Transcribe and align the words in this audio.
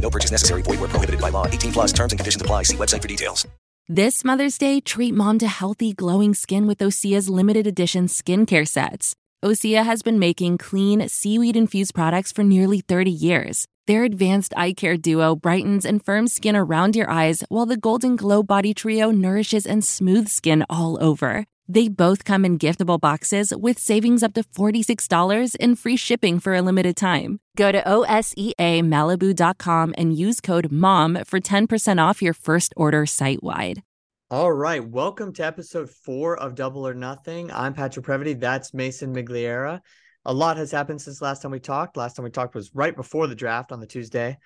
No 0.00 0.10
purchase 0.10 0.30
necessary. 0.32 0.62
Void 0.62 0.80
where 0.80 0.88
prohibited 0.88 1.20
by 1.20 1.28
law. 1.28 1.46
18 1.46 1.72
plus 1.72 1.92
terms 1.92 2.12
and 2.12 2.18
conditions 2.18 2.42
apply. 2.42 2.64
See 2.64 2.76
website 2.76 3.02
for 3.02 3.08
details. 3.08 3.46
This 3.88 4.24
Mother's 4.24 4.56
Day, 4.56 4.80
treat 4.80 5.14
mom 5.14 5.38
to 5.40 5.48
healthy, 5.48 5.92
glowing 5.92 6.32
skin 6.32 6.68
with 6.68 6.78
Osea's 6.78 7.28
limited 7.28 7.66
edition 7.66 8.06
skincare 8.06 8.66
sets. 8.66 9.16
Osea 9.44 9.84
has 9.84 10.02
been 10.02 10.18
making 10.18 10.58
clean, 10.58 11.08
seaweed 11.08 11.56
infused 11.56 11.92
products 11.94 12.30
for 12.30 12.44
nearly 12.44 12.82
30 12.82 13.10
years. 13.10 13.66
Their 13.88 14.04
advanced 14.04 14.54
eye 14.56 14.74
care 14.74 14.96
duo 14.96 15.34
brightens 15.34 15.84
and 15.84 16.04
firms 16.04 16.34
skin 16.34 16.54
around 16.54 16.94
your 16.94 17.10
eyes, 17.10 17.42
while 17.48 17.66
the 17.66 17.76
Golden 17.76 18.14
Glow 18.14 18.44
Body 18.44 18.74
Trio 18.74 19.10
nourishes 19.10 19.66
and 19.66 19.82
smooths 19.82 20.32
skin 20.32 20.64
all 20.70 21.02
over. 21.02 21.46
They 21.72 21.86
both 21.86 22.24
come 22.24 22.44
in 22.44 22.58
giftable 22.58 23.00
boxes 23.00 23.54
with 23.56 23.78
savings 23.78 24.24
up 24.24 24.34
to 24.34 24.42
$46 24.42 25.54
and 25.60 25.78
free 25.78 25.96
shipping 25.96 26.40
for 26.40 26.56
a 26.56 26.62
limited 26.62 26.96
time. 26.96 27.38
Go 27.56 27.70
to 27.70 27.80
OSEAMalibu.com 27.82 29.94
and 29.96 30.18
use 30.18 30.40
code 30.40 30.72
MOM 30.72 31.22
for 31.24 31.38
10% 31.38 32.02
off 32.02 32.22
your 32.22 32.34
first 32.34 32.74
order 32.76 33.06
site 33.06 33.44
wide. 33.44 33.84
All 34.32 34.50
right. 34.50 34.84
Welcome 34.84 35.32
to 35.34 35.44
episode 35.44 35.88
four 35.88 36.36
of 36.36 36.56
Double 36.56 36.84
or 36.84 36.94
Nothing. 36.94 37.52
I'm 37.52 37.72
Patrick 37.72 38.04
Previty. 38.04 38.34
That's 38.34 38.74
Mason 38.74 39.14
Migliara. 39.14 39.80
A 40.24 40.34
lot 40.34 40.56
has 40.56 40.72
happened 40.72 41.00
since 41.00 41.22
last 41.22 41.42
time 41.42 41.52
we 41.52 41.60
talked. 41.60 41.96
Last 41.96 42.16
time 42.16 42.24
we 42.24 42.30
talked 42.30 42.56
was 42.56 42.74
right 42.74 42.96
before 42.96 43.28
the 43.28 43.36
draft 43.36 43.70
on 43.70 43.78
the 43.78 43.86
Tuesday. 43.86 44.38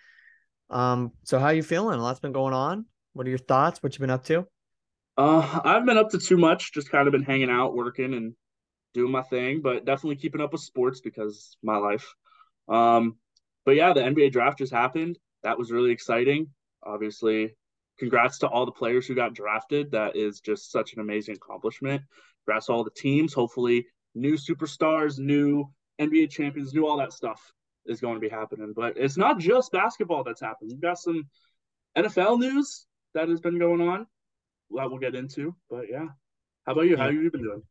Um, 0.68 1.12
so 1.22 1.38
how 1.38 1.46
are 1.46 1.54
you 1.54 1.62
feeling? 1.62 1.98
A 1.98 2.02
lot's 2.02 2.20
been 2.20 2.32
going 2.32 2.52
on. 2.52 2.84
What 3.14 3.26
are 3.26 3.30
your 3.30 3.38
thoughts? 3.38 3.82
What 3.82 3.94
you 3.94 4.00
been 4.00 4.10
up 4.10 4.24
to? 4.24 4.46
Uh, 5.16 5.60
I've 5.64 5.86
been 5.86 5.98
up 5.98 6.10
to 6.10 6.18
too 6.18 6.36
much. 6.36 6.72
Just 6.72 6.90
kind 6.90 7.06
of 7.06 7.12
been 7.12 7.22
hanging 7.22 7.50
out, 7.50 7.74
working, 7.74 8.14
and 8.14 8.34
doing 8.94 9.12
my 9.12 9.22
thing, 9.22 9.60
but 9.60 9.84
definitely 9.84 10.16
keeping 10.16 10.40
up 10.40 10.52
with 10.52 10.62
sports 10.62 11.00
because 11.00 11.56
my 11.62 11.76
life. 11.76 12.14
Um, 12.68 13.16
but 13.64 13.76
yeah, 13.76 13.92
the 13.92 14.00
NBA 14.00 14.32
draft 14.32 14.58
just 14.58 14.72
happened. 14.72 15.18
That 15.42 15.58
was 15.58 15.70
really 15.70 15.90
exciting. 15.90 16.48
Obviously, 16.82 17.54
congrats 17.98 18.38
to 18.38 18.48
all 18.48 18.66
the 18.66 18.72
players 18.72 19.06
who 19.06 19.14
got 19.14 19.34
drafted. 19.34 19.92
That 19.92 20.16
is 20.16 20.40
just 20.40 20.70
such 20.70 20.94
an 20.94 21.00
amazing 21.00 21.36
accomplishment. 21.36 22.02
Congrats 22.44 22.66
to 22.66 22.72
all 22.72 22.84
the 22.84 22.90
teams. 22.90 23.32
Hopefully, 23.32 23.86
new 24.14 24.34
superstars, 24.34 25.18
new 25.18 25.70
NBA 26.00 26.30
champions, 26.30 26.74
new 26.74 26.86
all 26.86 26.98
that 26.98 27.12
stuff 27.12 27.52
is 27.86 28.00
going 28.00 28.14
to 28.14 28.20
be 28.20 28.28
happening. 28.28 28.72
But 28.74 28.96
it's 28.96 29.16
not 29.16 29.38
just 29.38 29.72
basketball 29.72 30.24
that's 30.24 30.40
happened. 30.40 30.70
We've 30.72 30.80
got 30.80 30.98
some 30.98 31.28
NFL 31.96 32.38
news 32.38 32.86
that 33.14 33.28
has 33.28 33.40
been 33.40 33.58
going 33.58 33.80
on 33.80 34.06
that 34.70 34.88
we'll 34.88 34.98
get 34.98 35.14
into. 35.14 35.54
But 35.70 35.86
yeah, 35.90 36.06
how 36.66 36.72
about 36.72 36.82
you? 36.82 36.96
How 36.96 37.08
you 37.08 37.30
been 37.30 37.42
doing? 37.42 37.62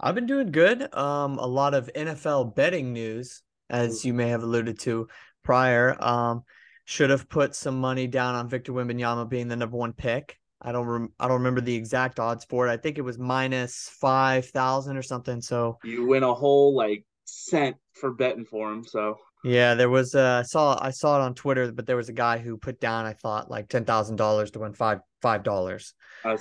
I've 0.00 0.14
been 0.14 0.26
doing 0.26 0.52
good. 0.52 0.94
Um, 0.94 1.38
a 1.38 1.46
lot 1.46 1.74
of 1.74 1.90
NFL 1.94 2.54
betting 2.54 2.92
news, 2.92 3.42
as 3.68 4.04
you 4.04 4.14
may 4.14 4.28
have 4.28 4.42
alluded 4.42 4.78
to 4.80 5.08
prior. 5.42 5.96
Um, 6.02 6.44
should 6.84 7.10
have 7.10 7.28
put 7.28 7.54
some 7.54 7.80
money 7.80 8.06
down 8.06 8.34
on 8.34 8.48
Victor 8.48 8.72
Wembanyama 8.72 9.28
being 9.28 9.48
the 9.48 9.56
number 9.56 9.76
one 9.76 9.92
pick. 9.92 10.38
I 10.60 10.72
don't 10.72 10.86
rem- 10.86 11.12
I 11.20 11.28
don't 11.28 11.38
remember 11.38 11.60
the 11.60 11.74
exact 11.74 12.18
odds 12.18 12.44
for 12.44 12.66
it. 12.66 12.70
I 12.70 12.76
think 12.76 12.98
it 12.98 13.02
was 13.02 13.18
minus 13.18 13.90
five 14.00 14.46
thousand 14.46 14.96
or 14.96 15.02
something. 15.02 15.40
So 15.40 15.78
you 15.84 16.06
win 16.06 16.22
a 16.22 16.34
whole 16.34 16.74
like 16.74 17.04
cent 17.24 17.76
for 17.92 18.12
betting 18.12 18.44
for 18.44 18.72
him. 18.72 18.84
So 18.84 19.18
yeah, 19.44 19.74
there 19.74 19.90
was 19.90 20.14
uh, 20.14 20.40
I 20.40 20.46
saw 20.46 20.78
I 20.80 20.90
saw 20.90 21.20
it 21.20 21.24
on 21.24 21.34
Twitter, 21.34 21.70
but 21.70 21.86
there 21.86 21.96
was 21.96 22.08
a 22.08 22.14
guy 22.14 22.38
who 22.38 22.56
put 22.56 22.80
down 22.80 23.04
I 23.04 23.12
thought 23.12 23.50
like 23.50 23.68
ten 23.68 23.84
thousand 23.84 24.16
dollars 24.16 24.50
to 24.52 24.60
win 24.60 24.72
five 24.72 25.00
five 25.22 25.42
dollars. 25.42 25.94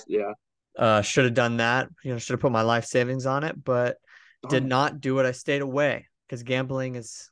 yeah. 0.07 0.31
Uh, 0.77 1.01
should 1.01 1.25
have 1.25 1.33
done 1.33 1.57
that. 1.57 1.89
You 2.03 2.11
know, 2.13 2.19
should 2.19 2.33
have 2.33 2.39
put 2.39 2.51
my 2.51 2.61
life 2.61 2.85
savings 2.85 3.25
on 3.25 3.43
it, 3.43 3.55
but 3.63 3.97
did 4.49 4.63
not 4.63 5.01
do 5.01 5.17
it. 5.19 5.25
I 5.25 5.31
stayed 5.31 5.61
away 5.61 6.05
because 6.27 6.43
gambling 6.43 6.95
is, 6.95 7.31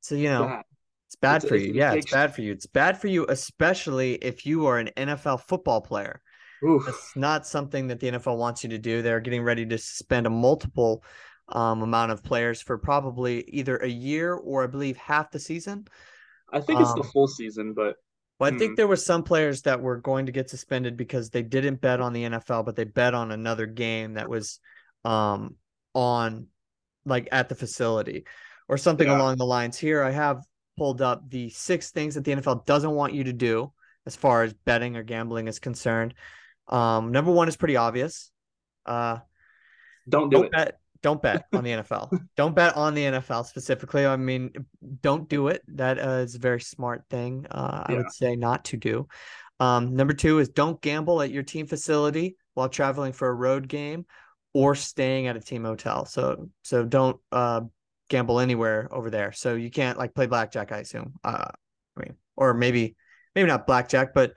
so 0.00 0.14
you 0.14 0.28
know, 0.28 0.44
Bad. 0.44 0.62
it's 1.06 1.16
bad 1.16 1.36
It's- 1.36 1.48
for 1.48 1.54
it's 1.56 1.66
you. 1.66 1.72
Yeah, 1.72 1.94
it's 1.94 2.10
bad 2.10 2.34
for 2.34 2.42
you. 2.42 2.52
It's 2.52 2.66
bad 2.66 3.00
for 3.00 3.06
you, 3.08 3.24
especially 3.28 4.14
if 4.16 4.44
you 4.44 4.66
are 4.66 4.78
an 4.78 4.90
NFL 4.96 5.40
football 5.40 5.80
player. 5.80 6.20
Oof. 6.64 6.84
That's 6.86 7.16
not 7.16 7.46
something 7.46 7.88
that 7.88 7.98
the 7.98 8.08
NFL 8.12 8.36
wants 8.36 8.62
you 8.62 8.70
to 8.70 8.78
do. 8.78 9.00
They're 9.02 9.20
getting 9.20 9.42
ready 9.42 9.64
to 9.66 9.78
suspend 9.78 10.26
a 10.26 10.30
multiple 10.30 11.02
um, 11.48 11.82
amount 11.82 12.12
of 12.12 12.22
players 12.22 12.60
for 12.62 12.78
probably 12.78 13.42
either 13.48 13.78
a 13.78 13.88
year 13.88 14.34
or 14.34 14.62
I 14.62 14.66
believe 14.68 14.96
half 14.96 15.30
the 15.30 15.40
season. 15.40 15.86
I 16.52 16.60
think 16.60 16.80
it's 16.80 16.92
the 16.94 17.00
um, 17.00 17.10
full 17.12 17.26
season, 17.26 17.72
but 17.72 17.96
Well, 18.42 18.50
I 18.50 18.52
Hmm. 18.54 18.58
think 18.58 18.76
there 18.76 18.88
were 18.88 18.96
some 18.96 19.22
players 19.22 19.62
that 19.62 19.80
were 19.80 19.98
going 19.98 20.26
to 20.26 20.32
get 20.32 20.50
suspended 20.50 20.96
because 20.96 21.30
they 21.30 21.42
didn't 21.42 21.80
bet 21.80 22.00
on 22.00 22.12
the 22.12 22.24
NFL, 22.24 22.64
but 22.64 22.74
they 22.74 22.82
bet 22.82 23.14
on 23.14 23.30
another 23.30 23.66
game 23.66 24.14
that 24.14 24.28
was 24.28 24.58
um 25.04 25.54
on 25.94 26.48
like 27.04 27.28
at 27.30 27.48
the 27.48 27.54
facility 27.54 28.24
or 28.68 28.76
something 28.76 29.06
Yeah. 29.06 29.16
along 29.16 29.36
the 29.36 29.46
lines. 29.46 29.78
Here 29.78 30.02
I 30.02 30.10
have 30.10 30.44
pulled 30.76 31.00
up 31.00 31.30
the 31.30 31.50
six 31.50 31.92
things 31.92 32.16
that 32.16 32.24
the 32.24 32.32
NFL 32.32 32.64
doesn't 32.66 32.90
want 32.90 33.14
you 33.14 33.22
to 33.24 33.32
do 33.32 33.72
as 34.06 34.16
far 34.16 34.42
as 34.42 34.52
betting 34.52 34.96
or 34.96 35.04
gambling 35.04 35.46
is 35.46 35.60
concerned. 35.60 36.14
Um 36.66 37.12
number 37.12 37.30
one 37.30 37.46
is 37.46 37.56
pretty 37.56 37.76
obvious. 37.76 38.32
Uh 38.84 39.18
don't 40.08 40.30
do 40.30 40.36
don't 40.38 40.46
it. 40.46 40.50
bet 40.50 40.80
don't 41.02 41.20
bet 41.20 41.46
on 41.52 41.64
the 41.64 41.70
NFL. 41.70 42.18
don't 42.36 42.54
bet 42.54 42.76
on 42.76 42.94
the 42.94 43.02
NFL 43.02 43.46
specifically. 43.46 44.06
I 44.06 44.16
mean, 44.16 44.52
don't 45.00 45.28
do 45.28 45.48
it. 45.48 45.62
That 45.68 45.98
uh, 45.98 46.20
is 46.20 46.36
a 46.36 46.38
very 46.38 46.60
smart 46.60 47.04
thing. 47.10 47.46
Uh, 47.50 47.84
I 47.86 47.94
would 47.94 48.12
say 48.12 48.36
not 48.36 48.64
to 48.66 48.76
do. 48.76 49.08
Um, 49.60 49.94
number 49.94 50.14
two 50.14 50.38
is 50.38 50.48
don't 50.48 50.80
gamble 50.80 51.22
at 51.22 51.30
your 51.30 51.42
team 51.42 51.66
facility 51.66 52.36
while 52.54 52.68
traveling 52.68 53.12
for 53.12 53.28
a 53.28 53.34
road 53.34 53.68
game 53.68 54.06
or 54.54 54.74
staying 54.74 55.26
at 55.26 55.36
a 55.36 55.40
team 55.40 55.64
hotel. 55.64 56.04
So 56.04 56.48
so 56.62 56.84
don't 56.84 57.18
uh, 57.30 57.62
gamble 58.08 58.40
anywhere 58.40 58.88
over 58.90 59.10
there. 59.10 59.32
So 59.32 59.54
you 59.54 59.70
can't 59.70 59.98
like 59.98 60.14
play 60.14 60.26
blackjack. 60.26 60.72
I 60.72 60.78
assume. 60.78 61.14
Uh, 61.24 61.48
I 61.96 62.00
mean, 62.00 62.14
or 62.36 62.54
maybe 62.54 62.96
maybe 63.34 63.48
not 63.48 63.66
blackjack, 63.66 64.14
but 64.14 64.34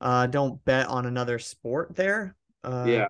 uh, 0.00 0.26
don't 0.26 0.64
bet 0.64 0.88
on 0.88 1.06
another 1.06 1.38
sport 1.38 1.94
there. 1.94 2.36
Uh, 2.62 2.84
yeah. 2.86 3.08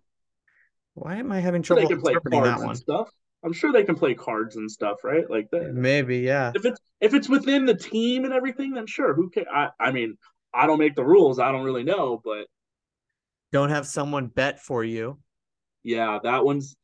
Why 0.98 1.16
am 1.16 1.32
I 1.32 1.40
having 1.40 1.62
sure 1.62 1.76
they 1.76 1.86
can 1.86 2.00
play 2.00 2.14
interpreting 2.14 2.30
cards 2.30 2.44
that 2.44 2.60
one? 2.60 2.70
and 2.70 2.76
stuff. 2.76 3.10
I'm 3.44 3.52
sure 3.52 3.72
they 3.72 3.84
can 3.84 3.94
play 3.94 4.14
cards 4.14 4.56
and 4.56 4.70
stuff, 4.70 5.04
right? 5.04 5.28
Like 5.30 5.50
that. 5.52 5.74
Maybe, 5.74 6.18
yeah. 6.18 6.54
If 6.54 6.64
it's 6.64 6.80
if 7.00 7.14
it's 7.14 7.28
within 7.28 7.64
the 7.66 7.74
team 7.74 8.24
and 8.24 8.32
everything, 8.34 8.72
then 8.74 8.86
sure. 8.86 9.14
Who 9.14 9.30
can? 9.30 9.44
I 9.52 9.70
I 9.80 9.92
mean, 9.92 10.16
I 10.52 10.66
don't 10.66 10.78
make 10.78 10.94
the 10.96 11.04
rules. 11.04 11.38
I 11.38 11.52
don't 11.52 11.64
really 11.64 11.84
know, 11.84 12.20
but 12.24 12.46
Don't 13.52 13.68
have 13.68 13.86
someone 13.86 14.28
bet 14.28 14.58
for 14.58 14.82
you. 14.84 15.18
yeah, 15.84 16.18
that 16.22 16.44
one's 16.44 16.76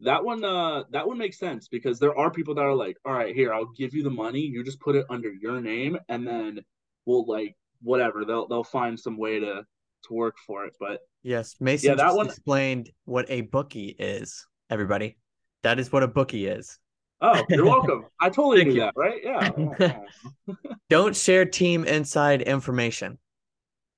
that 0.00 0.24
one. 0.24 0.44
Uh, 0.44 0.84
that 0.90 1.06
one 1.08 1.18
makes 1.18 1.38
sense 1.38 1.68
because 1.68 1.98
there 1.98 2.16
are 2.18 2.30
people 2.30 2.54
that 2.54 2.62
are 2.62 2.74
like, 2.74 2.96
all 3.04 3.12
right, 3.12 3.34
here, 3.34 3.52
I'll 3.52 3.72
give 3.76 3.94
you 3.94 4.02
the 4.02 4.10
money. 4.10 4.40
You 4.40 4.64
just 4.64 4.80
put 4.80 4.96
it 4.96 5.06
under 5.10 5.32
your 5.32 5.60
name, 5.60 5.98
and 6.08 6.26
then 6.26 6.60
we'll 7.06 7.26
like 7.26 7.56
whatever. 7.82 8.24
They'll 8.24 8.48
they'll 8.48 8.64
find 8.64 8.98
some 8.98 9.18
way 9.18 9.40
to 9.40 9.64
to 10.06 10.14
work 10.14 10.36
for 10.46 10.64
it. 10.66 10.74
But 10.78 11.00
Yes, 11.22 11.56
Mason 11.60 11.90
Yeah, 11.90 11.94
that 11.96 12.14
one- 12.14 12.26
explained 12.26 12.90
what 13.04 13.26
a 13.28 13.42
bookie 13.42 13.88
is. 13.98 14.46
Everybody, 14.70 15.18
that 15.62 15.78
is 15.78 15.90
what 15.92 16.02
a 16.02 16.08
bookie 16.08 16.46
is. 16.46 16.78
oh, 17.20 17.44
you're 17.48 17.64
welcome. 17.64 18.04
I 18.20 18.28
totally 18.30 18.64
knew 18.64 18.74
you. 18.74 18.80
that, 18.80 18.94
right? 18.96 19.20
Yeah. 19.24 20.54
Don't 20.90 21.16
share 21.16 21.44
team 21.44 21.84
inside 21.84 22.42
information. 22.42 23.18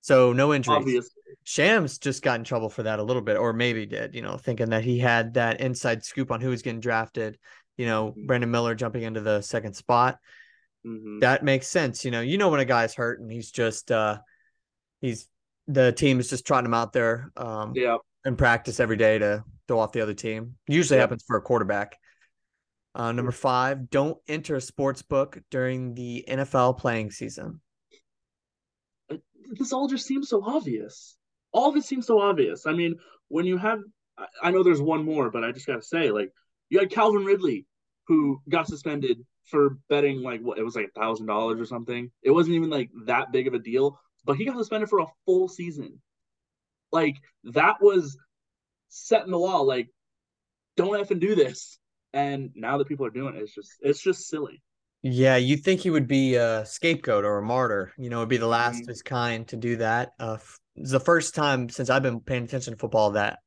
So 0.01 0.33
no 0.33 0.55
injuries. 0.55 0.77
Obviously. 0.79 1.23
Shams 1.45 1.99
just 1.99 2.23
got 2.23 2.39
in 2.39 2.45
trouble 2.45 2.71
for 2.71 2.83
that 2.85 2.99
a 2.99 3.03
little 3.03 3.23
bit, 3.23 3.37
or 3.37 3.53
maybe 3.53 3.85
did, 3.87 4.15
you 4.15 4.23
know, 4.23 4.37
thinking 4.37 4.71
that 4.71 4.85
he 4.85 4.99
had 4.99 5.35
that 5.35 5.61
inside 5.61 6.05
scoop 6.05 6.31
on 6.31 6.41
who 6.41 6.51
was 6.51 6.63
getting 6.63 6.81
drafted. 6.81 7.39
You 7.77 7.87
know, 7.87 8.13
Mhm. 8.17 8.27
Brandon 8.27 8.51
Miller 8.51 8.75
jumping 8.75 9.03
into 9.03 9.21
the 9.21 9.41
second 9.43 9.75
spot. 9.75 10.19
Mhm. 10.87 11.21
That 11.21 11.45
makes 11.45 11.67
sense. 11.67 12.05
You 12.05 12.11
know, 12.11 12.21
you 12.21 12.39
know 12.39 12.49
when 12.51 12.61
a 12.61 12.65
guy's 12.65 12.95
hurt 12.95 13.21
and 13.21 13.31
he's 13.31 13.51
just 13.51 13.91
uh 13.91 14.19
he's 15.01 15.29
the 15.73 15.93
team 15.93 16.21
is 16.21 16.29
just 16.31 16.47
trotting 16.47 16.65
them 16.65 16.75
out 16.75 16.93
there 16.93 17.31
um, 17.37 17.73
Yeah. 17.75 17.97
in 18.25 18.37
practice 18.37 18.81
every 18.81 18.97
day 18.97 19.19
to 19.19 19.45
throw 19.69 19.79
off 19.79 19.93
the 19.93 20.01
other 20.01 20.15
team. 20.15 20.57
Usually 20.69 20.99
happens 20.99 21.25
for 21.27 21.37
a 21.37 21.43
quarterback. 21.43 21.97
Uh, 22.95 23.13
number 23.13 23.31
five, 23.33 23.89
don't 23.89 24.19
enter 24.27 24.57
a 24.57 24.61
sports 24.61 25.03
book 25.03 25.39
during 25.51 25.95
the 25.95 26.25
NFL 26.29 26.79
playing 26.79 27.11
season. 27.13 27.61
this 29.59 29.73
all 29.73 29.89
just 29.89 30.07
seems 30.07 30.29
so 30.29 30.43
obvious. 30.45 31.17
All 31.53 31.71
of 31.71 31.77
it 31.77 31.85
seems 31.85 32.07
so 32.07 32.21
obvious. 32.21 32.67
I 32.67 32.73
mean, 32.73 32.97
when 33.29 33.47
you 33.47 33.59
have, 33.59 33.81
I- 34.17 34.27
I 34.45 34.51
know 34.51 34.63
there's 34.63 34.81
one 34.81 35.05
more, 35.05 35.31
but 35.31 35.43
I 35.45 35.51
just 35.53 35.67
gotta 35.67 35.83
say, 35.83 36.11
like, 36.11 36.33
you 36.69 36.79
had 36.79 36.91
Calvin 36.91 37.25
Ridley, 37.25 37.67
who 38.07 38.41
got 38.49 38.69
suspended 38.69 39.25
for 39.47 39.79
betting 39.89 40.21
like 40.23 40.41
what 40.41 40.59
it 40.59 40.63
was 40.63 40.77
like 40.77 40.87
a 40.95 41.01
thousand 41.01 41.27
dollars 41.27 41.59
or 41.61 41.65
something. 41.65 42.11
It 42.23 42.31
wasn't 42.31 42.55
even 42.57 42.71
like 42.71 42.91
that 43.07 43.33
big 43.33 43.49
of 43.49 43.55
a 43.55 43.59
deal, 43.59 43.99
but 44.25 44.37
he 44.37 44.45
got 44.45 44.57
suspended 44.59 44.89
for 44.89 45.01
a 45.01 45.07
full 45.27 45.49
season. 45.49 46.01
Like 46.93 47.17
that 47.45 47.77
was 47.81 48.17
set 48.89 49.25
in 49.25 49.31
the 49.31 49.39
law. 49.39 49.61
Like, 49.61 49.89
don't 50.77 50.91
effing 50.93 51.21
do 51.21 51.35
this. 51.35 51.79
And 52.13 52.51
now 52.55 52.79
that 52.79 52.89
people 52.89 53.07
are 53.07 53.11
doing 53.11 53.37
it, 53.37 53.43
it's 53.43 53.55
just 53.55 53.71
it's 53.81 54.01
just 54.03 54.29
silly. 54.29 54.63
Yeah, 55.03 55.37
you 55.37 55.57
think 55.57 55.81
he 55.81 55.91
would 55.91 56.09
be 56.09 56.35
a 56.35 56.67
scapegoat 56.67 57.25
or 57.25 57.39
a 57.39 57.43
martyr? 57.43 57.93
You 57.97 58.11
know, 58.11 58.19
it'd 58.19 58.29
be 58.29 58.37
the 58.37 58.47
last 58.47 58.79
Mhm. 58.79 58.83
of 58.83 58.89
his 58.89 59.03
kind 59.03 59.49
to 59.49 59.57
do 59.57 59.77
that. 59.77 60.13
Uh, 60.19 60.35
f- 60.35 60.59
it's 60.77 60.91
the 60.91 61.01
first 61.01 61.35
time 61.35 61.69
since 61.69 61.89
I've 61.89 62.03
been 62.03 62.21
paying 62.21 62.45
attention 62.45 62.75
to 62.75 62.79
football 62.79 63.13
that 63.13 63.39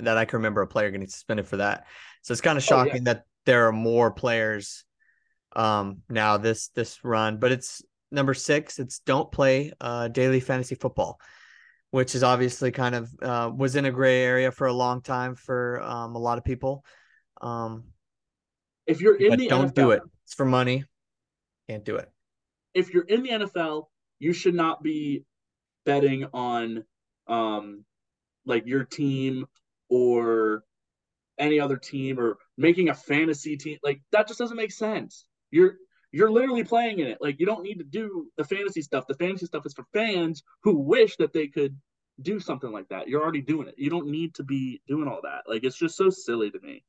that 0.00 0.16
I 0.18 0.24
can 0.26 0.38
remember 0.38 0.62
a 0.62 0.66
player 0.66 0.90
getting 0.90 1.08
suspended 1.08 1.46
for 1.48 1.56
that. 1.58 1.86
So 2.22 2.32
it's 2.32 2.40
kind 2.40 2.58
of 2.58 2.64
Oh, 2.70 2.84
yeah. 2.84 2.84
shocking 2.84 3.04
that 3.04 3.24
there 3.46 3.68
are 3.68 3.72
more 3.72 4.10
players 4.10 4.84
um 5.56 6.02
now 6.08 6.36
this 6.36 6.68
this 6.68 7.02
run. 7.04 7.38
But 7.38 7.52
it's 7.52 7.82
number 8.10 8.34
six. 8.34 8.78
It's 8.78 9.00
don't 9.00 9.30
play 9.30 9.72
uh 9.80 10.08
daily 10.08 10.40
fantasy 10.40 10.74
football, 10.74 11.20
which 11.90 12.14
is 12.14 12.22
obviously 12.22 12.70
kind 12.70 12.94
of 12.94 13.10
uh 13.22 13.50
was 13.54 13.76
in 13.76 13.84
a 13.84 13.90
gray 13.90 14.22
area 14.22 14.50
for 14.50 14.66
a 14.66 14.72
long 14.72 15.02
time 15.02 15.34
for 15.34 15.80
um 15.82 16.14
a 16.14 16.18
lot 16.18 16.38
of 16.38 16.44
people. 16.44 16.84
Um, 17.40 17.84
If 18.86 19.00
you're 19.00 19.16
in 19.16 19.36
the 19.36 19.48
don't 19.48 19.68
NFL, 19.70 19.74
do 19.74 19.90
it. 19.92 20.02
It's 20.24 20.34
for 20.34 20.44
money. 20.46 20.84
Can't 21.68 21.84
do 21.84 21.96
it. 21.96 22.08
if 22.74 22.92
you're 22.94 23.04
in 23.04 23.22
the 23.22 23.30
NFL, 23.30 23.86
you 24.18 24.32
should 24.32 24.54
not 24.54 24.82
be 24.82 25.24
betting 25.84 26.26
on 26.32 26.84
um 27.26 27.84
like 28.46 28.66
your 28.66 28.84
team 28.84 29.46
or 29.90 30.64
any 31.38 31.60
other 31.60 31.76
team 31.76 32.18
or 32.18 32.38
making 32.56 32.88
a 32.88 32.94
fantasy 32.94 33.56
team. 33.56 33.78
Like 33.82 34.00
that 34.12 34.26
just 34.26 34.38
doesn't 34.38 34.56
make 34.56 34.72
sense. 34.72 35.24
You're 35.50 35.76
you're 36.12 36.30
literally 36.30 36.64
playing 36.64 37.00
in 37.00 37.06
it. 37.06 37.18
Like 37.20 37.38
you 37.38 37.46
don't 37.46 37.62
need 37.62 37.78
to 37.78 37.84
do 37.84 38.28
the 38.36 38.44
fantasy 38.44 38.82
stuff. 38.82 39.06
The 39.06 39.14
fantasy 39.14 39.46
stuff 39.46 39.66
is 39.66 39.74
for 39.74 39.84
fans 39.92 40.42
who 40.62 40.78
wish 40.78 41.16
that 41.16 41.32
they 41.32 41.48
could 41.48 41.76
do 42.22 42.40
something 42.40 42.72
like 42.72 42.88
that. 42.88 43.08
You're 43.08 43.22
already 43.22 43.42
doing 43.42 43.68
it. 43.68 43.74
You 43.76 43.90
don't 43.90 44.08
need 44.08 44.34
to 44.36 44.42
be 44.42 44.80
doing 44.88 45.08
all 45.08 45.20
that. 45.22 45.42
Like 45.46 45.64
it's 45.64 45.76
just 45.76 45.96
so 45.96 46.10
silly 46.10 46.50
to 46.50 46.60
me. 46.60 46.84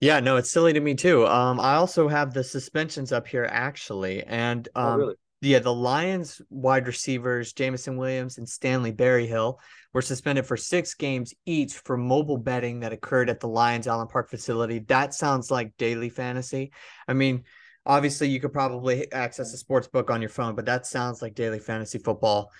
Yeah, 0.00 0.20
no, 0.20 0.36
it's 0.36 0.50
silly 0.50 0.72
to 0.72 0.80
me 0.80 0.94
too. 0.94 1.26
Um, 1.26 1.60
I 1.60 1.74
also 1.74 2.08
have 2.08 2.32
the 2.32 2.42
suspensions 2.42 3.12
up 3.12 3.26
here 3.26 3.46
actually, 3.50 4.22
and 4.24 4.66
um, 4.74 4.86
oh, 4.86 4.96
really? 4.96 5.14
yeah, 5.42 5.58
the 5.58 5.74
Lions 5.74 6.40
wide 6.48 6.86
receivers 6.86 7.52
Jameson 7.52 7.98
Williams 7.98 8.38
and 8.38 8.48
Stanley 8.48 8.92
Berryhill 8.92 9.60
were 9.92 10.00
suspended 10.00 10.46
for 10.46 10.56
six 10.56 10.94
games 10.94 11.34
each 11.44 11.74
for 11.74 11.98
mobile 11.98 12.38
betting 12.38 12.80
that 12.80 12.94
occurred 12.94 13.28
at 13.28 13.40
the 13.40 13.48
Lions 13.48 13.86
Allen 13.86 14.08
Park 14.08 14.30
facility. 14.30 14.78
That 14.78 15.12
sounds 15.12 15.50
like 15.50 15.76
daily 15.76 16.08
fantasy. 16.08 16.72
I 17.06 17.12
mean, 17.12 17.44
obviously 17.90 18.28
you 18.28 18.38
could 18.38 18.52
probably 18.52 19.10
access 19.12 19.52
a 19.52 19.56
sports 19.56 19.88
book 19.88 20.10
on 20.10 20.22
your 20.22 20.30
phone, 20.30 20.54
but 20.54 20.64
that 20.66 20.86
sounds 20.86 21.20
like 21.20 21.34
daily 21.34 21.58
fantasy 21.58 21.98
football. 21.98 22.50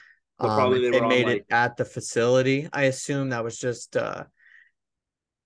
Um, 0.41 0.49
probably 0.49 0.81
they 0.82 0.91
they 0.91 0.99
were 0.99 1.05
on, 1.05 1.09
made 1.09 1.27
like- 1.27 1.37
it 1.37 1.47
at 1.50 1.77
the 1.77 1.85
facility. 1.85 2.69
I 2.73 2.85
assume 2.85 3.29
that 3.31 3.44
was 3.44 3.59
just 3.59 3.97
uh 3.97 4.25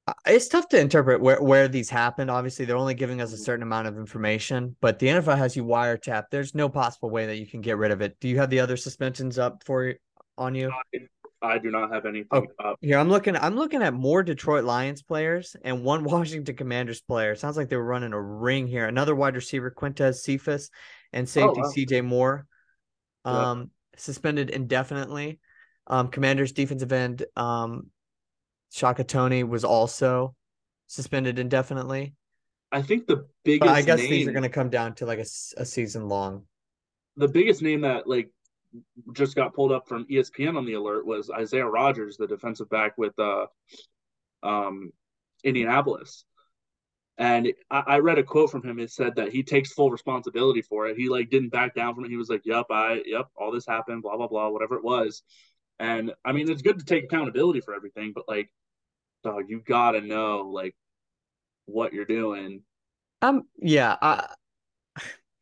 uh, 0.07 0.13
it's 0.27 0.49
tough 0.49 0.69
to 0.69 0.79
interpret 0.79 1.21
where, 1.21 1.43
where 1.43 1.67
these 1.67 1.89
happened. 1.89 2.31
Obviously, 2.31 2.67
they're 2.67 2.77
only 2.77 2.95
giving 2.95 3.23
us 3.23 3.33
a 3.33 3.39
certain 3.39 3.63
amount 3.63 3.87
of 3.87 3.97
information, 3.97 4.77
but 4.83 4.99
the 4.99 5.07
NFL 5.07 5.39
has 5.39 5.57
you 5.57 5.65
wiretapped. 5.65 6.27
There's 6.31 6.55
no 6.55 6.69
possible 6.69 7.09
way 7.09 7.25
that 7.27 7.37
you 7.37 7.47
can 7.47 7.63
get 7.63 7.79
rid 7.79 7.91
of 7.91 8.03
it. 8.03 8.19
Do 8.21 8.29
you 8.29 8.37
have 8.39 8.51
the 8.51 8.61
other 8.61 8.77
suspensions 8.77 9.39
up 9.39 9.65
for 9.65 9.85
you 9.85 9.95
on 10.37 10.55
you? 10.55 10.71
I 11.45 11.59
do 11.59 11.71
not 11.71 11.93
have 11.93 12.07
anything 12.07 12.29
Oh. 12.33 12.47
up. 12.71 12.79
Here, 12.81 12.99
I'm 12.99 13.09
looking. 13.09 13.37
I'm 13.37 13.57
looking 13.57 13.83
at 13.83 13.95
more 13.95 14.23
Detroit 14.23 14.65
Lions 14.65 15.03
players 15.03 15.55
and 15.63 15.85
one 15.85 16.05
Washington 16.05 16.57
Commanders 16.57 17.01
player. 17.01 17.35
Sounds 17.35 17.57
like 17.57 17.69
they 17.69 17.77
were 17.77 17.85
running 17.85 18.13
a 18.13 18.21
ring 18.21 18.67
here. 18.67 18.87
Another 18.87 19.15
wide 19.15 19.35
receiver, 19.35 19.71
Quintez 19.71 20.17
Cephas, 20.17 20.71
and 21.13 21.29
safety 21.29 21.61
wow. 21.61 21.71
C.J. 21.71 22.01
Moore, 22.01 22.47
Yeah. 23.25 23.51
um, 23.51 23.71
suspended 23.97 24.51
indefinitely. 24.51 25.41
Um, 25.87 26.09
Commanders 26.09 26.53
defensive 26.53 26.93
end, 26.93 27.25
um, 27.37 27.91
Shaka 28.73 29.05
Toney 29.05 29.45
was 29.45 29.65
also 29.65 30.35
suspended 30.87 31.39
indefinitely. 31.39 32.15
I 32.73 32.83
think 32.83 33.07
the 33.07 33.27
biggest 33.45 33.69
But 33.69 33.77
I 33.77 33.83
guess 33.83 33.99
name, 34.01 34.11
these 34.11 34.27
are 34.27 34.33
going 34.33 34.43
to 34.43 34.49
come 34.49 34.71
down 34.71 34.95
to 34.97 35.07
like 35.07 35.19
a, 35.19 35.27
a 35.59 35.65
season 35.65 36.09
long. 36.09 36.47
the 37.17 37.29
biggest 37.29 37.63
name 37.63 37.83
that 37.83 38.09
like 38.09 38.31
just 39.13 39.37
got 39.37 39.55
pulled 39.55 39.73
up 39.73 39.89
from 39.89 40.07
ESPN 40.07 40.57
on 40.57 40.67
the 40.67 40.75
alert 40.75 41.07
was 41.07 41.31
Isaiah 41.31 41.67
Rodgers, 41.67 42.17
the 42.17 42.27
defensive 42.27 42.69
back 42.71 42.97
with 42.99 43.19
uh 43.19 43.47
um 44.43 44.93
Indianapolis. 45.43 46.25
And 47.17 47.53
I, 47.71 47.83
I 47.87 47.99
read 47.99 48.19
a 48.19 48.25
quote 48.25 48.51
from 48.51 48.65
him. 48.65 48.81
It 48.81 48.91
said 48.91 49.15
that 49.17 49.33
he 49.33 49.45
takes 49.45 49.73
full 49.73 49.91
responsibility 49.91 50.63
for 50.63 50.89
it. 50.89 50.97
He 50.97 51.09
like 51.09 51.31
didn't 51.31 51.51
back 51.51 51.75
down 51.75 51.95
from 51.95 52.05
it. 52.05 52.11
He 52.11 52.17
was 52.17 52.29
like, 52.29 52.43
"Yep, 52.45 52.67
I, 52.71 53.03
yep, 53.07 53.29
all 53.37 53.53
this 53.53 53.67
happened, 53.67 54.03
blah 54.03 54.17
blah 54.17 54.27
blah, 54.27 54.49
whatever 54.49 54.77
it 54.77 54.85
was." 54.85 55.23
And 55.79 56.13
I 56.25 56.33
mean, 56.33 56.51
it's 56.51 56.63
good 56.63 56.79
to 56.79 56.85
take 56.85 57.05
accountability 57.05 57.61
for 57.61 57.75
everything, 57.75 58.13
but 58.15 58.25
like, 58.29 58.51
dog, 59.23 59.45
you 59.49 59.61
gotta 59.65 60.01
know 60.01 60.51
like 60.53 60.75
what 61.67 61.93
you're 61.93 62.05
doing. 62.05 62.63
Um, 63.23 63.45
yeah, 63.59 63.97
I, 64.03 64.27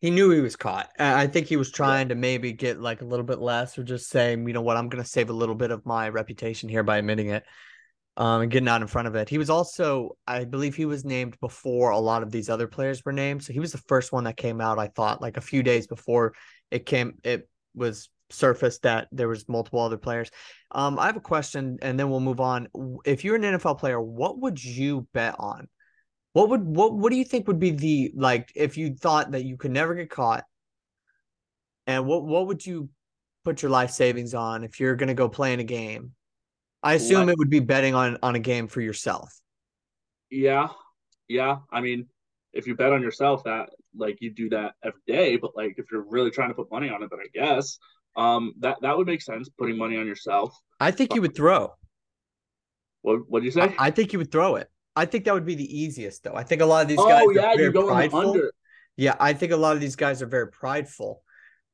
he 0.02 0.10
knew 0.10 0.30
he 0.30 0.40
was 0.40 0.56
caught. 0.56 0.90
I 0.98 1.28
think 1.28 1.46
he 1.46 1.56
was 1.56 1.70
trying 1.70 2.08
to 2.08 2.16
maybe 2.16 2.52
get 2.52 2.80
like 2.80 3.02
a 3.02 3.04
little 3.04 3.24
bit 3.24 3.38
less, 3.38 3.78
or 3.78 3.84
just 3.84 4.10
saying, 4.10 4.44
you 4.48 4.52
know 4.52 4.60
what, 4.60 4.76
I'm 4.76 4.88
going 4.88 5.02
to 5.02 5.08
save 5.08 5.30
a 5.30 5.32
little 5.32 5.54
bit 5.54 5.70
of 5.70 5.86
my 5.86 6.08
reputation 6.08 6.68
here 6.68 6.82
by 6.82 6.98
admitting 6.98 7.28
it, 7.28 7.44
um, 8.16 8.42
and 8.42 8.50
getting 8.50 8.68
out 8.68 8.82
in 8.82 8.88
front 8.88 9.06
of 9.06 9.14
it. 9.14 9.28
He 9.28 9.38
was 9.38 9.48
also, 9.48 10.16
I 10.26 10.44
believe, 10.44 10.74
he 10.74 10.86
was 10.86 11.04
named 11.04 11.38
before 11.40 11.90
a 11.90 12.00
lot 12.00 12.24
of 12.24 12.32
these 12.32 12.50
other 12.50 12.66
players 12.66 13.04
were 13.04 13.12
named, 13.12 13.44
so 13.44 13.52
he 13.52 13.60
was 13.60 13.70
the 13.70 13.78
first 13.78 14.10
one 14.10 14.24
that 14.24 14.36
came 14.36 14.60
out. 14.60 14.80
I 14.80 14.88
thought 14.88 15.22
like 15.22 15.36
a 15.36 15.40
few 15.40 15.62
days 15.62 15.86
before 15.86 16.34
it 16.72 16.84
came, 16.84 17.18
it 17.22 17.48
was 17.72 18.10
surfaced 18.30 18.82
that 18.82 19.06
there 19.12 19.28
was 19.28 19.48
multiple 19.48 19.78
other 19.78 19.98
players. 19.98 20.32
Um, 20.72 20.98
I 20.98 21.06
have 21.06 21.16
a 21.16 21.20
question, 21.20 21.78
and 21.80 21.96
then 21.96 22.10
we'll 22.10 22.18
move 22.18 22.40
on. 22.40 22.66
If 23.04 23.22
you're 23.22 23.36
an 23.36 23.42
NFL 23.42 23.78
player, 23.78 24.00
what 24.00 24.40
would 24.40 24.62
you 24.64 25.06
bet 25.14 25.36
on? 25.38 25.68
What 26.32 26.48
would 26.48 26.64
what 26.64 26.94
what 26.94 27.10
do 27.10 27.16
you 27.16 27.24
think 27.24 27.46
would 27.46 27.60
be 27.60 27.70
the 27.70 28.12
like 28.14 28.52
if 28.54 28.78
you 28.78 28.94
thought 28.94 29.32
that 29.32 29.44
you 29.44 29.56
could 29.56 29.70
never 29.70 29.94
get 29.94 30.10
caught? 30.10 30.44
And 31.86 32.06
what 32.06 32.24
what 32.24 32.46
would 32.46 32.64
you 32.64 32.88
put 33.44 33.60
your 33.60 33.70
life 33.70 33.90
savings 33.90 34.34
on 34.34 34.64
if 34.64 34.80
you're 34.80 34.96
gonna 34.96 35.14
go 35.14 35.28
play 35.28 35.52
in 35.52 35.60
a 35.60 35.64
game? 35.64 36.12
I 36.82 36.94
assume 36.94 37.26
What- 37.26 37.32
it 37.32 37.38
would 37.38 37.50
be 37.50 37.60
betting 37.60 37.94
on 37.94 38.18
on 38.22 38.34
a 38.34 38.38
game 38.40 38.66
for 38.66 38.80
yourself. 38.80 39.32
Yeah, 40.30 40.68
yeah. 41.28 41.58
I 41.70 41.82
mean, 41.82 42.08
if 42.54 42.66
you 42.66 42.74
bet 42.74 42.92
on 42.92 43.02
yourself, 43.02 43.44
that 43.44 43.68
like 43.94 44.22
you 44.22 44.30
do 44.32 44.48
that 44.50 44.72
every 44.82 45.02
day. 45.06 45.36
But 45.36 45.54
like, 45.54 45.74
if 45.76 45.92
you're 45.92 46.06
really 46.08 46.30
trying 46.30 46.48
to 46.48 46.54
put 46.54 46.70
money 46.70 46.88
on 46.88 47.02
it, 47.02 47.10
then 47.10 47.18
I 47.20 47.28
guess 47.34 47.78
um 48.16 48.54
that 48.60 48.78
that 48.80 48.96
would 48.96 49.06
make 49.06 49.20
sense. 49.20 49.50
Putting 49.50 49.76
money 49.76 49.98
on 49.98 50.06
yourself. 50.06 50.58
I 50.80 50.92
think 50.92 51.14
you 51.14 51.20
would 51.20 51.34
throw. 51.36 51.74
What 53.02 53.28
what 53.28 53.40
do 53.42 53.48
you 53.50 53.60
I, 53.60 53.68
say? 53.68 53.74
I 53.78 53.90
think 53.90 54.14
you 54.14 54.18
would 54.18 54.32
throw 54.32 54.56
it. 54.56 54.70
I 54.94 55.06
think 55.06 55.24
that 55.24 55.34
would 55.34 55.46
be 55.46 55.54
the 55.54 55.80
easiest 55.80 56.24
though. 56.24 56.34
I 56.34 56.42
think 56.42 56.60
a 56.60 56.66
lot 56.66 56.82
of 56.82 56.88
these 56.88 56.98
guys 56.98 57.22
oh 57.24 57.28
are 57.30 57.32
yeah, 57.32 57.54
very 57.54 57.64
you 57.64 57.72
go 57.72 57.80
on 57.82 57.86
the 57.86 57.92
prideful. 57.92 58.20
under. 58.20 58.52
Yeah, 58.96 59.16
I 59.18 59.32
think 59.32 59.52
a 59.52 59.56
lot 59.56 59.74
of 59.74 59.80
these 59.80 59.96
guys 59.96 60.20
are 60.20 60.26
very 60.26 60.48
prideful. 60.48 61.22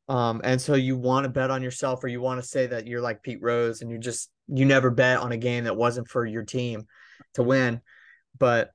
Um, 0.09 0.41
and 0.45 0.61
so 0.61 0.75
you 0.75 0.97
want 0.97 1.25
to 1.25 1.29
bet 1.29 1.51
on 1.51 1.63
yourself 1.63 2.03
or 2.03 2.09
you 2.09 2.21
want 2.21 2.41
to 2.41 2.47
say 2.49 2.67
that 2.69 2.87
you're 2.87 3.03
like 3.03 3.23
Pete 3.23 3.43
Rose 3.43 3.83
and 3.83 3.91
you 3.91 3.99
just 3.99 4.31
you 4.47 4.65
never 4.65 4.91
bet 4.91 5.19
on 5.19 5.33
a 5.33 5.37
game 5.37 5.65
that 5.65 5.77
wasn't 5.77 6.09
for 6.09 6.25
your 6.25 6.45
team 6.45 6.87
to 7.35 7.43
win. 7.43 7.81
But 8.39 8.71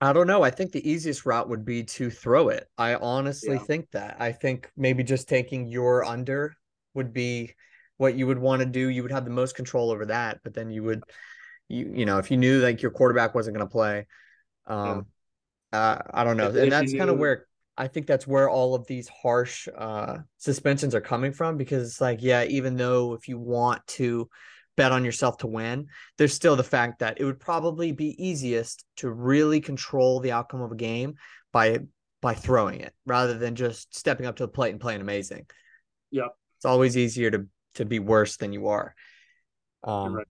I 0.00 0.12
don't 0.12 0.28
know. 0.28 0.42
I 0.42 0.50
think 0.50 0.72
the 0.72 0.88
easiest 0.88 1.26
route 1.26 1.48
would 1.48 1.64
be 1.64 1.82
to 1.82 2.08
throw 2.08 2.48
it. 2.48 2.66
I 2.78 2.94
honestly 2.94 3.54
Yeah. 3.54 3.64
think 3.64 3.90
that. 3.90 4.16
I 4.20 4.32
think 4.32 4.70
maybe 4.76 5.02
just 5.02 5.28
taking 5.28 5.66
your 5.66 6.04
under 6.04 6.54
would 6.94 7.12
be 7.12 7.54
what 7.96 8.14
you 8.14 8.28
would 8.28 8.38
want 8.38 8.60
to 8.60 8.66
do. 8.66 8.88
You 8.88 9.02
would 9.02 9.12
have 9.12 9.24
the 9.24 9.30
most 9.30 9.56
control 9.56 9.90
over 9.90 10.06
that, 10.06 10.38
but 10.44 10.54
then 10.54 10.70
you 10.70 10.84
would 10.84 11.02
you 11.68 11.92
you 11.94 12.06
know, 12.06 12.18
if 12.18 12.30
you 12.30 12.36
knew 12.36 12.60
like 12.60 12.82
your 12.82 12.90
quarterback 12.90 13.34
wasn't 13.34 13.56
going 13.56 13.66
to 13.66 13.72
play, 13.72 14.06
um 14.66 15.06
uh, 15.72 15.98
I 16.12 16.24
don't 16.24 16.36
know. 16.36 16.48
If- 16.48 16.56
and 16.56 16.64
if 16.64 16.70
that's 16.70 16.92
kind 16.94 17.10
of 17.10 17.18
where 17.18 17.46
I 17.76 17.88
think 17.88 18.06
that's 18.06 18.26
where 18.26 18.48
all 18.50 18.74
of 18.74 18.86
these 18.86 19.08
harsh 19.08 19.68
uh 19.76 20.18
suspensions 20.38 20.94
are 20.94 21.00
coming 21.00 21.32
from 21.32 21.56
because 21.56 21.86
it's 21.86 22.00
like, 22.00 22.22
yeah, 22.22 22.44
even 22.44 22.76
though 22.76 23.14
if 23.14 23.28
you 23.28 23.38
want 23.38 23.86
to 23.88 24.28
bet 24.76 24.92
on 24.92 25.04
yourself 25.04 25.38
to 25.38 25.46
win, 25.46 25.88
there's 26.16 26.32
still 26.32 26.56
the 26.56 26.62
fact 26.64 27.00
that 27.00 27.20
it 27.20 27.24
would 27.24 27.40
probably 27.40 27.92
be 27.92 28.16
easiest 28.24 28.84
to 28.96 29.10
really 29.10 29.60
control 29.60 30.20
the 30.20 30.32
outcome 30.32 30.62
of 30.62 30.72
a 30.72 30.76
game 30.76 31.14
by 31.52 31.80
by 32.20 32.34
throwing 32.34 32.80
it 32.80 32.92
rather 33.06 33.38
than 33.38 33.54
just 33.54 33.94
stepping 33.96 34.26
up 34.26 34.36
to 34.36 34.44
the 34.44 34.48
plate 34.52 34.70
and 34.70 34.80
playing 34.80 35.00
amazing. 35.00 35.46
Yep. 36.10 36.34
It's 36.56 36.64
always 36.64 36.96
easier 36.96 37.30
to 37.30 37.46
to 37.74 37.84
be 37.84 37.98
worse 37.98 38.36
than 38.38 38.52
you 38.52 38.68
are. 38.68 38.94
Um, 39.84 40.14
right. 40.14 40.26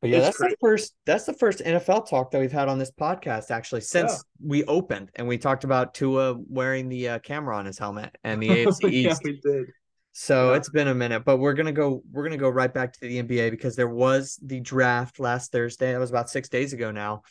But 0.00 0.10
yeah, 0.10 0.18
It's 0.18 0.26
that's 0.26 0.36
crazy. 0.38 0.54
the 0.60 0.66
first 0.66 0.94
that's 1.06 1.24
the 1.24 1.32
first 1.32 1.58
NFL 1.60 2.08
talk 2.08 2.30
that 2.30 2.40
we've 2.40 2.52
had 2.52 2.68
on 2.68 2.78
this 2.78 2.90
podcast 2.90 3.50
actually 3.50 3.80
since 3.80 4.12
Yeah. 4.12 4.48
we 4.48 4.64
opened 4.64 5.10
and 5.16 5.26
we 5.26 5.38
talked 5.38 5.64
about 5.64 5.94
Tua 5.94 6.36
wearing 6.48 6.88
the 6.88 7.08
uh, 7.08 7.18
camera 7.18 7.56
on 7.56 7.66
his 7.66 7.78
helmet 7.78 8.16
and 8.24 8.42
the 8.42 8.48
AFC 8.48 9.02
yeah, 9.02 9.16
we 9.24 9.40
did. 9.42 9.66
So 10.12 10.50
Yeah. 10.50 10.56
it's 10.56 10.68
been 10.70 10.88
a 10.88 10.94
minute, 10.94 11.24
but 11.24 11.36
we're 11.38 11.52
gonna 11.54 11.72
go. 11.72 12.02
We're 12.10 12.24
gonna 12.24 12.36
go 12.36 12.48
right 12.48 12.72
back 12.72 12.92
to 12.94 13.00
the 13.00 13.22
NBA 13.22 13.50
because 13.50 13.76
there 13.76 13.88
was 13.88 14.38
the 14.42 14.58
draft 14.60 15.20
last 15.20 15.52
Thursday. 15.52 15.92
That 15.92 15.98
was 16.00 16.10
about 16.10 16.28
six 16.28 16.48
days 16.48 16.72
ago 16.72 16.90
now. 16.90 17.22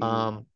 Mhm. 0.00 0.06
Um, 0.06 0.46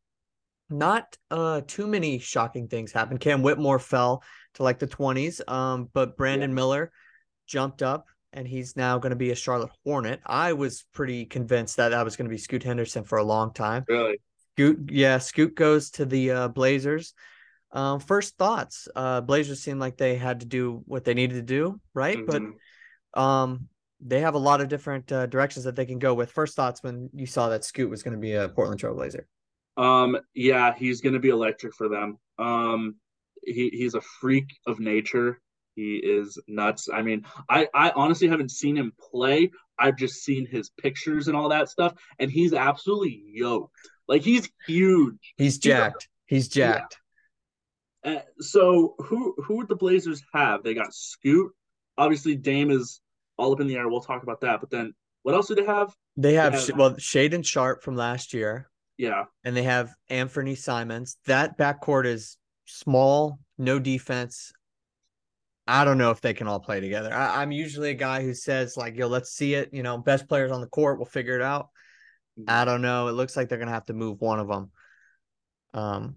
not 0.70 1.16
uh 1.30 1.60
too 1.66 1.86
many 1.86 2.18
shocking 2.18 2.68
things 2.68 2.92
happened. 2.92 3.20
Cam 3.20 3.42
Whitmore 3.42 3.78
fell 3.78 4.22
to 4.54 4.62
like 4.62 4.78
the 4.78 4.86
twenties. 4.86 5.40
Um, 5.46 5.88
but 5.92 6.16
Brandon 6.16 6.54
Miller 6.54 6.92
jumped 7.46 7.82
up 7.82 8.06
and 8.36 8.46
he's 8.46 8.76
now 8.76 8.98
going 8.98 9.10
to 9.10 9.16
be 9.16 9.30
a 9.30 9.34
Charlotte 9.34 9.70
Hornet. 9.84 10.20
I 10.24 10.52
was 10.52 10.84
pretty 10.92 11.24
convinced 11.24 11.76
that 11.78 11.88
that 11.88 12.04
was 12.04 12.16
going 12.16 12.26
to 12.28 12.34
be 12.34 12.38
Scoot 12.38 12.62
Henderson 12.62 13.02
for 13.04 13.18
a 13.18 13.24
long 13.24 13.52
time. 13.52 13.84
really. 13.88 14.18
Scoot, 14.54 14.90
yeah, 14.90 15.18
Scoot 15.18 15.54
goes 15.54 15.90
to 15.92 16.06
the 16.06 16.30
uh, 16.30 16.48
Blazers. 16.48 17.12
Um, 17.72 18.00
first 18.00 18.38
thoughts. 18.38 18.88
Uh, 18.94 19.20
Blazers 19.20 19.60
seemed 19.60 19.80
like 19.80 19.96
they 19.96 20.16
had 20.16 20.40
to 20.40 20.46
do 20.46 20.82
what 20.86 21.04
they 21.04 21.14
needed 21.14 21.34
to 21.34 21.42
do, 21.42 21.80
right? 21.92 22.16
Mhm. 22.16 22.54
But 23.14 23.20
um, 23.20 23.68
they 24.00 24.20
have 24.20 24.34
a 24.34 24.38
lot 24.38 24.60
of 24.60 24.68
different 24.68 25.10
uh, 25.12 25.26
directions 25.26 25.64
that 25.64 25.76
they 25.76 25.84
can 25.84 25.98
go 25.98 26.14
with. 26.14 26.30
First 26.30 26.56
thoughts 26.56 26.82
when 26.82 27.10
you 27.12 27.26
saw 27.26 27.48
that 27.48 27.64
Scoot 27.64 27.90
was 27.90 28.02
going 28.02 28.14
to 28.14 28.20
be 28.20 28.32
a 28.34 28.48
Portland 28.48 28.80
Trailblazer. 28.80 29.24
Um, 29.76 30.16
yeah, 30.34 30.74
he's 30.74 31.02
gonna 31.02 31.18
be 31.18 31.28
electric 31.28 31.74
for 31.74 31.88
them. 31.88 32.18
Um, 32.38 32.96
he 33.42 33.68
he's 33.68 33.94
a 33.94 34.00
freak 34.00 34.46
of 34.66 34.80
nature. 34.80 35.40
He 35.76 35.96
is 35.96 36.38
nuts. 36.48 36.88
I 36.92 37.02
mean, 37.02 37.24
I 37.48 37.68
I 37.74 37.90
honestly 37.94 38.26
haven't 38.28 38.50
seen 38.50 38.76
him 38.76 38.92
play. 38.98 39.50
I've 39.78 39.96
just 39.96 40.24
seen 40.24 40.46
his 40.46 40.70
pictures 40.70 41.28
and 41.28 41.36
all 41.36 41.50
that 41.50 41.68
stuff, 41.68 41.92
and 42.18 42.30
he's 42.30 42.54
absolutely 42.54 43.22
yoked. 43.26 43.72
Like 44.08 44.22
he's 44.22 44.48
huge. 44.66 45.34
He's 45.36 45.58
jacked. 45.58 46.08
He's 46.24 46.54
Yeah. 46.56 46.72
jacked. 46.78 46.96
Uh, 48.04 48.20
so 48.40 48.94
who 49.00 49.34
who 49.44 49.58
would 49.58 49.68
the 49.68 49.76
Blazers 49.76 50.22
have? 50.32 50.62
They 50.62 50.72
got 50.74 50.94
Scoot. 50.94 51.52
Obviously, 51.98 52.36
Dame 52.36 52.70
is 52.70 53.00
all 53.36 53.52
up 53.52 53.60
in 53.60 53.66
the 53.66 53.76
air. 53.76 53.88
We'll 53.88 54.00
talk 54.00 54.22
about 54.22 54.40
that. 54.40 54.60
But 54.60 54.70
then, 54.70 54.94
what 55.24 55.34
else 55.34 55.48
do 55.48 55.54
they 55.54 55.64
have? 55.66 55.94
They 56.16 56.34
have 56.34 56.54
Yeah. 56.54 56.60
Sh- 56.60 56.70
well 56.74 56.90
Shaedon 56.94 57.44
Sharpe 57.44 57.82
from 57.82 57.96
last 57.96 58.32
year, 58.32 58.70
Yeah, 58.96 59.24
and 59.44 59.54
they 59.54 59.64
have 59.64 59.90
Anthony 60.08 60.54
Simons. 60.54 61.18
That 61.26 61.58
backcourt 61.58 62.06
is 62.06 62.38
small, 62.64 63.40
no 63.58 63.78
defense. 63.78 64.52
I 65.66 65.84
don't 65.84 65.98
know 65.98 66.10
if 66.10 66.20
they 66.20 66.34
can 66.34 66.46
all 66.46 66.60
play 66.60 66.80
together. 66.80 67.12
I, 67.12 67.42
I'm 67.42 67.50
usually 67.52 67.90
a 67.90 67.94
guy 67.94 68.22
who 68.22 68.34
says 68.34 68.76
like, 68.76 68.96
"Yo, 68.96 69.08
let's 69.08 69.30
see 69.30 69.54
it." 69.54 69.70
You 69.72 69.82
know, 69.82 69.98
best 69.98 70.28
players 70.28 70.52
on 70.52 70.60
the 70.60 70.68
court, 70.68 70.98
we'll 70.98 71.06
figure 71.06 71.36
it 71.36 71.42
out. 71.42 71.70
I 72.46 72.64
don't 72.64 72.82
know. 72.82 73.08
It 73.08 73.12
looks 73.12 73.36
like 73.36 73.48
they're 73.48 73.58
gonna 73.58 73.70
have 73.72 73.86
to 73.86 73.94
move 73.94 74.20
one 74.20 74.38
of 74.38 74.48
them. 74.48 74.70
Um, 75.74 76.16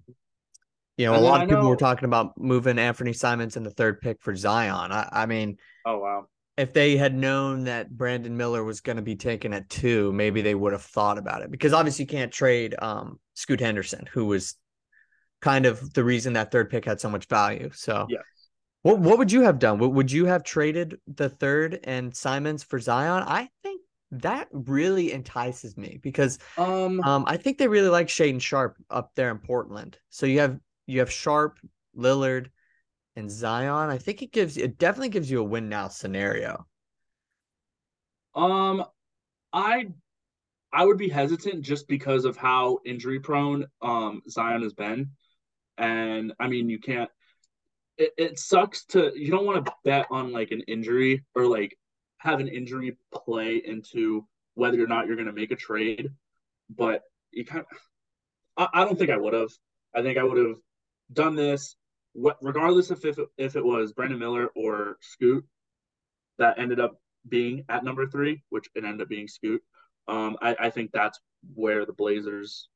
you 0.98 1.06
know, 1.06 1.16
And 1.16 1.24
a 1.24 1.28
lot 1.28 1.42
I 1.42 1.44
of 1.44 1.50
people 1.50 1.68
were 1.68 1.76
talking 1.78 2.06
about 2.06 2.38
moving 2.38 2.78
Anthony 2.78 3.14
Simons 3.14 3.56
in 3.58 3.64
the 3.64 3.70
third 3.72 4.02
pick 4.02 4.22
for 4.22 4.36
Zion. 4.36 4.92
I, 4.92 5.08
I 5.12 5.26
mean, 5.26 5.58
Oh 5.86 6.00
wow. 6.00 6.28
if 6.58 6.74
they 6.74 6.98
had 6.98 7.16
known 7.16 7.64
that 7.66 7.90
Brandon 7.90 8.36
Miller 8.36 8.64
was 8.64 8.82
going 8.82 8.98
to 8.98 9.02
be 9.02 9.16
taken 9.16 9.54
at 9.54 9.70
two, 9.70 10.12
maybe 10.12 10.42
they 10.42 10.56
would 10.56 10.74
have 10.74 10.82
thought 10.82 11.18
about 11.18 11.42
it 11.42 11.52
because 11.52 11.74
obviously 11.74 12.04
you 12.04 12.10
can't 12.10 12.32
trade 12.34 12.76
um, 12.80 13.20
Scoot 13.34 13.62
Henderson, 13.62 14.08
who 14.12 14.26
was 14.26 14.56
kind 15.42 15.66
of 15.66 15.94
the 15.94 16.04
reason 16.04 16.34
that 16.34 16.52
third 16.52 16.70
pick 16.70 16.84
had 16.86 17.00
so 17.00 17.10
much 17.10 17.28
value. 17.28 17.70
So, 17.74 18.08
Yes. 18.10 18.24
What 18.82 19.00
what 19.00 19.18
would 19.18 19.32
you 19.32 19.42
have 19.42 19.60
done? 19.60 19.80
Would, 19.80 19.92
would 19.94 20.12
you 20.12 20.26
have 20.26 20.44
traded 20.44 21.00
the 21.08 21.30
third 21.30 21.80
and 21.84 22.16
Simons 22.16 22.64
for 22.64 22.80
Zion? 22.80 23.24
I 23.26 23.50
think 23.64 23.82
that 24.12 24.48
really 24.52 25.12
entices 25.14 25.78
me 25.78 26.00
because 26.02 26.40
Um, 26.58 27.02
um, 27.04 27.26
I 27.28 27.38
think 27.38 27.58
they 27.58 27.68
really 27.70 27.90
like 27.90 28.08
Shaedon 28.08 28.42
Sharpe 28.42 28.78
up 28.90 29.12
there 29.16 29.32
in 29.32 29.40
Portland. 29.40 30.00
So 30.10 30.26
you 30.26 30.40
have 30.40 30.60
you 30.88 31.00
have 31.00 31.12
Sharpe, 31.12 31.60
Lillard, 31.98 32.52
and 33.16 33.32
Zion. 33.32 33.90
I 33.90 33.98
think 34.00 34.22
it 34.24 34.32
gives 34.34 34.58
it 34.58 34.78
definitely 34.80 35.10
gives 35.10 35.32
you 35.32 35.42
a 35.42 35.44
win 35.46 35.70
now 35.70 35.90
scenario. 35.90 36.68
Um, 38.36 38.86
I 39.54 39.90
I 40.74 40.86
would 40.86 40.98
be 40.98 41.10
hesitant 41.10 41.64
just 41.64 41.88
because 41.88 42.26
of 42.26 42.38
how 42.38 42.80
injury 42.86 43.20
prone 43.20 43.68
um 43.82 44.22
Zion 44.30 44.64
has 44.64 44.74
been, 44.74 45.12
and 45.78 46.34
I 46.40 46.48
mean 46.48 46.70
you 46.70 46.80
can't. 46.80 47.12
It, 48.00 48.14
it 48.18 48.40
sucks 48.40 48.86
to 48.86 49.12
you 49.16 49.30
don't 49.30 49.46
want 49.46 49.64
to 49.64 49.72
bet 49.84 50.08
on 50.10 50.32
like 50.32 50.50
an 50.52 50.62
injury 50.62 51.24
or 51.36 51.46
like 51.46 51.78
have 52.18 52.40
an 52.40 52.48
injury 52.48 52.98
play 53.14 53.62
into 53.64 54.26
whether 54.56 54.84
or 54.84 54.88
not 54.88 55.06
you're 55.06 55.16
going 55.16 55.28
to 55.28 55.34
make 55.34 55.52
a 55.52 55.56
trade, 55.56 56.10
but 56.70 57.04
you 57.32 57.46
kind 57.46 57.62
of. 57.62 57.78
I, 58.58 58.82
I 58.82 58.86
don't 58.86 58.98
think 58.98 59.12
I 59.12 59.18
would 59.18 59.34
have. 59.34 59.52
I 59.96 60.02
think 60.02 60.18
I 60.18 60.24
would 60.24 60.38
have 60.38 60.58
done 61.14 61.36
this, 61.36 61.76
what 62.14 62.38
regardless 62.42 62.90
of 62.90 63.04
if 63.06 63.20
it, 63.20 63.28
if 63.38 63.56
it 63.56 63.64
was 63.64 63.94
Brandon 63.94 64.20
Miller 64.20 64.48
or 64.56 64.98
Scoot 65.02 65.46
that 66.38 66.58
ended 66.58 66.80
up 66.80 67.00
being 67.28 67.66
at 67.70 67.84
number 67.84 68.08
three, 68.08 68.44
which 68.50 68.70
it 68.76 68.86
ended 68.86 69.02
up 69.02 69.10
being 69.10 69.28
Scoot. 69.28 69.62
Um, 70.08 70.38
I, 70.42 70.56
I 70.60 70.70
think 70.70 70.92
that's 70.92 71.20
where 71.54 71.86
the 71.86 71.94
Blazers 71.94 72.68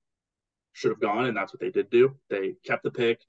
should 0.73 0.91
have 0.91 0.99
gone, 0.99 1.25
and 1.25 1.35
that's 1.35 1.53
what 1.53 1.59
they 1.59 1.69
did 1.69 1.89
do. 1.89 2.15
They 2.29 2.55
kept 2.65 2.83
the 2.83 2.91
pick, 2.91 3.21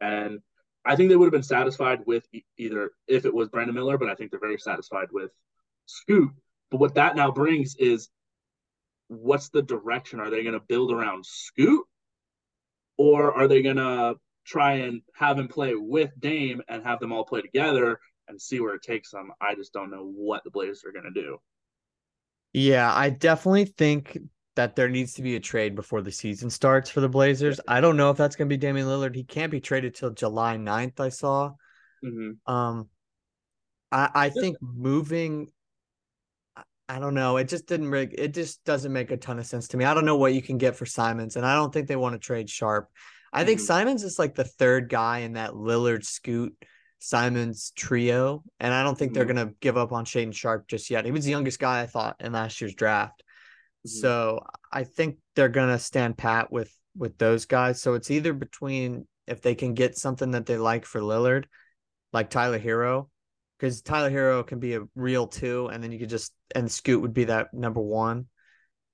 and 0.00 0.40
I 0.84 0.96
think 0.96 1.08
they 1.10 1.16
would 1.16 1.26
have 1.26 1.32
been 1.32 1.42
satisfied 1.42 2.00
with 2.06 2.26
either 2.56 2.92
if 3.06 3.26
it 3.26 3.34
was 3.34 3.48
Brandon 3.48 3.74
Miller, 3.74 3.98
but 3.98 4.08
I 4.08 4.14
think 4.14 4.30
they're 4.30 4.40
very 4.40 4.58
satisfied 4.58 5.08
with 5.12 5.30
Scoot. 5.86 6.30
But 6.70 6.80
what 6.80 6.94
that 6.94 7.16
now 7.16 7.30
brings 7.30 7.76
is 7.76 8.08
what's 9.08 9.50
the 9.50 9.62
direction? 9.62 10.20
Are 10.20 10.30
they 10.30 10.42
going 10.42 10.54
to 10.54 10.64
build 10.66 10.92
around 10.92 11.26
Scoot, 11.26 11.84
or 12.96 13.32
are 13.34 13.48
they 13.48 13.62
going 13.62 13.76
to 13.76 14.14
try 14.46 14.74
and 14.74 15.02
have 15.14 15.38
him 15.38 15.48
play 15.48 15.74
with 15.74 16.10
Dame 16.18 16.62
and 16.68 16.84
have 16.84 17.00
them 17.00 17.12
all 17.12 17.24
play 17.24 17.42
together 17.42 17.98
and 18.28 18.40
see 18.40 18.60
where 18.60 18.74
it 18.74 18.82
takes 18.82 19.10
them? 19.10 19.32
I 19.40 19.54
just 19.54 19.72
don't 19.72 19.90
know 19.90 20.04
what 20.04 20.44
the 20.44 20.50
Blazers 20.50 20.84
are 20.86 20.92
going 20.92 21.12
to 21.12 21.20
do. 21.20 21.38
Yeah, 22.52 22.92
I 22.92 23.10
definitely 23.10 23.66
think 23.66 24.18
that 24.56 24.76
there 24.76 24.88
needs 24.88 25.14
to 25.14 25.22
be 25.22 25.36
a 25.36 25.40
trade 25.40 25.74
before 25.74 26.02
the 26.02 26.10
season 26.12 26.50
starts 26.50 26.90
for 26.90 27.00
the 27.00 27.08
Blazers. 27.08 27.60
I 27.68 27.80
don't 27.80 27.96
know 27.96 28.10
if 28.10 28.16
that's 28.16 28.36
going 28.36 28.48
to 28.48 28.52
be 28.52 28.58
Damian 28.58 28.86
Lillard. 28.88 29.14
He 29.14 29.24
can't 29.24 29.50
be 29.50 29.60
traded 29.60 29.94
till 29.94 30.10
July 30.10 30.56
9th, 30.56 30.98
I 31.00 31.08
saw. 31.10 31.52
Mm-hmm. 32.04 32.52
Um 32.52 32.88
I 33.92 34.10
I 34.14 34.28
think 34.30 34.56
moving 34.60 35.48
I- 36.88 36.98
don't 36.98 37.14
know. 37.14 37.36
It 37.36 37.48
just 37.48 37.66
didn't 37.66 37.88
really 37.90 38.12
it 38.12 38.34
just 38.34 38.64
doesn't 38.64 38.92
make 38.92 39.10
a 39.12 39.16
ton 39.16 39.38
of 39.38 39.46
sense 39.46 39.68
to 39.68 39.76
me. 39.76 39.84
I 39.84 39.94
don't 39.94 40.04
know 40.06 40.16
what 40.16 40.34
you 40.34 40.42
can 40.42 40.58
get 40.58 40.74
for 40.76 40.86
Simons, 40.86 41.36
and 41.36 41.46
I 41.46 41.54
don't 41.54 41.72
think 41.72 41.86
they 41.86 41.96
want 41.96 42.14
to 42.14 42.18
trade 42.18 42.50
Sharpe. 42.50 42.88
I 43.32 43.44
think 43.44 43.60
Mhm. 43.60 43.64
Simons 43.64 44.02
is 44.02 44.18
like 44.18 44.34
the 44.34 44.44
third 44.44 44.88
guy 44.88 45.18
in 45.18 45.34
that 45.34 45.52
Lillard 45.52 46.04
Scoot 46.04 46.56
Simons 46.98 47.72
trio, 47.76 48.42
and 48.58 48.74
I 48.74 48.82
don't 48.82 48.98
think 48.98 49.12
they're 49.14 49.24
Mhm. 49.24 49.34
gonna 49.34 49.52
give 49.60 49.76
up 49.76 49.92
on 49.92 50.04
Shaedon 50.04 50.34
Sharpe 50.34 50.66
just 50.68 50.90
yet. 50.90 51.04
He 51.04 51.12
was 51.12 51.24
the 51.24 51.30
youngest 51.30 51.60
guy 51.60 51.80
I 51.82 51.86
thought 51.86 52.16
in 52.20 52.32
last 52.32 52.60
year's 52.60 52.74
draft. 52.74 53.22
Mhm. 53.86 53.90
So 53.90 54.40
I 54.72 54.84
think 54.84 55.18
they're 55.34 55.48
gonna 55.48 55.78
stand 55.78 56.18
pat 56.18 56.50
with 56.52 56.74
with 56.96 57.18
those 57.18 57.46
guys. 57.46 57.80
So 57.80 57.94
it's 57.94 58.10
either 58.10 58.32
between 58.32 59.06
if 59.26 59.42
they 59.42 59.54
can 59.54 59.74
get 59.74 59.96
something 59.96 60.32
that 60.32 60.46
they 60.46 60.56
like 60.56 60.84
for 60.84 61.00
Lillard, 61.00 61.44
like 62.12 62.30
Tyler 62.30 62.58
Herro, 62.58 63.08
because 63.58 63.82
Tyler 63.82 64.10
Herro 64.10 64.46
can 64.46 64.58
be 64.58 64.74
a 64.74 64.82
real 64.94 65.26
two, 65.26 65.68
and 65.68 65.82
then 65.82 65.92
you 65.92 65.98
could 65.98 66.08
just 66.08 66.32
and 66.54 66.70
Scoot 66.70 67.00
would 67.02 67.14
be 67.14 67.24
that 67.24 67.54
number 67.54 67.80
one. 67.80 68.26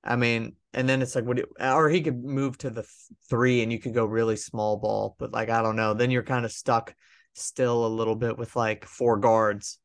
I 0.05 0.17
mean, 0.17 0.57
and 0.73 0.89
then 0.89 1.03
it's 1.03 1.15
like 1.15 1.25
what, 1.25 1.41
or 1.61 1.89
he 1.89 2.03
could 2.03 2.23
move 2.23 2.59
to 2.59 2.71
the 2.71 2.87
three, 3.29 3.63
and 3.63 3.73
you 3.73 3.79
could 3.81 3.95
go 3.95 4.05
really 4.05 4.37
small 4.37 4.77
ball. 4.77 5.17
But 5.19 5.33
like 5.33 5.49
I 5.51 5.63
don't 5.63 5.77
know, 5.77 5.95
then 5.95 6.11
you're 6.11 6.23
kind 6.23 6.45
of 6.45 6.53
stuck 6.53 6.95
still 7.35 7.87
a 7.87 7.89
little 7.89 8.15
bit 8.17 8.39
with 8.39 8.55
like 8.57 8.85
four 8.85 9.17
guards. 9.19 9.79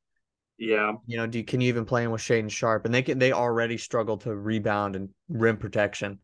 Yeah. 0.57 0.93
You 1.07 1.17
know, 1.17 1.27
do 1.27 1.39
you, 1.39 1.43
can 1.43 1.61
you 1.61 1.69
even 1.69 1.85
play 1.85 2.03
in 2.03 2.11
with 2.11 2.21
Shaedon 2.21 2.51
Sharpe? 2.51 2.85
And 2.85 2.93
they 2.93 3.01
can 3.01 3.17
they 3.19 3.31
already 3.31 3.77
struggle 3.77 4.17
to 4.17 4.35
rebound 4.35 4.95
and 4.95 5.09
rim 5.27 5.57
protection 5.57 6.19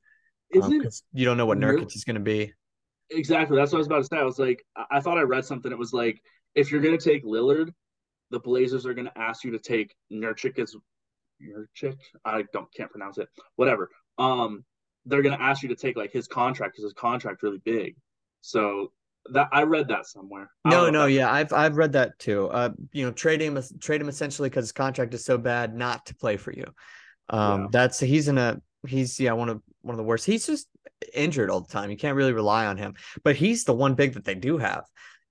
Isn't 0.52 0.78
because 0.78 1.04
you 1.14 1.26
don't 1.26 1.38
know 1.38 1.46
what 1.46 1.58
Nur- 1.58 1.78
Nurkic 1.78 1.96
is 1.96 2.04
going 2.04 2.16
to 2.16 2.22
be. 2.22 2.54
exactly 3.10 3.58
that's 3.58 3.72
what 3.72 3.78
I 3.78 3.80
was 3.80 3.88
about 3.88 3.98
to 4.00 4.04
say. 4.04 4.18
I 4.18 4.24
was 4.24 4.40
like, 4.40 4.64
I, 4.92 5.00
thought 5.00 5.18
I 5.18 5.22
read 5.22 5.46
something. 5.46 5.72
It 5.72 5.78
was 5.78 5.94
like, 5.94 6.22
if 6.56 6.72
you're 6.72 6.82
gonna 6.82 6.98
take 6.98 7.24
Lillard, 7.24 7.70
the 8.32 8.40
Blazers 8.40 8.86
are 8.86 8.94
gonna 8.94 9.12
ask 9.16 9.44
you 9.44 9.52
to 9.52 9.60
take 9.60 9.96
Nurkic 10.12 10.60
as 10.60 10.76
Nurkic. 11.42 11.98
I 12.26 12.44
don't 12.54 12.68
can't 12.76 12.92
pronounce 12.92 13.18
it. 13.18 13.30
Whatever. 13.56 13.90
Um, 14.18 14.66
they're 15.06 15.22
gonna 15.22 15.38
ask 15.40 15.64
you 15.64 15.70
to 15.70 15.76
take 15.76 15.96
like 15.98 16.12
his 16.12 16.28
contract 16.28 16.74
because 16.74 16.84
his 16.84 16.94
contract 16.94 17.44
really 17.44 17.62
big. 17.64 17.96
So 18.42 18.92
that 19.34 19.50
I 19.52 19.64
read 19.64 19.88
that 19.90 20.06
somewhere. 20.06 20.50
No, 20.66 20.90
no, 20.90 21.06
yeah, 21.06 21.32
I've 21.32 21.54
I've 21.54 21.78
read 21.78 21.94
that 21.94 22.18
too. 22.20 22.48
Uh, 22.48 22.70
you 22.92 23.06
know, 23.06 23.12
trade 23.12 23.42
him 23.42 23.60
trade 23.80 24.02
him 24.02 24.10
essentially 24.10 24.50
because 24.50 24.64
his 24.66 24.72
contract 24.72 25.14
is 25.14 25.26
so 25.26 25.38
bad 25.38 25.76
not 25.76 26.06
to 26.08 26.16
play 26.16 26.38
for 26.38 26.52
you. 26.52 26.66
Um, 27.30 27.62
Yeah. 27.62 27.68
that's 27.72 28.00
he's 28.00 28.28
in 28.28 28.38
a 28.38 28.62
he's 28.88 29.20
yeah 29.20 29.34
one 29.34 29.50
of 29.50 29.62
one 29.82 29.94
of 29.94 29.98
the 29.98 30.04
worst. 30.04 30.26
He's 30.26 30.46
just 30.46 30.68
injured 31.14 31.50
all 31.50 31.62
the 31.62 31.72
time. 31.72 31.90
You 31.90 31.98
can't 31.98 32.16
really 32.16 32.34
rely 32.34 32.66
on 32.66 32.78
him. 32.78 32.96
But 33.24 33.36
he's 33.36 33.64
the 33.64 33.74
one 33.74 33.96
big 33.96 34.14
that 34.14 34.26
they 34.26 34.36
do 34.36 34.58
have. 34.58 34.86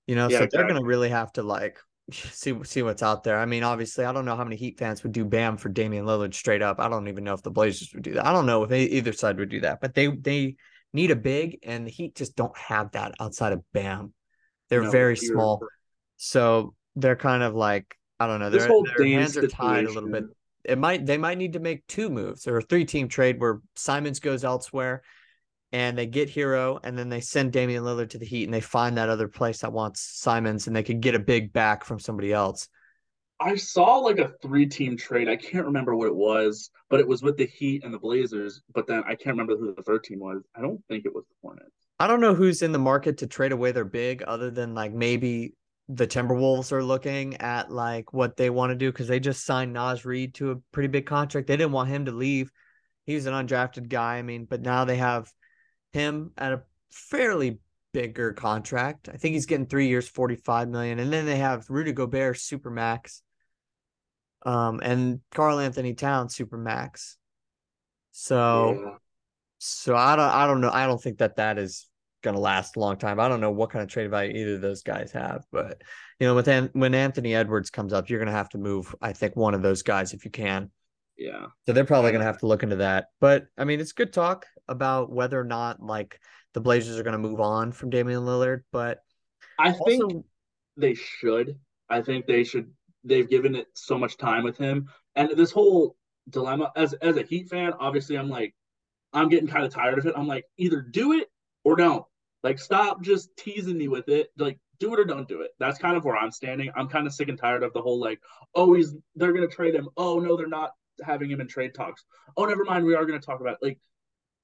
You 0.05 0.15
know, 0.15 0.29
Yeah, 0.29 0.39
so 0.39 0.47
they're 0.51 0.67
gonna 0.67 0.83
really 0.83 1.09
have 1.09 1.31
to 1.33 1.43
like 1.43 1.79
see 2.11 2.57
see 2.63 2.81
what's 2.81 3.03
out 3.03 3.23
there. 3.23 3.39
I 3.39 3.45
mean, 3.45 3.63
obviously, 3.63 4.05
I 4.05 4.13
don't 4.13 4.25
know 4.25 4.35
how 4.35 4.43
many 4.43 4.55
Heat 4.55 4.77
fans 4.77 5.03
would 5.03 5.11
do 5.11 5.25
Bam 5.25 5.57
for 5.57 5.69
Damian 5.69 6.05
Lillard 6.05 6.33
straight 6.33 6.61
up. 6.61 6.79
I 6.79 6.89
don't 6.89 7.07
even 7.07 7.23
know 7.23 7.33
if 7.33 7.43
the 7.43 7.51
Blazers 7.51 7.91
would 7.93 8.03
do 8.03 8.13
that. 8.13 8.25
I 8.25 8.31
don't 8.31 8.45
know 8.45 8.63
if 8.63 8.69
they, 8.69 8.83
either 8.83 9.13
side 9.13 9.37
would 9.37 9.49
do 9.49 9.61
that, 9.61 9.81
but 9.81 9.93
they 9.93 10.07
they 10.07 10.55
need 10.97 11.11
a 11.11 11.15
big, 11.15 11.59
and 11.63 11.87
the 11.87 11.91
Heat 11.91 12.15
just 12.15 12.35
don't 12.35 12.57
have 12.57 12.91
that 12.91 13.13
outside 13.19 13.53
of 13.53 13.63
Bam. 13.73 14.13
They're 14.69 14.83
no, 14.83 14.91
very 14.91 15.15
small, 15.15 15.61
so 16.17 16.73
they're 16.97 17.15
kind 17.15 17.43
of 17.43 17.55
like 17.55 17.95
I 18.19 18.27
don't 18.27 18.39
know. 18.39 18.49
Their, 18.49 18.67
their 18.97 19.07
hands 19.07 19.37
are 19.37 19.47
tied 19.47 19.85
a 19.85 19.91
little 19.91 20.09
bit. 20.09 20.25
It 20.65 20.77
might 20.77 21.05
they 21.05 21.17
might 21.17 21.37
need 21.37 21.53
to 21.53 21.59
make 21.59 21.87
two 21.87 22.09
moves 22.09 22.47
or 22.47 22.57
a 22.57 22.61
three 22.61 22.83
team 22.83 23.07
trade 23.07 23.39
where 23.39 23.61
Simons 23.75 24.19
goes 24.19 24.43
elsewhere 24.43 25.03
and 25.71 25.97
they 25.97 26.05
get 26.05 26.29
Herro, 26.29 26.79
and 26.83 26.97
then 26.97 27.09
they 27.09 27.21
send 27.21 27.51
Damian 27.51 27.83
Lillard 27.83 28.09
to 28.11 28.17
the 28.17 28.25
Heat 28.25 28.45
and 28.45 28.53
they 28.53 28.61
find 28.61 28.97
that 28.97 29.09
other 29.09 29.27
place 29.27 29.59
that 29.59 29.71
wants 29.71 30.01
Simons 30.01 30.67
and 30.67 30.75
they 30.75 30.83
could 30.83 31.01
get 31.01 31.15
a 31.15 31.19
big 31.19 31.53
back 31.53 31.85
from 31.85 31.99
somebody 31.99 32.33
else. 32.33 32.67
I 33.39 33.55
saw 33.55 33.97
like 33.97 34.19
a 34.19 34.33
three 34.41 34.65
team 34.65 34.97
trade. 34.97 35.29
I 35.29 35.35
can't 35.35 35.65
remember 35.65 35.95
what 35.95 36.07
it 36.07 36.15
was, 36.15 36.71
but 36.89 36.99
it 36.99 37.07
was 37.07 37.21
with 37.21 37.37
the 37.37 37.45
Heat 37.45 37.83
and 37.83 37.93
the 37.93 37.99
Blazers. 37.99 38.61
But 38.73 38.87
then 38.87 39.03
I 39.05 39.15
can't 39.15 39.37
remember 39.37 39.55
who 39.55 39.73
the 39.75 39.83
third 39.83 40.03
team 40.03 40.19
was. 40.19 40.41
I 40.55 40.61
don't 40.61 40.83
think 40.87 41.05
it 41.05 41.13
was 41.13 41.25
the 41.29 41.35
Hornets. 41.41 41.71
I 41.99 42.07
don't 42.07 42.21
know 42.21 42.33
who's 42.33 42.61
in 42.61 42.71
the 42.71 42.79
market 42.79 43.19
to 43.19 43.27
trade 43.27 43.51
away 43.51 43.71
their 43.71 43.85
big 43.85 44.23
other 44.23 44.49
than 44.51 44.73
like 44.73 44.93
maybe 44.93 45.53
the 45.89 46.07
Timberwolves 46.07 46.71
are 46.71 46.83
looking 46.83 47.37
at 47.37 47.71
like 47.71 48.13
what 48.13 48.37
they 48.37 48.49
want 48.49 48.71
to 48.71 48.75
do 48.75 48.91
because 48.91 49.07
they 49.07 49.19
just 49.19 49.45
signed 49.45 49.73
Naz 49.73 50.05
Reid 50.05 50.33
to 50.35 50.51
a 50.51 50.55
pretty 50.71 50.87
big 50.87 51.05
contract. 51.05 51.47
They 51.47 51.57
didn't 51.57 51.71
want 51.71 51.89
him 51.89 52.05
to 52.05 52.11
leave. 52.11 52.51
He 53.05 53.15
was 53.15 53.25
an 53.25 53.33
undrafted 53.33 53.87
guy. 53.87 54.17
I 54.17 54.21
mean, 54.21 54.45
but 54.45 54.61
now 54.61 54.83
they 54.85 54.97
have 54.97 55.31
him 55.93 56.31
at 56.37 56.53
a 56.53 56.63
fairly 56.91 57.59
bigger 57.93 58.33
contract. 58.33 59.09
I 59.11 59.17
think 59.17 59.33
he's 59.33 59.45
getting 59.45 59.65
three 59.65 59.87
years, 59.87 60.07
45 60.07 60.69
million. 60.69 60.99
And 60.99 61.11
then 61.11 61.25
they 61.25 61.37
have 61.37 61.69
Rudy 61.69 61.93
Gobert, 61.93 62.37
super 62.37 62.69
max. 62.69 63.21
Um, 64.47 64.79
and 64.81 65.19
Karl-Anthony 65.31 65.93
Towns, 65.93 66.33
super 66.33 66.57
max. 66.57 67.17
So, 68.11 68.79
yeah. 68.81 68.91
so 69.57 69.95
I 69.95 70.15
don't, 70.15 70.29
I 70.29 70.47
don't 70.47 70.61
know. 70.61 70.71
I 70.71 70.87
don't 70.87 71.01
think 71.01 71.17
that 71.17 71.35
that 71.35 71.57
is 71.57 71.87
going 72.23 72.35
to 72.35 72.41
last 72.41 72.77
a 72.77 72.79
long 72.79 72.97
time. 72.97 73.19
I 73.19 73.27
don't 73.27 73.41
know 73.41 73.51
what 73.51 73.71
kind 73.71 73.83
of 73.83 73.89
trade 73.89 74.09
value 74.09 74.31
either 74.35 74.55
of 74.55 74.61
those 74.61 74.83
guys 74.83 75.11
have, 75.11 75.43
but 75.51 75.81
you 76.19 76.27
know, 76.27 76.33
with 76.33 76.47
An- 76.47 76.69
when 76.73 76.95
Anthony 76.95 77.35
Edwards 77.35 77.69
comes 77.69 77.91
up, 77.91 78.09
you're 78.09 78.19
going 78.19 78.27
to 78.27 78.31
have 78.31 78.49
to 78.49 78.57
move. 78.57 78.95
I 79.01 79.11
think 79.13 79.35
one 79.35 79.53
of 79.53 79.61
those 79.61 79.83
guys 79.83 80.13
if 80.13 80.23
you 80.23 80.31
can. 80.31 80.71
Yeah. 81.17 81.47
So 81.65 81.73
they're 81.73 81.83
probably 81.83 82.11
going 82.11 82.21
to 82.21 82.27
have 82.27 82.39
to 82.39 82.47
look 82.47 82.63
into 82.63 82.77
that. 82.77 83.07
But 83.19 83.47
I 83.57 83.65
mean, 83.65 83.79
it's 83.79 83.91
good 83.91 84.13
talk 84.13 84.45
about 84.67 85.11
whether 85.11 85.39
or 85.39 85.43
not 85.43 85.81
like 85.81 86.19
the 86.53 86.61
Blazers 86.61 86.97
are 86.97 87.03
going 87.03 87.21
to 87.21 87.29
move 87.29 87.41
on 87.41 87.71
from 87.71 87.89
Damian 87.89 88.21
Lillard. 88.21 88.61
But 88.71 88.99
I 89.59 89.73
think 89.73 90.25
they 90.77 90.93
should. 90.93 91.59
I 91.89 92.01
think 92.01 92.27
they 92.27 92.43
should. 92.43 92.71
They've 93.07 93.29
given 93.29 93.55
it 93.55 93.67
so 93.73 93.97
much 93.97 94.17
time 94.17 94.43
with 94.43 94.57
him, 94.57 94.89
and 95.15 95.31
this 95.31 95.51
whole 95.51 95.95
dilemma 96.29 96.71
as 96.75 96.93
as 96.93 97.17
a 97.17 97.23
Heat 97.23 97.49
fan, 97.49 97.73
obviously, 97.79 98.17
I'm 98.17 98.29
like, 98.29 98.53
I'm 99.13 99.29
getting 99.29 99.47
kind 99.47 99.65
of 99.65 99.73
tired 99.73 99.97
of 99.97 100.05
it. 100.05 100.13
I'm 100.15 100.27
like, 100.27 100.45
either 100.57 100.81
do 100.81 101.13
it 101.13 101.29
or 101.63 101.75
don't. 101.75 102.05
Like, 102.43 102.59
stop 102.59 103.01
just 103.01 103.35
teasing 103.37 103.77
me 103.77 103.87
with 103.87 104.09
it. 104.09 104.29
Like, 104.37 104.59
do 104.79 104.93
it 104.93 104.99
or 104.99 105.05
don't 105.05 105.27
do 105.27 105.41
it. 105.41 105.51
That's 105.59 105.79
kind 105.79 105.97
of 105.97 106.05
where 106.05 106.15
I'm 106.15 106.31
standing. 106.31 106.71
I'm 106.75 106.87
kind 106.87 107.07
of 107.07 107.13
sick 107.13 107.29
and 107.29 107.37
tired 107.37 107.63
of 107.63 107.73
the 107.73 107.81
whole 107.81 107.99
like, 107.99 108.19
oh, 108.55 108.73
he's 108.73 108.95
they're 109.15 109.33
gonna 109.33 109.47
trade 109.47 109.75
him. 109.75 109.89
Oh 109.97 110.19
no, 110.19 110.37
they're 110.37 110.47
not 110.47 110.71
having 111.03 111.29
him 111.29 111.41
in 111.41 111.47
trade 111.47 111.73
talks. 111.73 112.03
Oh, 112.35 112.45
never 112.45 112.63
mind. 112.63 112.85
We 112.85 112.95
are 112.95 113.05
to 113.05 113.19
talk 113.19 113.41
about 113.41 113.57
it. 113.61 113.65
like 113.65 113.79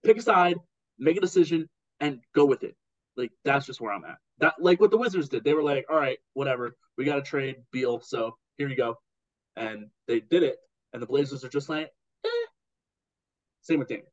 pick 0.04 0.18
a 0.18 0.22
side, 0.22 0.58
make 0.98 1.18
a 1.18 1.22
decision, 1.22 1.70
and 2.00 2.20
go 2.34 2.46
with 2.46 2.64
it. 2.64 2.76
Like 3.16 3.32
that's 3.44 3.66
just 3.66 3.82
where 3.82 3.94
I'm 3.94 4.06
at. 4.06 4.18
That 4.40 4.56
like 4.60 4.80
what 4.80 4.92
the 4.92 4.98
Wizards 4.98 5.30
did. 5.30 5.44
They 5.44 5.54
were 5.54 5.64
like, 5.64 5.86
all 5.90 5.98
right, 5.98 6.18
whatever. 6.34 6.76
We 6.98 7.06
got 7.06 7.16
to 7.16 7.22
trade 7.22 7.58
Beal, 7.72 8.02
so 8.02 8.38
here 8.58 8.70
you 8.70 8.76
go, 8.76 8.96
and 9.56 9.88
they 10.08 10.20
did 10.20 10.44
it. 10.44 10.58
And 10.94 11.02
the 11.02 11.08
Blazers 11.08 11.44
are 11.44 11.50
just 11.50 11.70
like, 11.70 11.90
eh. 12.26 12.30
same 13.62 13.80
with 13.80 13.88
Damian. 13.88 14.06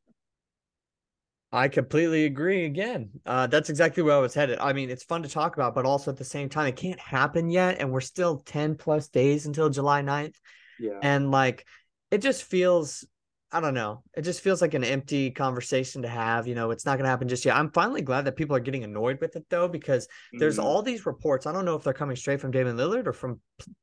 I 1.52 1.68
completely 1.68 2.26
agree 2.26 2.64
again. 2.64 3.10
Uh, 3.26 3.46
that's 3.48 3.70
exactly 3.70 4.02
where 4.02 4.14
I 4.14 4.20
was 4.20 4.34
headed. 4.34 4.60
I 4.60 4.72
mean, 4.72 4.88
it's 4.88 5.02
fun 5.02 5.22
to 5.24 5.28
talk 5.28 5.56
about, 5.56 5.74
but 5.74 5.84
also 5.84 6.12
at 6.12 6.16
the 6.16 6.24
same 6.24 6.48
time, 6.48 6.68
it 6.68 6.76
can't 6.76 7.00
happen 7.00 7.50
yet. 7.50 7.80
And 7.80 7.90
we're 7.90 8.00
still 8.00 8.38
10 8.38 8.76
plus 8.76 9.08
days 9.08 9.46
until 9.46 9.68
July 9.68 10.00
9th. 10.02 10.36
Yeah. 10.78 11.00
And 11.02 11.32
like, 11.32 11.66
it 12.12 12.22
just 12.22 12.44
feels 12.44 13.04
I 13.52 13.60
don't 13.60 13.74
know. 13.74 14.02
It 14.16 14.22
just 14.22 14.42
feels 14.42 14.62
like 14.62 14.74
an 14.74 14.84
empty 14.84 15.30
conversation 15.30 16.02
to 16.02 16.08
have. 16.08 16.46
You 16.46 16.54
know, 16.54 16.70
it's 16.70 16.86
not 16.86 16.96
going 16.96 17.04
to 17.04 17.10
happen 17.10 17.26
just 17.26 17.44
yet. 17.44 17.56
I'm 17.56 17.72
finally 17.72 18.00
glad 18.00 18.24
that 18.26 18.36
people 18.36 18.54
are 18.54 18.60
getting 18.60 18.84
annoyed 18.84 19.20
with 19.20 19.34
it 19.34 19.44
though, 19.50 19.66
because 19.66 20.06
mm-hmm. 20.06 20.38
there's 20.38 20.58
all 20.58 20.82
these 20.82 21.04
reports. 21.04 21.46
I 21.46 21.52
don't 21.52 21.64
know 21.64 21.74
if 21.74 21.82
they're 21.82 21.92
coming 21.92 22.16
straight 22.16 22.40
from 22.40 22.52
Damian 22.52 22.76
Lillard 22.76 23.06
or 23.06 23.12
from 23.12 23.40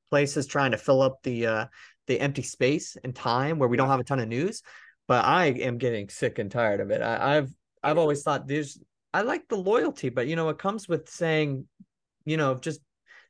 places 0.09 0.47
trying 0.47 0.71
to 0.71 0.77
fill 0.77 1.01
up 1.01 1.21
the 1.23 1.47
uh, 1.47 1.65
the 2.07 2.19
empty 2.19 2.43
space 2.43 2.95
and 3.03 3.13
time 3.13 3.59
where 3.59 3.67
we 3.67 3.75
don't 3.75 3.89
have 3.89 3.99
a 3.99 4.05
ton 4.05 4.19
of 4.19 4.29
news. 4.29 4.61
But 5.07 5.25
I 5.25 5.47
am 5.47 5.77
getting 5.77 6.09
sick 6.09 6.39
and 6.39 6.49
tired 6.49 6.79
of 6.79 6.89
it. 6.91 7.01
I, 7.01 7.37
I've 7.37 7.51
I've 7.83 7.97
always 7.97 8.23
thought 8.23 8.47
there's 8.47 8.79
I 9.13 9.21
like 9.21 9.47
the 9.49 9.57
loyalty, 9.57 10.09
but 10.09 10.27
you 10.27 10.37
know, 10.37 10.47
it 10.49 10.57
comes 10.57 10.87
with 10.87 11.09
saying, 11.09 11.65
you 12.23 12.37
know, 12.37 12.55
just 12.55 12.79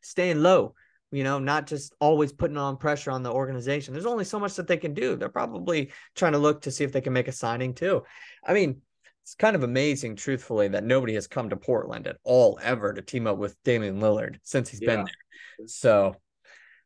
staying 0.01 0.41
low 0.41 0.75
you 1.11 1.23
know, 1.23 1.39
not 1.39 1.67
just 1.67 1.93
always 1.99 2.33
putting 2.33 2.57
on 2.57 2.77
pressure 2.77 3.11
on 3.11 3.23
the 3.23 3.31
organization. 3.31 3.93
There's 3.93 4.05
only 4.05 4.25
so 4.25 4.39
much 4.39 4.55
that 4.55 4.67
they 4.67 4.77
can 4.77 4.93
do. 4.93 5.15
They're 5.15 5.29
probably 5.29 5.91
trying 6.15 6.33
to 6.33 6.37
look 6.37 6.61
to 6.61 6.71
see 6.71 6.83
if 6.83 6.91
they 6.91 7.01
can 7.01 7.13
make 7.13 7.27
a 7.27 7.31
signing 7.31 7.73
too. 7.73 8.03
I 8.45 8.53
mean, 8.53 8.81
it's 9.23 9.35
kind 9.35 9.55
of 9.55 9.63
amazing, 9.63 10.15
truthfully, 10.15 10.69
that 10.69 10.83
nobody 10.83 11.13
has 11.15 11.27
come 11.27 11.49
to 11.49 11.57
Portland 11.57 12.07
at 12.07 12.17
all 12.23 12.59
ever 12.61 12.93
to 12.93 13.01
team 13.01 13.27
up 13.27 13.37
with 13.37 13.61
Damian 13.63 13.99
Lillard 13.99 14.37
since 14.43 14.69
he's 14.69 14.81
yeah. 14.81 14.87
been 14.87 15.05
there. 15.05 15.67
So 15.67 16.15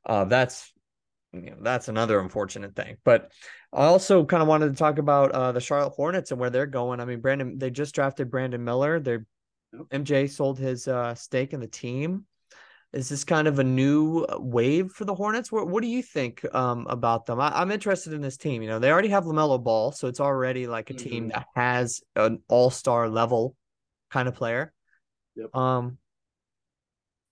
uh, 0.05 0.25
that's 0.25 0.71
you 1.33 1.51
know 1.51 1.57
that's 1.61 1.87
another 1.87 2.19
unfortunate 2.19 2.75
thing. 2.75 2.97
But 3.03 3.31
I 3.73 3.85
also 3.85 4.25
kind 4.25 4.41
of 4.41 4.47
wanted 4.49 4.69
to 4.69 4.75
talk 4.75 4.97
about 4.97 5.31
uh, 5.31 5.51
the 5.51 5.61
Charlotte 5.61 5.93
Hornets 5.93 6.31
and 6.31 6.39
where 6.39 6.49
they're 6.49 6.65
going. 6.65 6.99
I 6.99 7.05
mean, 7.05 7.21
Brandon, 7.21 7.57
they 7.57 7.69
just 7.69 7.95
drafted 7.95 8.29
Brandon 8.29 8.63
Miller. 8.63 8.99
They're 8.99 9.25
MJ 9.73 10.29
sold 10.29 10.59
his 10.59 10.87
uh, 10.87 11.15
stake 11.15 11.53
in 11.53 11.59
the 11.59 11.67
team. 11.67 12.25
Is 12.93 13.07
this 13.07 13.23
kind 13.23 13.47
of 13.47 13.59
a 13.59 13.63
new 13.63 14.23
uh, 14.23 14.37
wave 14.37 14.91
for 14.91 15.05
the 15.05 15.15
Hornets? 15.15 15.51
What, 15.51 15.67
what 15.67 15.81
do 15.81 15.87
you 15.87 16.01
think 16.01 16.43
um, 16.53 16.85
about 16.89 17.25
them? 17.25 17.39
I, 17.39 17.61
am 17.61 17.71
interested 17.71 18.11
in 18.11 18.21
this 18.21 18.35
team. 18.35 18.61
You 18.61 18.67
know, 18.67 18.79
they 18.79 18.91
already 18.91 19.07
have 19.09 19.23
LaMelo 19.23 19.63
Ball, 19.63 19.93
so 19.93 20.07
it's 20.07 20.19
already 20.19 20.67
like 20.67 20.89
a 20.89 20.93
mm-hmm. 20.93 21.09
team 21.09 21.27
that 21.29 21.45
has 21.55 22.01
an 22.17 22.41
all 22.49 22.69
star 22.69 23.07
level 23.07 23.55
kind 24.09 24.27
of 24.27 24.35
player. 24.35 24.73
Yep. 25.35 25.55
Um, 25.55 25.97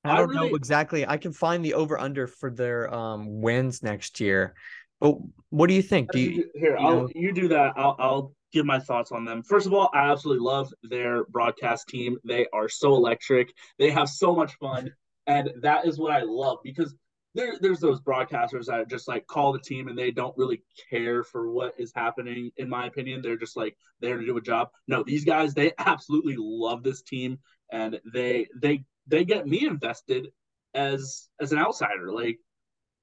I 0.05 0.15
don't 0.15 0.29
really... 0.29 0.49
know 0.49 0.55
exactly. 0.55 1.05
I 1.05 1.17
can 1.17 1.33
find 1.33 1.63
the 1.63 1.73
over 1.73 1.99
under 1.99 2.25
for 2.25 2.49
their 2.49 2.93
um 2.93 3.41
wins 3.41 3.83
next 3.83 4.21
year. 4.21 4.55
But 5.01 5.15
what 5.49 5.67
do 5.67 5.73
you 5.73 5.81
think? 5.81 6.11
Do 6.11 6.19
you 6.19 6.49
here? 6.55 6.77
You, 6.79 6.87
I'll, 6.87 7.09
you 7.13 7.33
do 7.33 7.49
that. 7.49 7.73
I'll, 7.75 7.95
I'll 7.99 8.33
give 8.51 8.65
my 8.65 8.79
thoughts 8.79 9.11
on 9.11 9.25
them. 9.25 9.43
First 9.43 9.65
of 9.65 9.73
all, 9.73 9.89
I 9.93 10.09
absolutely 10.11 10.45
love 10.45 10.71
their 10.83 11.25
broadcast 11.25 11.87
team. 11.87 12.17
They 12.23 12.47
are 12.53 12.69
so 12.69 12.95
electric. 12.95 13.53
They 13.77 13.91
have 13.91 14.09
so 14.09 14.33
much 14.35 14.55
fun. 14.55 14.91
And 15.29 15.51
that 15.61 15.85
is 15.85 15.99
what 15.99 16.11
I 16.11 16.23
love 16.23 16.57
because 16.63 16.95
there, 17.35 17.53
there's 17.61 17.79
those 17.79 18.01
broadcasters 18.01 18.65
that 18.65 18.89
just 18.89 19.07
like 19.07 19.27
call 19.27 19.53
the 19.53 19.59
team 19.59 19.87
and 19.87 19.95
they 19.95 20.09
don't 20.09 20.35
really 20.35 20.63
care 20.89 21.23
for 21.23 21.51
what 21.51 21.75
is 21.77 21.91
happening. 21.95 22.49
In 22.57 22.67
my 22.67 22.87
opinion, 22.87 23.21
they're 23.21 23.37
just 23.37 23.55
like 23.55 23.77
there 24.01 24.17
to 24.17 24.25
do 24.25 24.37
a 24.37 24.41
job. 24.41 24.69
No, 24.87 25.03
these 25.03 25.25
guys 25.25 25.53
they 25.53 25.71
absolutely 25.77 26.35
love 26.35 26.81
this 26.81 27.03
team 27.03 27.37
and 27.71 27.99
they 28.11 28.47
they 28.59 28.83
they 29.05 29.23
get 29.23 29.45
me 29.45 29.67
invested 29.67 30.29
as 30.73 31.29
as 31.39 31.51
an 31.51 31.59
outsider. 31.59 32.11
Like 32.11 32.39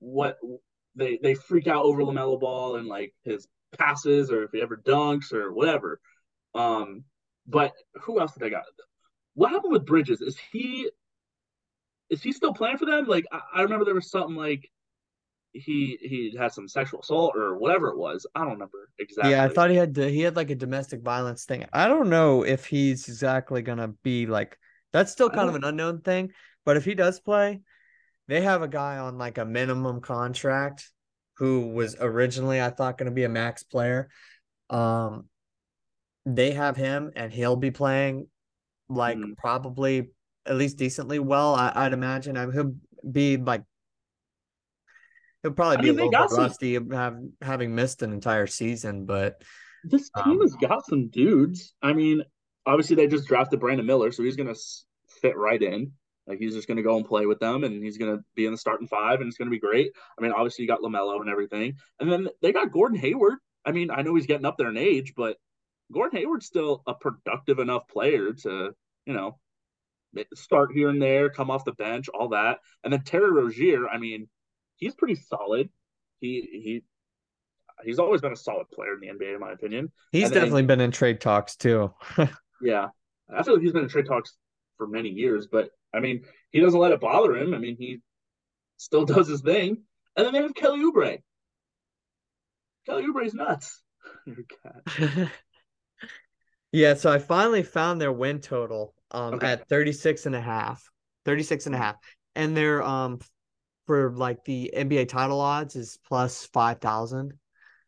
what 0.01 0.39
they 0.97 1.21
they 1.23 1.35
freak 1.35 1.69
out 1.69 1.85
over 1.85 2.03
LaMelo 2.03 2.41
Ball 2.41 2.75
and 2.75 2.89
like 2.89 3.15
his 3.23 3.47
passes 3.79 4.33
or 4.33 4.43
if 4.43 4.51
he 4.51 4.61
ever 4.61 4.83
dunks 4.85 5.33
or 5.33 5.53
whatever. 5.53 6.01
Um, 6.57 7.05
but 7.47 7.73
who 8.03 8.19
else 8.19 8.35
did 8.35 8.43
I 8.43 8.49
got? 8.49 8.65
What 9.35 9.53
happened 9.53 9.75
with 9.75 9.87
Bridges? 9.87 10.21
Is 10.21 10.37
he 10.51 10.91
is 12.11 12.23
he 12.23 12.33
still 12.33 12.53
playing 12.53 12.79
for 12.79 12.87
them? 12.87 13.07
Like 13.07 13.27
I, 13.33 13.41
I 13.57 13.63
remember 13.63 13.85
there 13.85 13.95
was 13.95 14.11
something 14.11 14.37
like 14.37 14.71
he 15.53 15.99
he 16.01 16.37
had 16.39 16.53
some 16.53 16.69
sexual 16.69 17.01
assault 17.01 17.35
or 17.37 17.57
whatever 17.59 17.89
it 17.89 17.99
was. 17.99 18.27
I 18.35 18.41
don't 18.41 18.53
remember 18.53 18.91
exactly. 18.99 19.33
Yeah, 19.33 19.45
I 19.45 19.49
thought 19.49 19.71
he 19.71 19.77
had 19.77 19.97
he 19.97 20.21
had 20.21 20.37
like 20.37 20.51
a 20.51 20.55
domestic 20.55 21.03
violence 21.03 21.45
thing. 21.45 21.67
I 21.73 21.89
don't 21.89 22.11
know 22.11 22.43
if 22.43 22.67
he's 22.67 23.09
exactly 23.09 23.63
gonna 23.63 23.89
be 24.03 24.27
like 24.27 24.59
that's 24.93 25.13
still 25.13 25.31
kind 25.31 25.49
of 25.49 25.55
an 25.55 25.65
unknown 25.65 26.01
thing. 26.01 26.33
But 26.65 26.77
if 26.77 26.85
he 26.85 26.95
does 26.95 27.21
play, 27.21 27.61
they 28.29 28.41
have 28.41 28.63
a 28.63 28.69
guy 28.69 28.99
on 28.99 29.19
like 29.19 29.39
a 29.39 29.45
minimum 29.45 30.01
contract 30.01 30.91
who 31.37 31.69
was 31.69 31.97
originally 32.01 32.61
I 32.61 32.71
thought 32.71 32.99
going 32.99 33.11
to 33.11 33.15
be 33.15 33.25
a 33.25 33.29
max 33.29 33.63
player. 33.63 34.09
Um, 34.71 35.29
they 36.25 36.53
have 36.53 36.77
him 36.77 37.13
and 37.15 37.33
he'll 37.33 37.57
be 37.57 37.71
playing 37.71 38.29
like 38.89 39.19
mm. 39.19 39.37
probably 39.37 40.11
at 40.47 40.57
least 40.57 40.77
decently 40.77 41.19
well. 41.19 41.55
I, 41.55 41.85
would 41.85 41.93
imagine. 41.93 42.37
I, 42.37 42.51
he'll 42.51 42.75
be 43.11 43.37
like 43.37 43.63
he'll 45.43 45.53
probably 45.53 45.79
I 45.79 45.81
be 45.81 45.91
mean, 45.91 46.01
a 46.01 46.05
little 46.05 46.37
rusty 46.37 46.75
some... 46.75 46.91
have, 46.91 47.19
having 47.43 47.75
missed 47.75 48.03
an 48.03 48.13
entire 48.13 48.47
season, 48.47 49.07
but 49.07 49.43
this 49.85 50.11
team 50.11 50.33
um, 50.33 50.41
has 50.41 50.55
got 50.57 50.87
some 50.87 51.09
dudes. 51.09 51.75
I 51.83 51.93
mean, 51.93 52.23
obviously 52.65 52.97
they 52.97 53.07
just 53.07 53.29
drafted 53.29 53.61
Brandon 53.61 53.87
Miller, 53.87 54.11
so 54.13 54.23
he's 54.23 54.37
gonna 54.37 54.55
fit 55.21 55.37
right 55.37 55.63
in. 55.63 55.93
Like 56.27 56.39
he's 56.39 56.55
just 56.55 56.67
going 56.67 56.77
to 56.77 56.83
go 56.83 56.97
and 56.97 57.07
play 57.07 57.27
with 57.27 57.39
them, 57.39 57.63
and 57.65 57.83
he's 57.85 57.99
going 57.99 58.17
to 58.17 58.25
be 58.35 58.47
in 58.47 58.53
the 58.53 58.59
starting 58.59 58.89
five, 58.89 59.21
and 59.21 59.29
it's 59.29 59.39
going 59.39 59.47
to 59.47 59.55
be 59.55 59.61
great. 59.61 59.93
I 60.19 60.23
mean, 60.23 60.33
obviously 60.33 60.65
you 60.65 60.69
got 60.69 60.81
Lamelo 60.81 61.21
and 61.21 61.31
everything, 61.31 61.77
and 62.01 62.11
then 62.11 62.29
they 62.43 62.53
got 62.53 62.73
Gordon 62.73 62.99
Hayward. 62.99 63.35
I 63.65 63.73
mean, 63.73 63.91
I 63.91 64.03
know 64.03 64.15
he's 64.15 64.27
getting 64.27 64.45
up 64.45 64.57
there 64.59 64.69
in 64.69 64.77
age, 64.77 65.15
but 65.17 65.37
Gordon 65.93 66.19
Hayward's 66.19 66.47
still 66.47 66.83
a 66.87 66.95
productive 66.95 67.59
enough 67.59 67.87
player 67.89 68.33
to, 68.33 68.73
you 69.07 69.13
know, 69.13 69.39
start 70.35 70.73
here 70.73 70.89
and 70.89 71.01
there, 71.01 71.31
come 71.31 71.51
off 71.51 71.65
the 71.65 71.73
bench, 71.73 72.09
all 72.09 72.29
that. 72.31 72.59
And 72.85 72.93
then 72.93 73.03
Terry 73.03 73.31
Rozier, 73.31 73.89
I 73.89 73.99
mean, 73.99 74.29
he's 74.77 74.95
pretty 74.95 75.17
solid. 75.17 75.69
He 76.21 76.49
he 76.53 76.83
he's 77.85 77.99
always 77.99 78.21
been 78.21 78.33
a 78.33 78.37
solid 78.37 78.71
player 78.71 78.95
in 78.95 79.01
the 79.01 79.09
NBA, 79.09 79.35
in 79.35 79.41
my 79.41 79.53
opinion. 79.53 79.93
He's 80.13 80.31
definitely 80.31 80.63
been 80.63 80.81
in 80.81 80.91
trade 80.91 81.21
talks 81.21 81.57
too. 81.57 81.93
yeah, 82.63 82.89
I 83.33 83.43
feel 83.43 83.55
like 83.55 83.63
he's 83.63 83.73
been 83.73 83.85
in 83.85 83.89
trade 83.89 84.07
talks 84.07 84.37
for 84.77 84.87
many 84.87 85.09
years, 85.09 85.47
but 85.51 85.71
I 85.95 86.01
mean, 86.01 86.25
he 86.51 86.61
doesn't 86.61 86.79
let 86.79 86.93
it 86.93 87.01
bother 87.01 87.37
him. 87.37 87.55
I 87.55 87.59
mean, 87.59 87.77
he 87.79 88.01
still 88.77 89.05
does 89.07 89.29
his 89.29 89.41
thing. 89.41 89.83
And 90.17 90.25
then 90.25 90.33
they 90.33 90.43
have 90.43 90.55
Kelly 90.55 90.81
Oubre. 90.81 91.19
Kelly 92.87 93.05
Oubre's 93.05 93.35
nuts. 93.35 93.83
yeah, 96.73 96.95
so 96.95 97.13
I 97.13 97.19
finally 97.19 97.63
found 97.63 98.01
their 98.01 98.13
win 98.13 98.41
total 98.41 98.95
um 99.11 99.35
okay. 99.35 99.53
at 99.53 99.69
36 99.69 100.27
and 100.27 100.35
a 100.35 100.41
half. 100.41 100.89
36 101.25 101.67
and 101.67 101.75
a 101.75 101.79
half. 101.79 101.97
And 102.35 102.57
their 102.57 102.83
um 102.83 103.21
for 103.87 104.13
like 104.13 104.45
the 104.45 104.73
NBA 104.77 105.09
title 105.09 105.41
odds 105.41 105.77
is 105.77 105.99
plus 106.07 106.47
5,000. 106.47 107.33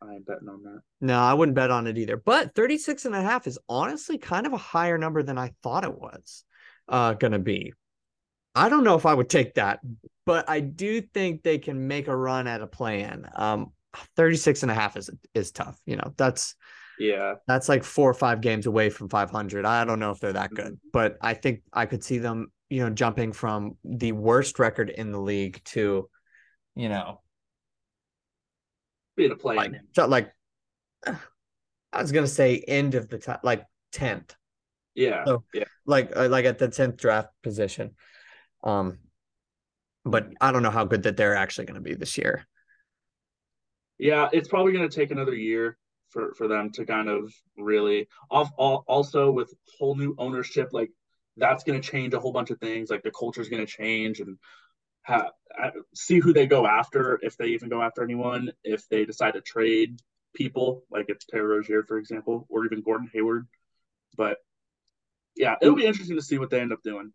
I 0.00 0.14
ain't 0.14 0.26
betting 0.26 0.48
on 0.48 0.62
that. 0.62 0.80
No, 1.00 1.18
I 1.18 1.34
wouldn't 1.34 1.56
bet 1.56 1.72
on 1.72 1.88
it 1.88 1.98
either. 1.98 2.16
But 2.16 2.54
36 2.54 3.04
and 3.04 3.16
a 3.16 3.22
half 3.22 3.46
is 3.46 3.58
honestly 3.68 4.16
kind 4.16 4.46
of 4.46 4.52
a 4.52 4.58
higher 4.58 4.96
number 4.96 5.22
than 5.22 5.38
I 5.38 5.52
thought 5.62 5.84
it 5.84 5.98
was 5.98 6.44
uh 6.88 7.14
going 7.14 7.32
to 7.32 7.38
be. 7.38 7.72
I 8.54 8.68
don't 8.68 8.84
know 8.84 8.96
if 8.96 9.06
I 9.06 9.14
would 9.14 9.28
take 9.28 9.54
that, 9.54 9.80
but 10.26 10.48
I 10.48 10.60
do 10.60 11.00
think 11.00 11.42
they 11.42 11.58
can 11.58 11.86
make 11.86 12.08
a 12.08 12.16
run 12.16 12.46
at 12.46 12.62
a 12.62 12.66
play-in. 12.66 13.26
Um 13.34 13.72
36 14.16 14.62
and 14.62 14.70
a 14.70 14.74
half 14.74 14.96
is 14.96 15.10
is 15.34 15.50
tough, 15.50 15.78
you 15.86 15.96
know. 15.96 16.12
That's 16.16 16.54
yeah. 16.98 17.34
That's 17.46 17.68
like 17.68 17.84
4 17.84 18.10
or 18.10 18.14
5 18.14 18.40
games 18.40 18.66
away 18.66 18.90
from 18.90 19.08
500. 19.08 19.64
I 19.64 19.84
don't 19.84 19.98
know 19.98 20.10
if 20.10 20.20
they're 20.20 20.32
that 20.32 20.50
good, 20.50 20.74
mm-hmm. 20.74 20.88
but 20.92 21.16
I 21.20 21.34
think 21.34 21.62
I 21.72 21.86
could 21.86 22.04
see 22.04 22.18
them, 22.18 22.52
you 22.70 22.82
know, 22.82 22.90
jumping 22.90 23.32
from 23.32 23.76
the 23.84 24.12
worst 24.12 24.58
record 24.58 24.90
in 24.90 25.12
the 25.12 25.20
league 25.20 25.60
to 25.66 26.08
you 26.78 26.88
know, 26.88 27.20
be 29.16 29.28
to 29.28 29.34
play 29.34 29.56
like, 29.56 29.72
like 29.96 30.32
I 31.92 32.00
was 32.00 32.12
gonna 32.12 32.28
say 32.28 32.62
end 32.66 32.94
of 32.94 33.08
the 33.08 33.18
time, 33.18 33.40
like 33.42 33.64
tenth. 33.90 34.34
Yeah, 34.94 35.24
so, 35.24 35.44
yeah, 35.52 35.64
like 35.86 36.12
uh, 36.16 36.28
like 36.28 36.44
at 36.44 36.58
the 36.58 36.68
tenth 36.68 36.96
draft 36.96 37.30
position. 37.42 37.96
Um, 38.62 38.98
but 40.04 40.28
I 40.40 40.52
don't 40.52 40.62
know 40.62 40.70
how 40.70 40.84
good 40.84 41.02
that 41.02 41.16
they're 41.16 41.34
actually 41.34 41.66
going 41.66 41.74
to 41.74 41.80
be 41.80 41.94
this 41.94 42.16
year. 42.16 42.46
Yeah, 43.98 44.28
it's 44.32 44.48
probably 44.48 44.72
going 44.72 44.88
to 44.88 44.94
take 44.94 45.10
another 45.10 45.34
year 45.34 45.76
for 46.10 46.34
for 46.34 46.48
them 46.48 46.70
to 46.72 46.84
kind 46.84 47.08
of 47.08 47.32
really 47.56 48.08
off. 48.30 48.50
Also, 48.58 49.30
with 49.30 49.52
whole 49.78 49.94
new 49.94 50.14
ownership, 50.18 50.70
like 50.72 50.90
that's 51.36 51.64
going 51.64 51.80
to 51.80 51.88
change 51.88 52.14
a 52.14 52.20
whole 52.20 52.32
bunch 52.32 52.50
of 52.50 52.58
things. 52.58 52.90
Like 52.90 53.02
the 53.02 53.10
culture 53.10 53.40
is 53.40 53.48
going 53.48 53.64
to 53.64 53.72
change, 53.72 54.20
and 54.20 54.38
see 55.94 56.18
who 56.18 56.32
they 56.32 56.46
go 56.46 56.66
after 56.66 57.18
if 57.22 57.36
they 57.36 57.48
even 57.48 57.68
go 57.68 57.82
after 57.82 58.02
anyone. 58.02 58.50
If 58.64 58.88
they 58.88 59.04
decide 59.04 59.34
to 59.34 59.40
trade 59.40 60.00
people, 60.34 60.84
like 60.90 61.06
it's 61.08 61.24
Terry 61.26 61.46
Rozier, 61.46 61.84
for 61.84 61.98
example, 61.98 62.46
or 62.48 62.64
even 62.64 62.82
Gordon 62.82 63.10
Hayward. 63.12 63.46
But 64.16 64.38
yeah, 65.36 65.56
it'll 65.62 65.76
be 65.76 65.86
interesting 65.86 66.16
to 66.16 66.22
see 66.22 66.38
what 66.38 66.50
they 66.50 66.60
end 66.60 66.72
up 66.72 66.82
doing. 66.82 67.12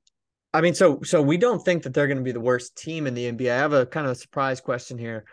I 0.53 0.61
mean, 0.61 0.75
so 0.75 1.01
so 1.03 1.21
we 1.21 1.37
don't 1.37 1.63
think 1.63 1.83
that 1.83 1.93
they're 1.93 2.07
going 2.07 2.17
to 2.17 2.23
be 2.23 2.31
the 2.31 2.39
worst 2.39 2.75
team 2.75 3.07
in 3.07 3.13
the 3.13 3.31
NBA. 3.31 3.51
I 3.51 3.57
have 3.57 3.73
a 3.73 3.85
kind 3.85 4.05
of 4.05 4.11
a 4.11 4.15
surprise 4.15 4.61
question 4.61 4.97
here. 4.97 5.25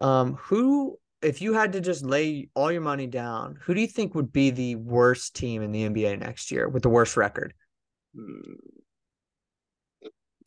Um, 0.00 0.34
who, 0.34 0.98
if 1.22 1.40
you 1.40 1.54
had 1.54 1.72
to 1.72 1.80
just 1.80 2.04
lay 2.04 2.48
all 2.54 2.70
your 2.70 2.82
money 2.82 3.06
down, 3.06 3.58
who 3.62 3.74
do 3.74 3.80
you 3.80 3.86
think 3.86 4.14
would 4.14 4.32
be 4.32 4.50
the 4.50 4.76
worst 4.76 5.34
team 5.34 5.62
in 5.62 5.72
the 5.72 5.88
NBA 5.88 6.18
next 6.20 6.50
year 6.50 6.68
with 6.68 6.82
the 6.82 6.88
worst 6.88 7.16
record? 7.16 7.54
Hmm. 8.14 8.54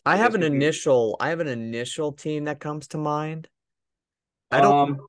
I 0.06 0.16
have 0.16 0.34
an 0.34 0.44
initial. 0.44 1.18
I 1.20 1.30
have 1.30 1.40
an 1.40 1.48
initial 1.48 2.14
team 2.14 2.46
that 2.46 2.60
comes 2.60 2.88
to 2.90 2.98
mind. 2.98 3.48
I 4.50 4.62
don't. 4.62 4.74
Um, 4.74 5.00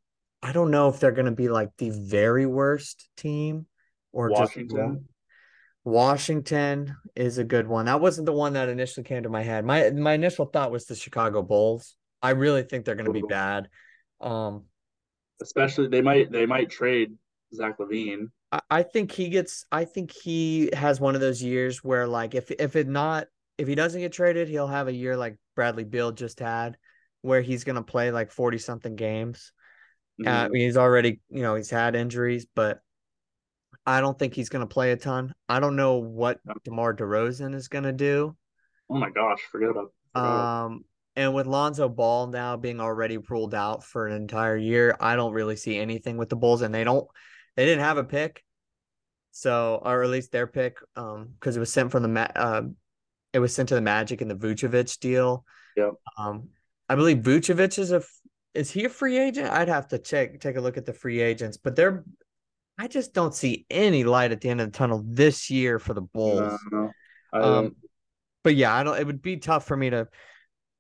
I 0.43 0.53
don't 0.53 0.71
know 0.71 0.89
if 0.89 1.01
they're 1.01 1.13
going 1.13 1.27
to 1.27 1.33
be 1.33 1.49
like 1.49 1.71
the 1.79 1.91
very 1.91 2.47
worst 2.47 3.09
team 3.17 3.67
or 4.13 4.31
Washington. 4.31 4.95
just 4.95 5.11
Washington 5.85 6.97
is 7.15 7.39
a 7.39 7.45
good 7.45 7.67
one. 7.67 7.87
That 7.87 8.01
wasn't 8.01 8.27
the 8.27 8.33
one 8.33 8.55
that 8.55 8.69
initially 8.69 9.05
came 9.05 9.23
to 9.23 9.29
my 9.29 9.43
head. 9.43 9.65
My 9.65 9.91
my 9.91 10.15
initial 10.15 10.47
thought 10.47 10.71
was 10.71 10.87
the 10.87 10.95
Chicago 10.95 11.43
Bulls. 11.43 11.97
I 12.23 12.31
really 12.31 12.63
think 12.63 12.85
they're 12.85 12.95
going 12.95 13.07
to 13.07 13.13
be 13.13 13.23
bad. 13.23 13.69
Um, 14.21 14.65
especially 15.41 15.89
they 15.89 16.03
might 16.03 16.31
they 16.31 16.47
might 16.47 16.71
trade 16.71 17.17
Zach 17.55 17.79
LaVine. 17.79 18.31
I, 18.53 18.61
I 18.71 18.83
think 18.83 19.13
he 19.13 19.29
gets. 19.29 19.65
I 19.71 19.85
think 19.85 20.13
he 20.13 20.71
has 20.73 21.01
one 21.01 21.15
of 21.15 21.21
those 21.21 21.43
years 21.43 21.83
where 21.83 22.07
like 22.07 22.35
if 22.35 22.51
if 22.51 22.77
it 22.77 22.89
not 22.89 23.27
if 23.59 23.69
he 23.69 23.75
doesn't 23.75 24.01
get 24.01 24.13
traded, 24.13 24.49
he'll 24.49 24.67
have 24.67 24.89
a 24.89 24.93
year 24.93 25.17
like 25.17 25.37
Bradley 25.55 25.85
Beal 25.85 26.13
just 26.13 26.41
had, 26.41 26.77
where 27.23 27.43
he's 27.43 27.65
going 27.65 27.77
to 27.77 27.83
play 27.83 28.11
like 28.11 28.31
forty 28.31 28.59
something 28.59 28.97
games. 28.97 29.53
Mm-hmm. 30.21 30.29
Uh, 30.29 30.45
I 30.45 30.49
mean, 30.49 30.63
he's 30.63 30.77
already 30.77 31.21
you 31.29 31.43
know 31.43 31.55
he's 31.55 31.71
had 31.71 31.95
injuries, 31.95 32.47
but 32.55 32.81
I 33.87 34.01
don't 34.01 34.19
think 34.19 34.35
he's 34.35 34.49
going 34.49 34.67
to 34.67 34.73
play 34.73 34.93
a 34.93 34.97
ton. 34.97 35.35
I 35.49 35.61
don't 35.61 35.77
know 35.77 35.97
what 35.97 36.41
DeMar 36.65 36.95
DeRozan 36.95 37.55
is 37.55 37.69
going 37.69 37.85
to 37.85 37.93
do. 37.93 38.37
Oh 38.89 38.97
my 38.97 39.11
gosh, 39.11 39.41
forget 39.51 39.71
about. 39.71 39.93
Forget 40.13 40.29
um, 40.29 40.85
and 41.21 41.35
with 41.35 41.47
Lonzo 41.47 41.87
Ball 41.87 42.29
now 42.29 42.57
being 42.57 42.81
already 42.81 43.19
ruled 43.19 43.55
out 43.55 43.85
for 43.85 44.07
an 44.07 44.15
entire 44.15 44.57
year, 44.57 44.97
I 44.99 45.17
don't 45.17 45.35
really 45.35 45.55
see 45.55 45.79
anything 45.79 46.17
with 46.17 46.31
the 46.31 46.37
Bulls, 46.37 46.63
and 46.63 46.75
they 46.75 46.83
don't. 46.83 47.07
They 47.57 47.67
didn't 47.67 47.85
have 47.85 47.99
a 47.99 48.05
pick, 48.05 48.43
so 49.31 49.83
or 49.85 50.03
at 50.03 50.09
least 50.09 50.33
their 50.33 50.47
pick, 50.47 50.79
um, 50.97 51.29
because 51.35 51.59
it 51.59 51.61
was 51.61 51.71
sent 51.71 51.91
from 51.91 52.15
the 52.15 52.41
uh, 52.41 52.63
it 53.35 53.39
was 53.39 53.55
sent 53.55 53.69
to 53.69 53.75
the 53.75 53.83
Magic 53.83 54.23
in 54.23 54.29
the 54.29 54.35
Vucevic 54.35 54.99
deal. 54.99 55.45
Yeah. 55.77 55.91
Um, 56.17 56.49
I 56.89 56.95
believe 56.95 57.19
Vucevic 57.19 57.79
is 57.79 57.93
a 57.93 58.03
is 58.55 58.71
he 58.71 58.87
a 58.87 58.89
free 58.89 59.19
agent? 59.19 59.51
I'd 59.51 59.69
have 59.69 59.89
to 59.89 59.99
check 59.99 60.41
take 60.41 60.57
a 60.57 60.61
look 60.63 60.79
at 60.79 60.87
the 60.87 60.95
free 60.95 61.21
agents, 61.21 61.59
but 61.59 61.77
they're 61.77 62.03
I 62.79 62.89
just 62.89 63.13
don't 63.13 63.35
see 63.35 63.67
any 63.69 64.05
light 64.05 64.33
at 64.33 64.41
the 64.41 64.49
end 64.49 64.63
of 64.63 64.73
the 64.73 64.79
tunnel 64.79 65.05
this 65.07 65.51
year 65.51 65.79
for 65.79 65.93
the 65.93 66.01
Bulls. 66.01 66.59
No, 66.73 66.93
no. 67.35 67.43
Um, 67.43 67.77
but 68.43 68.55
yeah, 68.57 68.75
I 68.75 68.85
don't. 68.85 68.99
It 68.99 69.07
would 69.07 69.21
be 69.21 69.37
tough 69.37 69.67
for 69.67 69.77
me 69.77 69.91
to 69.91 70.09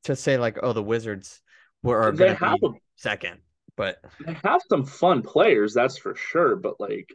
to 0.04 0.16
say 0.16 0.38
like, 0.38 0.58
oh, 0.62 0.72
the 0.72 0.82
Wizards 0.82 1.40
were 1.82 2.10
to 2.10 2.16
be 2.16 2.24
a, 2.24 2.58
second, 2.96 3.38
but 3.76 3.98
they 4.24 4.36
have 4.44 4.60
some 4.68 4.84
fun 4.84 5.22
players, 5.22 5.74
that's 5.74 5.98
for 5.98 6.14
sure. 6.14 6.56
But 6.56 6.80
like, 6.80 7.14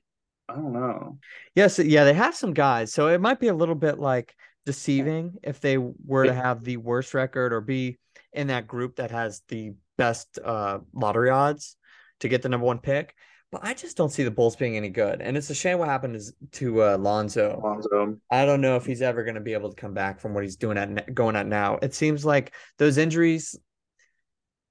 I 0.49 0.55
don't 0.55 0.73
know. 0.73 1.17
Yes, 1.55 1.79
yeah, 1.79 2.03
they 2.03 2.13
have 2.13 2.35
some 2.35 2.53
guys, 2.53 2.93
so 2.93 3.07
it 3.07 3.21
might 3.21 3.39
be 3.39 3.47
a 3.47 3.53
little 3.53 3.75
bit 3.75 3.99
like 3.99 4.35
deceiving 4.65 5.35
if 5.43 5.59
they 5.59 5.77
were 5.77 6.25
to 6.25 6.33
have 6.33 6.63
the 6.63 6.77
worst 6.77 7.13
record 7.13 7.53
or 7.53 7.61
be 7.61 7.97
in 8.33 8.47
that 8.47 8.67
group 8.67 8.95
that 8.95 9.11
has 9.11 9.41
the 9.47 9.73
best 9.97 10.39
uh, 10.43 10.79
lottery 10.93 11.29
odds 11.29 11.77
to 12.19 12.27
get 12.27 12.41
the 12.41 12.49
number 12.49 12.65
one 12.65 12.79
pick. 12.79 13.13
But 13.55 13.69
I 13.69 13.73
just 13.73 13.95
don't 13.95 14.09
see 14.11 14.23
the 14.23 14.31
Bulls 14.31 14.57
being 14.57 14.75
any 14.75 14.89
good, 14.89 15.21
and 15.21 15.37
it's 15.37 15.49
a 15.49 15.55
shame 15.55 15.79
what 15.79 15.87
happened 15.87 16.21
to 16.51 16.83
uh, 16.83 16.97
Lonzo. 16.97 17.57
Lonzo. 17.63 18.17
I 18.29 18.45
don't 18.45 18.59
know 18.59 18.75
if 18.75 18.85
he's 18.85 19.01
ever 19.01 19.23
going 19.23 19.35
to 19.35 19.41
be 19.41 19.53
able 19.53 19.69
to 19.69 19.75
come 19.77 19.93
back 19.93 20.19
from 20.19 20.33
what 20.33 20.43
he's 20.43 20.57
doing 20.57 20.77
at 20.77 21.15
going 21.15 21.37
at 21.37 21.47
now. 21.47 21.79
It 21.81 21.93
seems 21.93 22.25
like 22.25 22.53
those 22.79 22.97
injuries, 22.97 23.57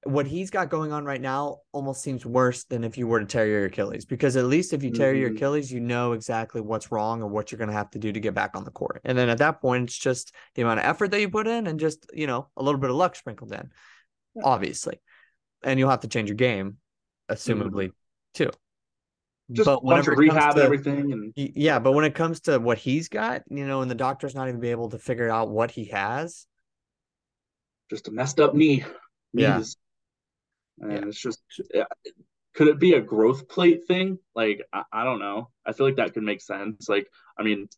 what 0.02 0.26
he's 0.26 0.50
got 0.50 0.68
going 0.68 0.92
on 0.92 1.06
right 1.06 1.20
now, 1.20 1.60
almost 1.72 2.02
seems 2.02 2.26
worse 2.26 2.64
than 2.64 2.84
if 2.84 2.98
you 2.98 3.06
were 3.06 3.20
to 3.20 3.24
tear 3.24 3.46
your 3.46 3.64
Achilles. 3.64 4.04
Because 4.04 4.36
at 4.36 4.44
least 4.44 4.74
if 4.74 4.82
you 4.82 4.90
tear 4.90 5.14
mm-hmm. 5.14 5.22
your 5.22 5.30
Achilles, 5.30 5.72
you 5.72 5.80
know 5.80 6.12
exactly 6.12 6.60
what's 6.60 6.92
wrong 6.92 7.22
or 7.22 7.28
what 7.28 7.50
you're 7.50 7.58
going 7.58 7.70
to 7.70 7.74
have 7.74 7.88
to 7.92 7.98
do 7.98 8.12
to 8.12 8.20
get 8.20 8.34
back 8.34 8.50
on 8.54 8.64
the 8.64 8.70
court. 8.70 9.00
And 9.06 9.16
then 9.16 9.30
at 9.30 9.38
that 9.38 9.62
point, 9.62 9.84
it's 9.84 9.98
just 9.98 10.34
the 10.56 10.60
amount 10.60 10.80
of 10.80 10.84
effort 10.84 11.10
that 11.12 11.22
you 11.22 11.30
put 11.30 11.46
in, 11.46 11.68
and 11.68 11.80
just 11.80 12.04
you 12.12 12.26
know 12.26 12.48
a 12.54 12.62
little 12.62 12.78
bit 12.78 12.90
of 12.90 12.96
luck 12.96 13.16
sprinkled 13.16 13.52
in, 13.52 13.70
yeah. 14.34 14.42
obviously. 14.44 15.00
And 15.62 15.78
you'll 15.78 15.88
have 15.88 16.00
to 16.00 16.08
change 16.08 16.28
your 16.28 16.36
game, 16.36 16.76
assumably, 17.30 17.86
mm-hmm. 17.86 18.44
too 18.44 18.50
just 19.52 19.66
but 19.66 19.84
bunch 19.84 20.08
of 20.08 20.16
rehab 20.16 20.54
to, 20.54 20.62
everything 20.62 21.12
and 21.12 21.32
yeah 21.36 21.78
but 21.78 21.92
when 21.92 22.04
it 22.04 22.14
comes 22.14 22.40
to 22.40 22.58
what 22.58 22.78
he's 22.78 23.08
got 23.08 23.42
you 23.50 23.66
know 23.66 23.82
and 23.82 23.90
the 23.90 23.94
doctor's 23.94 24.34
not 24.34 24.48
even 24.48 24.60
be 24.60 24.70
able 24.70 24.88
to 24.88 24.98
figure 24.98 25.30
out 25.30 25.50
what 25.50 25.70
he 25.70 25.84
has 25.84 26.46
just 27.90 28.08
a 28.08 28.10
messed 28.10 28.40
up 28.40 28.54
knee 28.54 28.84
yeah. 29.34 29.62
and 30.80 30.92
yeah. 30.92 31.08
it's 31.08 31.20
just 31.20 31.42
could 32.54 32.68
it 32.68 32.78
be 32.78 32.92
a 32.92 33.00
growth 33.00 33.48
plate 33.48 33.84
thing? 33.88 34.16
Like 34.34 34.62
I, 34.72 34.84
I 34.92 35.04
don't 35.04 35.18
know. 35.18 35.50
I 35.66 35.72
feel 35.72 35.86
like 35.86 35.96
that 35.96 36.14
could 36.14 36.22
make 36.22 36.40
sense. 36.40 36.88
Like 36.88 37.08
i 37.38 37.42
mean 37.42 37.68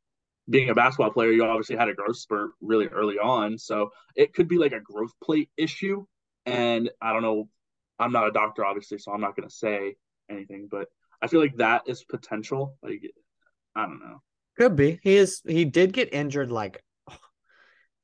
being 0.49 0.71
a 0.71 0.75
basketball 0.75 1.11
player 1.11 1.33
you 1.33 1.45
obviously 1.45 1.77
had 1.77 1.89
a 1.89 1.95
growth 1.95 2.17
spurt 2.17 2.53
really 2.61 2.87
early 2.87 3.19
on 3.19 3.59
so 3.59 3.91
it 4.15 4.33
could 4.33 4.49
be 4.49 4.59
like 4.59 4.73
a 4.73 4.81
growth 4.81 5.13
plate 5.23 5.51
issue 5.57 6.05
and 6.45 6.91
i 7.01 7.13
don't 7.13 7.23
know 7.23 7.49
i'm 7.99 8.13
not 8.13 8.29
a 8.29 8.33
doctor 8.33 8.65
obviously 8.65 8.99
so 8.99 9.13
i'm 9.13 9.21
not 9.21 9.35
going 9.37 9.49
to 9.49 9.55
say 9.55 9.97
anything 10.31 10.69
but 10.71 10.87
I 11.27 11.29
feel 11.31 11.41
like 11.41 11.57
that 11.57 11.83
is 11.87 12.05
potential. 12.05 12.77
Like, 12.83 13.03
I 13.75 13.87
don't 13.87 14.01
know. 14.01 14.23
Could 14.59 14.77
be. 14.77 14.99
He 15.03 15.17
is. 15.17 15.43
He 15.47 15.65
did 15.65 15.93
get 15.93 16.13
injured 16.15 16.51
like 16.51 16.83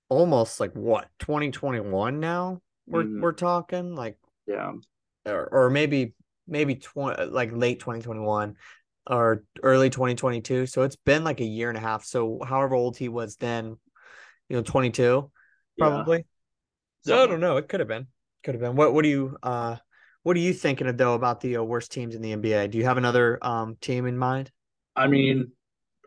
almost 0.08 0.60
like 0.60 0.72
what 0.72 1.08
2021 1.20 2.20
now. 2.20 2.60
We're 2.86 3.04
Mhm. 3.04 3.20
we're 3.22 3.32
talking 3.32 3.94
like 3.94 4.18
Yeah. 4.46 4.72
or 5.24 5.48
or 5.50 5.70
maybe 5.70 6.14
maybe 6.46 6.74
20 6.74 7.26
like 7.26 7.50
late 7.52 7.80
2021 7.80 8.56
or 9.06 9.44
early 9.62 9.88
2022. 9.88 10.66
So 10.66 10.82
it's 10.82 10.96
been 10.96 11.24
like 11.24 11.40
a 11.40 11.44
year 11.44 11.68
and 11.68 11.78
a 11.78 11.80
half. 11.80 12.04
So 12.04 12.40
however 12.44 12.74
old 12.74 12.96
he 12.96 13.08
was 13.08 13.36
then, 13.36 13.78
you 14.48 14.56
know, 14.56 14.62
22 14.62 15.30
Yeah. 15.76 15.88
probably. 15.88 16.26
So 17.02 17.22
I 17.22 17.26
don't 17.26 17.40
know. 17.40 17.56
It 17.56 17.68
could 17.68 17.80
have 17.80 17.88
been. 17.88 18.08
Could 18.44 18.54
have 18.54 18.60
been. 18.60 18.76
What 18.76 18.92
what 18.92 19.02
do 19.02 19.08
you 19.08 19.36
uh 19.42 19.76
what 20.22 20.36
are 20.36 20.40
you 20.40 20.52
thinking 20.52 20.86
of 20.86 20.96
though 20.96 21.14
about 21.14 21.40
the 21.40 21.56
uh, 21.56 21.62
worst 21.62 21.92
teams 21.92 22.14
in 22.14 22.22
the 22.22 22.34
NBA? 22.34 22.70
Do 22.70 22.78
you 22.78 22.84
have 22.84 22.98
another 22.98 23.38
um 23.42 23.76
team 23.80 24.06
in 24.06 24.16
mind? 24.16 24.50
I 24.94 25.06
mean, 25.06 25.52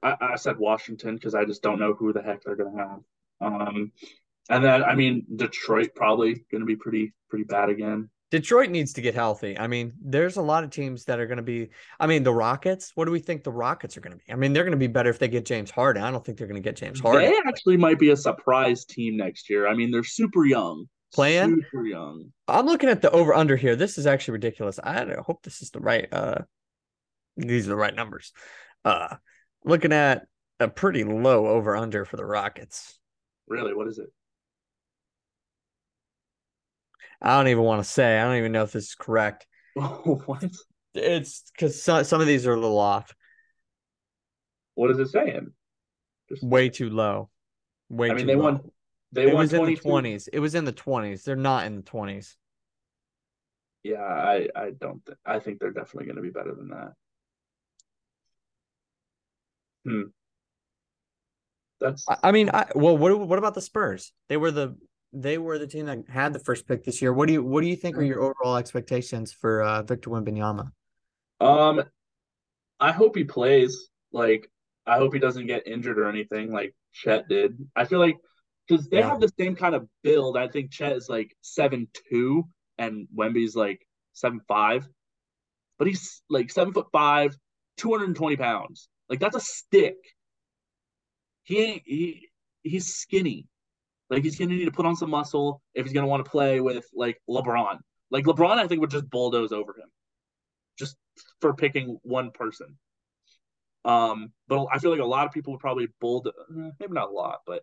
I, 0.04 0.15
I 0.21 0.36
said 0.36 0.58
Washington 0.58 1.15
because 1.15 1.36
I 1.36 1.45
just 1.45 1.62
don't 1.62 1.80
know 1.80 1.93
who 1.93 2.13
the 2.13 2.21
heck 2.21 2.43
they're 2.43 2.56
gonna 2.56 2.78
have. 2.78 2.99
Um, 3.41 3.91
and 4.49 4.63
then 4.63 4.84
I 4.84 4.95
mean 4.95 5.25
Detroit 5.36 5.89
probably 5.95 6.45
gonna 6.51 6.65
be 6.65 6.75
pretty 6.75 7.13
pretty 7.30 7.45
bad 7.45 7.69
again. 7.69 8.10
Detroit 8.32 8.69
needs 8.69 8.91
to 8.93 9.01
get 9.01 9.13
healthy. 9.13 9.58
I 9.58 9.67
mean, 9.67 9.93
there's 10.01 10.36
a 10.38 10.41
lot 10.41 10.63
of 10.63 10.71
teams 10.71 11.06
that 11.06 11.19
are 11.19 11.28
going 11.28 11.38
to 11.38 11.43
be. 11.43 11.69
I 11.99 12.08
mean, 12.08 12.23
the 12.23 12.34
Rockets. 12.34 12.91
What 12.95 13.06
do 13.06 13.12
we 13.12 13.19
think 13.19 13.43
the 13.43 13.51
Rockets 13.51 13.95
are 13.95 14.01
going 14.01 14.12
to 14.12 14.17
be? 14.17 14.32
I 14.32 14.36
mean, 14.36 14.51
they're 14.51 14.63
going 14.63 14.71
to 14.71 14.78
be 14.78 14.88
better 14.88 15.10
if 15.10 15.19
they 15.19 15.28
get 15.28 15.45
James 15.45 15.69
Harden. 15.69 16.04
I 16.04 16.12
don't 16.12 16.25
think 16.25 16.38
they're 16.38 16.47
going 16.47 16.62
to 16.62 16.67
get 16.67 16.75
James 16.75 16.99
Harden. 16.99 17.30
They 17.30 17.38
actually 17.47 17.78
might 17.78 17.99
be 17.99 18.10
a 18.10 18.17
surprise 18.17 18.84
team 18.84 19.15
next 19.15 19.49
year. 19.49 19.67
I 19.67 19.75
mean, 19.75 19.91
they're 19.91 20.04
super 20.04 20.43
young. 20.43 20.88
Playing? 21.15 21.62
Super 21.71 21.86
young. 21.86 22.34
I'm 22.45 22.65
looking 22.65 22.89
at 22.89 23.01
the 23.01 23.10
over 23.10 23.34
under 23.34 23.56
here. 23.56 23.78
This 23.78 23.97
is 23.97 24.06
actually 24.06 24.34
ridiculous. 24.34 24.80
I 24.84 25.15
hope 25.25 25.43
this 25.43 25.62
is 25.62 25.69
the 25.69 25.80
right. 25.80 26.10
Uh, 26.12 26.39
these 27.38 27.67
are 27.67 27.69
the 27.69 27.75
right 27.78 27.95
numbers. 27.95 28.34
Uh, 28.84 29.15
looking 29.63 29.93
at 29.93 30.28
a 30.60 30.67
pretty 30.67 31.06
low 31.06 31.47
over 31.47 31.73
under 31.78 32.04
for 32.04 32.17
the 32.17 32.25
Rockets. 32.25 32.99
Really, 33.47 33.73
what 33.73 33.88
is 33.88 33.97
it? 33.97 34.08
I 37.21 37.38
don't 37.38 37.47
even 37.47 37.63
want 37.63 37.82
to 37.82 37.89
say. 37.89 38.19
I 38.19 38.25
don't 38.25 38.36
even 38.36 38.51
know 38.51 38.63
if 38.63 38.73
this 38.73 38.88
is 38.89 38.95
correct. 38.95 39.47
what? 39.75 40.43
It's 40.93 41.43
because 41.56 41.82
some 41.82 42.04
some 42.04 42.19
of 42.19 42.28
these 42.28 42.45
are 42.45 42.54
a 42.54 42.60
little 42.60 42.78
off. 42.78 43.15
What 44.73 44.91
is 44.91 44.99
it 44.99 45.08
saying? 45.08 45.54
Just 46.28 46.43
Way 46.43 46.67
too 46.67 46.89
low. 46.89 47.30
Way 47.88 48.12
I 48.12 48.15
mean, 48.15 48.21
too 48.21 48.28
they 48.28 48.36
low. 48.36 48.43
won. 48.43 48.71
They 49.15 49.30
it 49.30 49.34
was 49.34 49.54
in 49.54 49.65
the 49.65 49.75
twenties. 49.78 50.28
It 50.28 50.39
was 50.39 50.56
in 50.56 50.65
the 50.65 50.73
twenties. 50.73 51.23
They're 51.23 51.38
not 51.38 51.65
in 51.65 51.78
the 51.78 51.82
twenties. 51.82 52.36
Yeah, 53.82 54.01
I 54.01 54.49
I 54.54 54.71
don't. 54.71 55.06
Th- 55.06 55.17
I 55.25 55.39
think 55.39 55.60
they're 55.60 55.71
definitely 55.71 56.08
going 56.08 56.17
to 56.17 56.21
be 56.21 56.32
better 56.32 56.54
than 56.54 56.67
that. 56.69 56.93
Hmm. 59.86 60.01
That's 61.80 62.04
I, 62.10 62.17
I 62.23 62.32
mean, 62.34 62.49
I 62.54 62.67
well, 62.75 62.97
what 62.97 63.17
what 63.17 63.39
about 63.39 63.54
the 63.54 63.62
Spurs? 63.62 64.12
They 64.28 64.36
were 64.36 64.51
the 64.51 64.75
they 65.13 65.38
were 65.38 65.58
the 65.58 65.67
team 65.67 65.86
that 65.86 66.10
had 66.10 66.34
the 66.34 66.39
first 66.39 66.67
pick 66.67 66.84
this 66.84 67.01
year. 67.01 67.13
What 67.13 67.28
do 67.28 67.34
you 67.34 67.43
what 67.43 67.62
do 67.62 67.67
you 67.67 67.78
think 67.78 67.97
are 67.97 68.04
your 68.04 68.21
overall 68.21 68.58
expectations 68.58 69.32
for 69.32 69.62
uh, 69.62 69.82
Victor 69.84 70.10
Wembanyama? 70.10 70.71
Um, 71.39 71.84
I 72.82 72.91
hope 72.91 73.15
he 73.15 73.23
plays. 73.23 73.89
Like, 74.12 74.51
I 74.86 74.97
hope 74.97 75.13
he 75.13 75.19
doesn't 75.19 75.47
get 75.47 75.67
injured 75.67 75.99
or 75.99 76.10
anything 76.10 76.51
like 76.51 76.75
Chet 76.91 77.30
did. 77.30 77.58
I 77.78 77.86
feel 77.86 77.99
like 77.99 78.17
because 78.67 78.88
they 78.88 78.99
Yeah. 78.99 79.10
have 79.10 79.19
the 79.19 79.32
same 79.39 79.56
kind 79.56 79.75
of 79.75 79.88
build. 80.04 80.38
I 80.38 80.47
think 80.47 80.71
Chet 80.71 80.93
is 80.93 81.10
like 81.10 81.36
seven 81.41 81.88
two 82.10 82.47
and 82.78 83.08
Wemby's 83.15 83.56
like 83.56 83.86
seven 84.13 84.41
five, 84.47 84.88
but 85.78 85.88
he's 85.88 86.21
like 86.30 86.51
seven 86.51 86.73
foot 86.73 86.88
five, 86.91 87.38
two 87.78 87.91
hundred 87.91 88.06
and 88.08 88.15
twenty 88.15 88.38
pounds. 88.38 88.89
Like 89.10 89.19
that's 89.19 89.36
a 89.36 89.39
stick. 89.41 89.97
He 91.43 91.60
ain't 91.62 91.82
he 91.86 92.30
he's 92.63 92.95
skinny. 92.95 93.47
Like 94.10 94.23
he's 94.23 94.38
gonna 94.38 94.51
need 94.54 94.65
to 94.65 94.71
put 94.71 94.86
on 94.86 94.95
some 94.95 95.10
muscle 95.10 95.62
if 95.73 95.86
he's 95.86 95.93
gonna 95.93 96.08
want 96.08 96.23
to 96.25 96.32
play 96.32 96.62
with 96.62 96.86
like 96.93 97.21
LeBron. 97.30 97.80
Like 98.12 98.25
LeBron, 98.25 98.58
I 98.58 98.67
think 98.67 98.82
would 98.82 98.91
just 98.91 99.10
bulldoze 99.10 99.51
over 99.51 99.71
him, 99.71 99.89
just 100.78 100.95
for 101.41 101.54
picking 101.54 101.99
one 102.04 102.32
person. 102.32 102.78
Um, 103.84 104.32
but 104.47 104.65
I 104.71 104.80
feel 104.80 104.91
like 104.91 104.99
a 104.99 105.06
lot 105.06 105.28
of 105.28 105.34
people 105.34 105.54
would 105.54 105.60
probably 105.60 105.88
bulldoze. 106.01 106.34
Maybe 106.49 106.93
not 106.93 107.10
a 107.10 107.12
lot, 107.12 107.39
but 107.45 107.62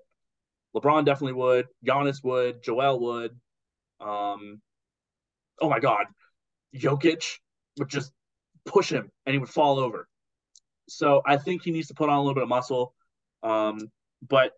LeBron 0.75 1.05
definitely 1.05 1.35
would. 1.35 1.69
Giannis 1.87 2.23
would. 2.25 2.63
Joel 2.63 3.01
would. 3.01 3.33
Um, 4.01 4.61
oh 5.61 5.69
my 5.69 5.79
God, 5.79 6.07
Jokic 6.75 7.39
would 7.79 7.89
just 7.89 8.13
push 8.67 8.91
him 8.91 9.11
and 9.27 9.35
he 9.35 9.39
would 9.39 9.49
fall 9.49 9.79
over. 9.79 10.09
So 10.89 11.23
I 11.25 11.37
think 11.37 11.63
he 11.63 11.71
needs 11.71 11.89
to 11.89 11.95
put 11.95 12.09
on 12.09 12.17
a 12.17 12.21
little 12.21 12.35
bit 12.35 12.43
of 12.43 12.49
muscle. 12.49 12.95
Um, 13.43 13.91
but 14.29 14.53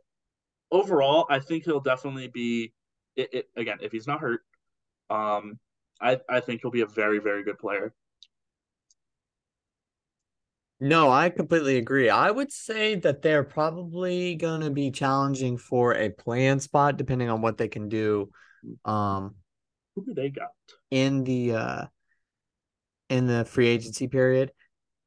overall, 0.71 1.27
I 1.29 1.39
think 1.39 1.65
he'll 1.65 1.81
definitely 1.81 2.29
be. 2.29 2.73
It, 3.17 3.33
it 3.33 3.49
again 3.57 3.79
if 3.81 3.93
he's 3.93 4.09
not 4.09 4.21
hurt. 4.21 4.41
Um, 5.09 5.61
I 6.01 6.19
I 6.29 6.41
think 6.41 6.63
he'll 6.63 6.73
be 6.73 6.81
a 6.81 6.87
very 6.87 7.21
very 7.21 7.45
good 7.45 7.59
player. 7.59 7.95
No, 10.81 11.11
I 11.11 11.31
completely 11.31 11.77
agree. 11.79 12.11
I 12.11 12.31
would 12.31 12.53
say 12.53 12.97
that 12.97 13.23
they're 13.23 13.45
probably 13.45 14.35
going 14.35 14.61
to 14.63 14.71
be 14.71 14.91
challenging 14.91 15.57
for 15.57 15.95
a 15.95 16.11
play-in 16.11 16.61
spot, 16.61 16.97
depending 16.97 17.31
on 17.31 17.41
what 17.41 17.57
they 17.57 17.69
can 17.69 17.89
do. 17.89 18.31
Um, 18.85 19.37
Who 19.95 20.05
do 20.05 20.15
they 20.15 20.31
got? 20.31 20.51
in 20.91 21.25
the 21.25 21.55
uh 21.55 21.87
in 23.09 23.27
the 23.27 23.45
free 23.45 23.69
agency 23.69 24.09
period. 24.09 24.53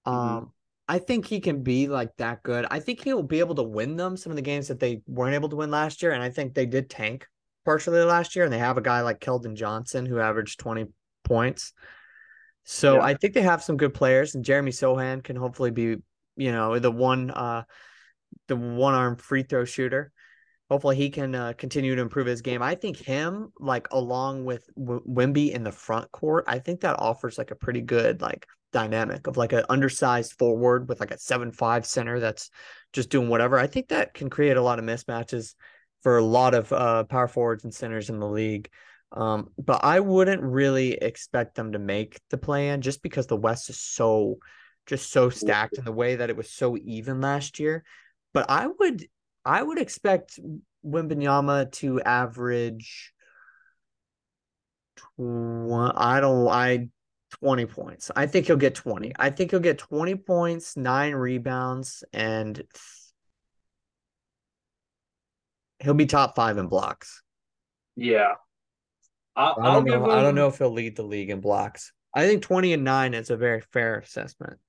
Um 0.05 0.15
Mhm. 0.15 0.51
I 0.89 0.99
think 0.99 1.25
he 1.25 1.41
can 1.41 1.63
be 1.63 1.87
like 1.87 2.15
that 2.15 2.43
good. 2.43 2.65
I 2.71 2.79
think 2.79 3.03
he'll 3.03 3.21
be 3.21 3.39
able 3.39 3.55
to 3.55 3.63
win 3.63 3.97
them 3.97 4.15
some 4.15 4.31
of 4.31 4.37
the 4.37 4.41
games 4.41 4.69
that 4.69 4.79
they 4.79 5.01
weren't 5.05 5.35
able 5.35 5.49
to 5.49 5.57
win 5.57 5.69
last 5.69 6.01
year 6.01 6.13
and 6.13 6.23
I 6.23 6.29
think 6.29 6.53
they 6.53 6.65
did 6.65 6.89
tank 6.89 7.27
partially 7.65 7.99
last 8.03 8.35
year 8.35 8.45
and 8.45 8.53
they 8.53 8.57
have 8.59 8.77
a 8.77 8.81
guy 8.81 9.01
like 9.01 9.19
Keldon 9.19 9.55
Johnson 9.55 10.05
who 10.05 10.19
averaged 10.19 10.59
20 10.59 10.87
points. 11.25 11.73
So 12.69 12.95
Yeah. 12.95 13.01
I 13.01 13.13
think 13.13 13.33
they 13.33 13.41
have 13.41 13.63
some 13.63 13.77
good 13.77 13.93
players 13.93 14.35
and 14.35 14.43
Jeremy 14.43 14.71
Sochan 14.71 15.23
can 15.23 15.37
hopefully 15.37 15.71
be, 15.71 15.97
you 16.35 16.51
know, 16.51 16.77
the 16.79 16.91
one 16.91 17.31
uh 17.31 17.63
the 18.47 18.57
one-arm 18.57 19.15
free 19.15 19.43
throw 19.43 19.63
shooter 19.65 20.11
hopefully 20.69 20.97
he 20.97 21.09
can 21.09 21.33
uh, 21.33 21.53
continue 21.57 21.95
to 21.95 22.01
improve 22.01 22.27
his 22.27 22.41
game. 22.41 22.61
I 22.61 22.75
think 22.75 22.97
him, 22.97 23.51
like 23.57 23.87
along 23.91 24.45
with 24.45 24.69
w- 24.75 25.01
Wemby 25.07 25.51
in 25.51 25.63
the 25.63 25.71
front 25.71 26.11
court, 26.11 26.43
I 26.47 26.59
think 26.59 26.81
that 26.81 26.99
offers 26.99 27.37
like 27.37 27.51
a 27.51 27.55
pretty 27.55 27.81
good 27.81 28.21
like 28.21 28.45
dynamic 28.73 29.27
of 29.27 29.37
like 29.37 29.53
an 29.53 29.63
undersized 29.69 30.33
forward 30.37 30.89
with 30.89 30.99
like 30.99 31.11
a 31.11 31.17
seven 31.17 31.51
five 31.51 31.85
center 31.85 32.19
that's 32.19 32.49
just 32.91 33.09
doing 33.09 33.29
whatever. 33.29 33.57
I 33.57 33.67
think 33.67 33.87
that 33.89 34.13
can 34.13 34.29
create 34.29 34.57
a 34.57 34.61
lot 34.61 34.79
of 34.79 34.85
mismatches 34.85 35.55
for 36.03 36.17
a 36.17 36.23
lot 36.23 36.53
of 36.53 36.71
uh, 36.73 37.05
power 37.05 37.27
forwards 37.27 37.63
and 37.63 37.73
centers 37.73 38.09
in 38.09 38.19
the 38.19 38.27
league. 38.27 38.69
Um, 39.11 39.49
but 39.57 39.83
I 39.83 39.99
wouldn't 39.99 40.41
really 40.41 40.93
expect 40.93 41.55
them 41.55 41.71
to 41.71 41.79
make 41.79 42.19
the 42.29 42.37
play 42.37 42.69
in 42.69 42.81
just 42.81 43.01
because 43.01 43.27
the 43.27 43.37
West 43.37 43.69
is 43.69 43.79
so 43.79 44.37
just 44.85 45.11
so 45.11 45.29
stacked 45.29 45.77
in 45.77 45.83
the 45.83 45.91
way 45.91 46.15
that 46.15 46.29
it 46.29 46.37
was 46.37 46.49
so 46.49 46.77
even 46.77 47.21
last 47.21 47.59
year. 47.59 47.83
But 48.33 48.49
I 48.49 48.67
would 48.67 49.05
I 49.45 49.61
would 49.61 49.79
expect 49.79 50.39
Wembanyama 50.85 51.71
to 51.73 52.01
average 52.01 53.13
tw- 54.95 55.93
I 55.95 56.19
don't 56.21 56.47
I 56.47 56.89
20 57.41 57.65
points. 57.65 58.11
I 58.15 58.25
think 58.25 58.47
he'll 58.47 58.55
get 58.55 58.75
20. 58.75 59.13
I 59.17 59.29
think 59.29 59.51
he'll 59.51 59.59
get 59.59 59.77
20 59.77 60.15
points, 60.15 60.77
9 60.77 61.13
rebounds 61.13 62.03
and 62.13 62.61
he'll 65.79 65.93
be 65.93 66.05
top 66.05 66.35
5 66.35 66.57
in 66.57 66.67
blocks. 66.67 67.21
Yeah. 67.95 68.33
I, 69.37 69.53
I 69.61 69.73
don't 69.73 69.85
know 69.85 70.09
I 70.11 70.21
don't 70.21 70.35
know 70.35 70.47
if 70.47 70.57
he'll 70.57 70.71
lead 70.71 70.95
the 70.95 71.03
league 71.03 71.29
in 71.29 71.39
blocks. 71.41 71.93
I 72.13 72.25
think 72.27 72.41
20 72.41 72.73
and 72.73 72.83
9 72.83 73.13
is 73.13 73.29
a 73.29 73.37
very 73.37 73.61
fair 73.61 73.99
assessment. 73.99 74.59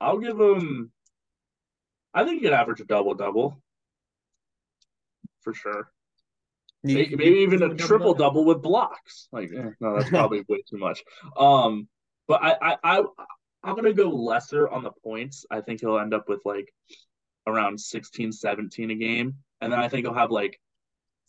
I'll 0.00 0.18
give 0.18 0.38
him. 0.38 0.92
I 2.14 2.24
think 2.24 2.40
he 2.40 2.44
could 2.46 2.52
average 2.54 2.80
a 2.80 2.84
double 2.84 3.14
double. 3.14 3.60
For 5.42 5.52
sure. 5.54 5.90
You- 6.82 6.94
Maybe, 6.94 7.16
maybe 7.16 7.38
even 7.40 7.62
a 7.62 7.74
triple 7.74 8.14
double 8.14 8.44
with 8.44 8.62
blocks. 8.62 9.28
Like, 9.32 9.50
eh, 9.54 9.70
no, 9.80 9.96
that's 9.98 10.08
probably 10.08 10.44
way 10.48 10.62
too 10.68 10.78
much. 10.78 11.02
Um, 11.36 11.88
but 12.26 12.42
I, 12.42 12.56
I, 12.62 12.76
I, 12.84 13.02
I'm 13.62 13.74
gonna 13.74 13.92
go 13.92 14.08
lesser 14.08 14.68
on 14.68 14.82
the 14.82 14.92
points. 15.04 15.44
I 15.50 15.60
think 15.60 15.80
he'll 15.80 15.98
end 15.98 16.14
up 16.14 16.28
with 16.28 16.40
like 16.46 16.72
around 17.46 17.78
16, 17.80 18.32
17 18.32 18.90
a 18.90 18.94
game, 18.94 19.34
and 19.60 19.70
then 19.72 19.78
I 19.80 19.88
think 19.88 20.06
he'll 20.06 20.14
have 20.14 20.30
like 20.30 20.58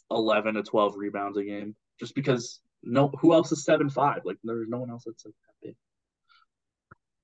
11 0.10 0.54
to 0.56 0.64
12 0.64 0.96
rebounds 0.96 1.38
a 1.38 1.44
game, 1.44 1.76
just 2.02 2.16
because 2.16 2.60
no, 2.84 3.10
who 3.20 3.32
else 3.34 3.52
is 3.52 3.64
seven 3.64 3.90
five? 3.90 4.22
Like, 4.26 4.38
there's 4.44 4.68
no 4.68 4.80
one 4.80 4.90
else 4.90 5.04
that's 5.06 5.24
that 5.24 5.34
big. 5.62 5.76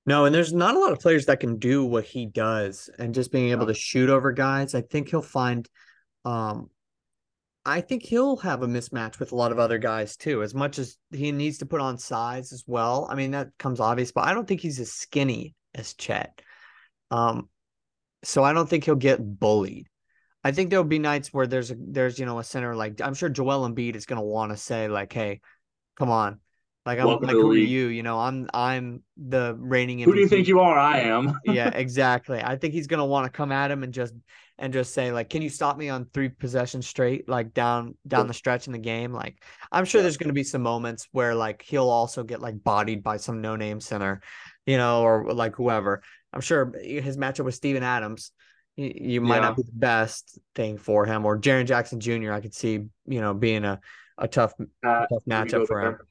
No, 0.06 0.24
and 0.24 0.34
there's 0.34 0.54
not 0.54 0.76
a 0.76 0.78
lot 0.78 0.92
of 0.92 1.00
players 1.00 1.26
that 1.26 1.40
can 1.40 1.58
do 1.58 1.84
what 1.84 2.04
he 2.04 2.24
does 2.26 2.88
and 2.98 3.12
just 3.12 3.32
being 3.32 3.50
able 3.50 3.66
No. 3.66 3.72
to 3.72 3.74
shoot 3.74 4.08
over 4.08 4.32
guys. 4.32 4.74
I 4.74 4.80
think 4.82 5.10
he'll 5.10 5.20
find 5.20 5.68
um 6.24 6.70
I 7.66 7.82
think 7.82 8.04
he'll 8.04 8.36
have 8.38 8.62
a 8.62 8.66
mismatch 8.66 9.18
with 9.18 9.32
a 9.32 9.36
lot 9.36 9.52
of 9.52 9.58
other 9.58 9.76
guys 9.78 10.16
too, 10.16 10.42
as 10.42 10.54
much 10.54 10.78
as 10.78 10.96
he 11.10 11.32
needs 11.32 11.58
to 11.58 11.66
put 11.66 11.82
on 11.82 11.98
size 11.98 12.52
as 12.52 12.64
well. 12.66 13.06
I 13.10 13.14
mean, 13.16 13.32
that 13.32 13.48
comes 13.58 13.80
obvious, 13.80 14.12
but 14.12 14.24
I 14.26 14.32
don't 14.32 14.48
think 14.48 14.60
he's 14.62 14.80
as 14.80 14.92
skinny 14.92 15.54
as 15.74 15.92
Chet. 15.94 16.40
Um 17.10 17.48
so 18.22 18.44
I 18.44 18.52
don't 18.52 18.68
think 18.70 18.84
he'll 18.84 18.94
get 18.94 19.18
bullied. 19.20 19.88
I 20.48 20.52
think 20.52 20.70
there'll 20.70 20.82
be 20.82 20.98
nights 20.98 21.30
where 21.30 21.46
there's 21.46 21.70
a 21.70 21.76
there's 21.78 22.18
you 22.18 22.24
know 22.24 22.38
a 22.38 22.44
center 22.44 22.74
like 22.74 23.02
I'm 23.02 23.12
sure 23.12 23.28
Joel 23.28 23.68
Embiid 23.68 23.96
is 23.96 24.06
gonna 24.06 24.22
want 24.22 24.50
to 24.50 24.56
say 24.56 24.88
like, 24.88 25.12
hey, 25.12 25.42
come 25.98 26.08
on, 26.10 26.40
like 26.86 26.98
I'm 26.98 27.06
Welcome 27.06 27.26
like 27.26 27.36
who 27.36 27.50
are 27.50 27.54
you? 27.54 27.88
You 27.88 28.02
know, 28.02 28.18
I'm 28.18 28.48
I'm 28.54 29.02
the 29.18 29.54
reigning. 29.58 29.98
Who 29.98 30.14
do 30.14 30.20
you 30.20 30.26
think 30.26 30.48
you 30.48 30.60
are? 30.60 30.78
I 30.78 31.00
am. 31.00 31.38
yeah, 31.44 31.68
exactly. 31.74 32.40
I 32.42 32.56
think 32.56 32.72
he's 32.72 32.86
gonna 32.86 33.04
want 33.04 33.26
to 33.26 33.30
come 33.30 33.52
at 33.52 33.70
him 33.70 33.82
and 33.82 33.92
just 33.92 34.14
and 34.56 34.72
just 34.72 34.94
say 34.94 35.12
like, 35.12 35.28
"Can 35.28 35.42
you 35.42 35.50
stop 35.50 35.76
me 35.76 35.90
on 35.90 36.06
three 36.14 36.30
possessions 36.30 36.86
straight, 36.86 37.28
like 37.28 37.52
down 37.52 37.94
down 38.06 38.26
the 38.26 38.32
stretch 38.32 38.68
in 38.68 38.72
the 38.72 38.78
game?" 38.78 39.12
Like, 39.12 39.44
I'm 39.70 39.84
sure 39.84 40.00
there's 40.00 40.16
gonna 40.16 40.32
be 40.32 40.44
some 40.44 40.62
moments 40.62 41.08
where 41.12 41.34
like 41.34 41.60
he'll 41.60 41.90
also 41.90 42.24
get 42.24 42.40
like 42.40 42.64
bodied 42.64 43.02
by 43.02 43.18
some 43.18 43.42
no 43.42 43.54
name 43.54 43.80
center, 43.80 44.22
you 44.64 44.78
know, 44.78 45.02
or 45.02 45.34
like 45.34 45.56
whoever. 45.56 46.02
I'm 46.32 46.40
sure 46.40 46.72
eh, 46.82 47.02
his 47.02 47.18
matchup 47.18 47.44
with 47.44 47.54
Steven 47.54 47.82
Adams, 47.82 48.32
you, 48.78 48.92
you 49.14 49.20
might 49.20 49.36
Yeah. 49.36 49.48
not 49.48 49.56
be 49.56 49.64
the 49.64 49.72
best 49.74 50.38
thing 50.54 50.78
for 50.78 51.04
him, 51.04 51.26
or 51.26 51.38
Jaren 51.38 51.66
Jackson 51.66 52.00
Jr. 52.00 52.32
I 52.32 52.40
could 52.40 52.54
see, 52.54 52.84
you 53.06 53.20
know, 53.20 53.34
being 53.34 53.64
a 53.64 53.80
a 54.16 54.26
tough 54.26 54.54
Uh, 54.82 55.06
tough 55.06 55.24
matchup 55.28 55.66
for 55.66 55.80
him 55.80 55.92
there. 55.92 56.06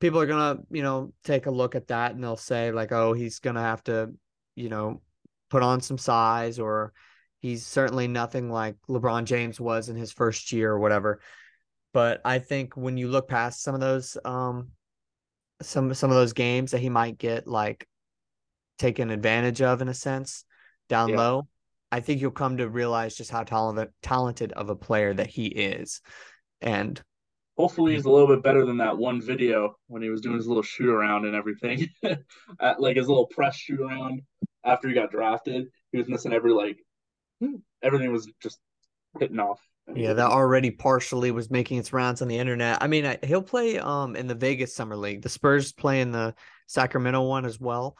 people 0.00 0.20
are 0.20 0.26
gonna 0.26 0.60
you 0.70 0.82
know 0.82 1.12
take 1.24 1.46
a 1.46 1.50
look 1.50 1.74
at 1.74 1.88
that 1.88 2.12
and 2.12 2.22
they'll 2.22 2.36
say 2.36 2.70
like 2.72 2.92
oh 2.92 3.14
he's 3.14 3.38
gonna 3.38 3.62
have 3.62 3.82
to 3.84 4.12
you 4.56 4.68
know 4.68 5.00
put 5.48 5.62
on 5.62 5.80
some 5.80 5.96
size 5.96 6.58
or 6.58 6.92
he's 7.40 7.64
certainly 7.66 8.06
nothing 8.08 8.50
like 8.50 8.76
lebron 8.90 9.24
james 9.24 9.58
was 9.58 9.88
in 9.88 9.96
his 9.96 10.12
first 10.12 10.52
year 10.52 10.70
or 10.70 10.78
whatever 10.78 11.20
but 11.94 12.20
i 12.26 12.38
think 12.38 12.76
when 12.76 12.98
you 12.98 13.08
look 13.08 13.26
past 13.26 13.62
some 13.62 13.74
of 13.74 13.80
those 13.80 14.18
um 14.26 14.68
some 15.62 15.94
some 15.94 16.10
of 16.10 16.16
those 16.16 16.34
games 16.34 16.72
that 16.72 16.80
he 16.80 16.90
might 16.90 17.16
get 17.16 17.46
like 17.46 17.88
taken 18.78 19.10
advantage 19.10 19.62
of 19.62 19.80
in 19.80 19.88
a 19.88 19.94
sense 19.94 20.44
down 20.90 21.08
Yeah. 21.08 21.16
low 21.16 21.48
i 21.92 22.00
think 22.00 22.20
you'll 22.20 22.30
come 22.30 22.56
to 22.56 22.68
realize 22.68 23.16
just 23.16 23.30
how 23.30 23.42
talented 23.42 23.88
talented 24.02 24.52
of 24.52 24.70
a 24.70 24.76
player 24.76 25.12
that 25.14 25.28
he 25.28 25.46
is 25.46 26.00
and 26.60 27.02
Hopefully, 27.58 27.92
he's 27.94 28.06
a 28.06 28.10
little 28.10 28.26
bit 28.26 28.42
better 28.42 28.64
than 28.64 28.78
that 28.78 28.96
one 28.96 29.20
video 29.20 29.74
when 29.88 30.00
he 30.00 30.08
was 30.08 30.22
doing 30.22 30.36
his 30.36 30.46
little 30.46 30.62
shoot 30.62 30.88
around 30.88 31.26
and 31.26 31.34
everything, 31.34 31.86
At, 32.60 32.80
like 32.80 32.96
his 32.96 33.06
little 33.06 33.26
press 33.26 33.54
shoot 33.54 33.80
around 33.80 34.22
after 34.64 34.88
he 34.88 34.94
got 34.94 35.10
drafted. 35.10 35.66
He 35.92 35.98
was 35.98 36.08
missing 36.08 36.32
every 36.32 36.52
like 36.54 36.78
everything 37.82 38.12
was 38.12 38.32
just 38.42 38.60
hitting 39.18 39.38
off. 39.38 39.60
Yeah, 39.94 40.14
that 40.14 40.30
already 40.30 40.70
partially 40.70 41.32
was 41.32 41.50
making 41.50 41.76
its 41.76 41.92
rounds 41.92 42.22
on 42.22 42.28
the 42.28 42.38
internet. 42.38 42.78
I 42.80 42.86
mean, 42.86 43.04
I- 43.04 43.18
he'll 43.22 43.42
play 43.42 43.78
um 43.78 44.16
in 44.16 44.26
the 44.26 44.34
Vegas 44.34 44.74
Summer 44.74 44.96
League. 44.96 45.20
The 45.20 45.28
Spurs 45.28 45.70
play 45.70 46.00
in 46.00 46.12
the 46.12 46.34
Sacramento 46.66 47.20
one 47.22 47.44
as 47.44 47.60
well. 47.60 47.94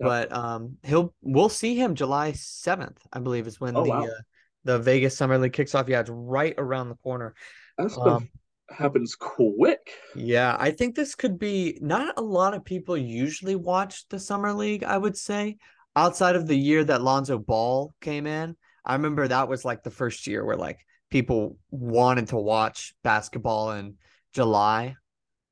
Yep. 0.00 0.08
But 0.08 0.32
um 0.32 0.76
he'll 0.82 1.14
we'll 1.22 1.48
see 1.48 1.74
him 1.76 1.94
July 1.94 2.32
7th, 2.32 2.98
I 3.12 3.18
believe 3.20 3.46
is 3.46 3.60
when 3.60 3.76
Oh, 3.76 3.84
the 3.84 3.90
wow. 3.90 4.04
uh, 4.04 4.20
the 4.64 4.78
Vegas 4.78 5.16
Summer 5.16 5.38
League 5.38 5.52
kicks 5.52 5.74
off. 5.74 5.88
Yeah, 5.88 6.00
it's 6.00 6.10
right 6.10 6.54
around 6.58 6.88
the 6.88 6.96
corner. 6.96 7.34
that 7.78 7.90
stuff 7.90 8.06
Um, 8.06 8.28
happens 8.68 9.14
quick. 9.14 9.92
Yeah, 10.14 10.56
I 10.58 10.70
think 10.72 10.96
this 10.96 11.14
could 11.14 11.38
be 11.38 11.78
not 11.80 12.14
a 12.18 12.22
lot 12.22 12.54
of 12.54 12.64
people 12.64 12.96
usually 12.96 13.54
watch 13.56 14.08
the 14.08 14.18
Summer 14.18 14.52
League, 14.52 14.82
I 14.84 14.98
would 14.98 15.16
say, 15.16 15.56
outside 15.94 16.36
of 16.36 16.46
the 16.46 16.56
year 16.58 16.82
that 16.84 17.00
Lonzo 17.02 17.38
Ball 17.38 17.94
came 18.00 18.26
in. 18.26 18.56
I 18.84 18.94
remember 18.94 19.28
that 19.28 19.48
was 19.48 19.64
like 19.64 19.82
the 19.82 19.90
first 19.90 20.26
year 20.26 20.44
where 20.44 20.56
like 20.56 20.78
people 21.10 21.58
wanted 21.70 22.28
to 22.28 22.36
watch 22.36 22.94
basketball 23.02 23.70
in 23.72 23.94
July. 24.32 24.96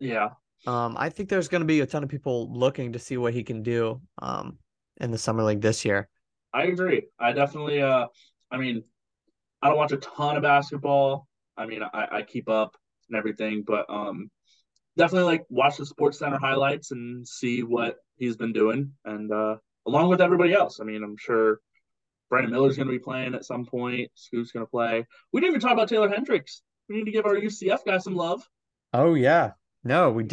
Yeah, 0.01 0.31
Um, 0.67 0.97
I 0.99 1.11
think 1.11 1.29
there's 1.29 1.49
going 1.49 1.61
to 1.61 1.67
be 1.67 1.81
a 1.81 1.87
ton 1.87 2.03
of 2.03 2.09
people 2.09 2.51
looking 2.53 2.93
to 2.93 2.99
see 2.99 3.17
what 3.17 3.35
he 3.35 3.43
can 3.43 3.63
do 3.63 4.01
um 4.23 4.59
in 5.01 5.11
the 5.11 5.19
Summer 5.19 5.43
League 5.43 5.61
this 5.61 5.85
year. 5.85 6.09
I 6.53 6.65
agree. 6.65 7.03
I 7.19 7.33
definitely. 7.33 7.83
Uh, 7.83 8.07
I 8.51 8.59
mean, 8.59 8.85
I 9.61 9.69
don't 9.69 9.77
watch 9.77 9.93
a 9.93 9.97
ton 9.97 10.37
of 10.37 10.43
basketball. 10.43 11.27
I 11.57 11.67
mean, 11.67 11.83
I, 11.83 12.09
I 12.13 12.23
keep 12.23 12.49
up 12.49 12.77
and 13.09 13.19
everything, 13.19 13.65
but 13.67 13.87
um, 13.89 14.31
definitely 14.97 15.33
like 15.33 15.45
watch 15.49 15.77
the 15.77 15.87
Sports 15.87 16.19
Center 16.19 16.39
highlights 16.39 16.91
and 16.91 17.27
see 17.27 17.63
what 17.63 17.97
he's 18.17 18.37
been 18.37 18.53
doing, 18.53 18.93
and 19.05 19.33
uh, 19.33 19.57
along 19.87 20.09
with 20.09 20.21
everybody 20.21 20.53
else. 20.53 20.81
I 20.81 20.85
mean, 20.85 21.03
I'm 21.03 21.17
sure 21.19 21.61
Brandon 22.31 22.53
Miller's 22.53 22.77
going 22.77 22.89
to 22.89 22.93
be 22.93 22.99
playing 22.99 23.35
at 23.35 23.45
some 23.45 23.67
point. 23.67 24.11
Scoot's 24.15 24.53
going 24.53 24.65
to 24.65 24.71
play. 24.71 25.07
We 25.33 25.41
didn't 25.41 25.53
even 25.53 25.61
talk 25.61 25.73
about 25.73 25.89
Taylor 25.89 26.09
Hendricks. 26.09 26.63
We 26.89 26.97
need 26.97 27.05
to 27.05 27.11
give 27.11 27.27
our 27.27 27.35
UCF 27.35 27.85
guy 27.85 27.99
some 27.99 28.15
love. 28.15 28.43
Oh 28.93 29.15
yeah. 29.15 29.53
No, 29.85 30.11
we 30.11 30.25
Yeah. 30.25 30.29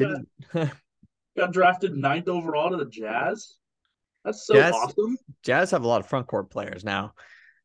didn't. 0.53 0.71
Got 1.37 1.53
drafted 1.53 1.95
ninth 1.95 2.27
overall 2.27 2.69
to 2.71 2.77
the 2.77 2.85
Jazz. 2.85 3.57
That's 4.25 4.45
so 4.45 4.53
Jazz- 4.53 4.73
awesome. 4.73 5.17
Jazz 5.43 5.71
have 5.71 5.83
a 5.83 5.87
lot 5.87 6.01
of 6.01 6.07
front 6.07 6.27
court 6.27 6.49
players 6.49 6.83
now. 6.83 7.13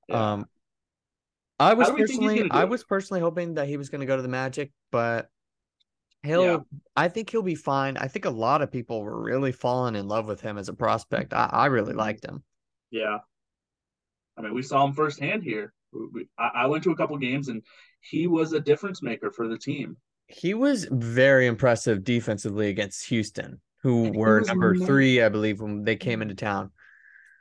Yeah. 0.08 0.32
Um, 0.34 0.46
I 1.58 1.74
was 1.74 1.88
do 1.88 1.94
we 1.94 2.06
think 2.06 2.10
he's 2.10 2.18
personally, 2.20 2.50
I 2.50 2.64
was 2.64 2.84
personally 2.84 3.20
hoping 3.20 3.54
that 3.54 3.66
he 3.66 3.76
was 3.76 3.88
going 3.88 4.00
to 4.00 4.06
go 4.06 4.16
to 4.16 4.22
the 4.22 4.28
Magic, 4.28 4.72
but 4.92 5.28
he'll, 6.22 6.66
I 6.94 7.08
think 7.08 7.30
he'll 7.30 7.42
be 7.42 7.54
fine. 7.54 7.96
I 7.96 8.08
think 8.08 8.24
a 8.26 8.30
lot 8.30 8.60
of 8.62 8.70
people 8.70 9.02
were 9.02 9.22
really 9.22 9.52
falling 9.52 9.96
in 9.96 10.06
love 10.06 10.26
with 10.26 10.40
him 10.40 10.58
as 10.58 10.68
a 10.68 10.74
prospect. 10.74 11.32
I, 11.32 11.48
I 11.50 11.66
really 11.66 11.94
liked 11.94 12.24
him. 12.24 12.42
Yeah. 12.90 13.18
I 14.38 14.42
mean, 14.42 14.54
we 14.54 14.62
saw 14.62 14.84
him 14.86 14.92
firsthand 14.92 15.42
here. 15.42 15.72
We, 15.92 16.06
we- 16.12 16.28
I, 16.38 16.50
I 16.54 16.66
went 16.66 16.84
to 16.84 16.90
a 16.90 16.96
couple 16.96 17.16
games 17.18 17.48
and 17.48 17.62
he 18.00 18.26
was 18.26 18.52
a 18.52 18.60
difference 18.60 19.02
maker 19.02 19.30
for 19.30 19.48
the 19.48 19.58
team. 19.58 19.96
He 20.28 20.54
was 20.54 20.86
very 20.90 21.46
impressive 21.46 22.02
defensively 22.04 22.68
against 22.68 23.06
Houston, 23.06 23.60
who 23.82 24.06
And 24.06 24.16
were 24.16 24.40
number 24.40 24.74
three, 24.76 25.22
I 25.22 25.28
believe, 25.28 25.60
when 25.60 25.84
they 25.84 25.96
came 25.96 26.22
into 26.22 26.34
town. 26.34 26.70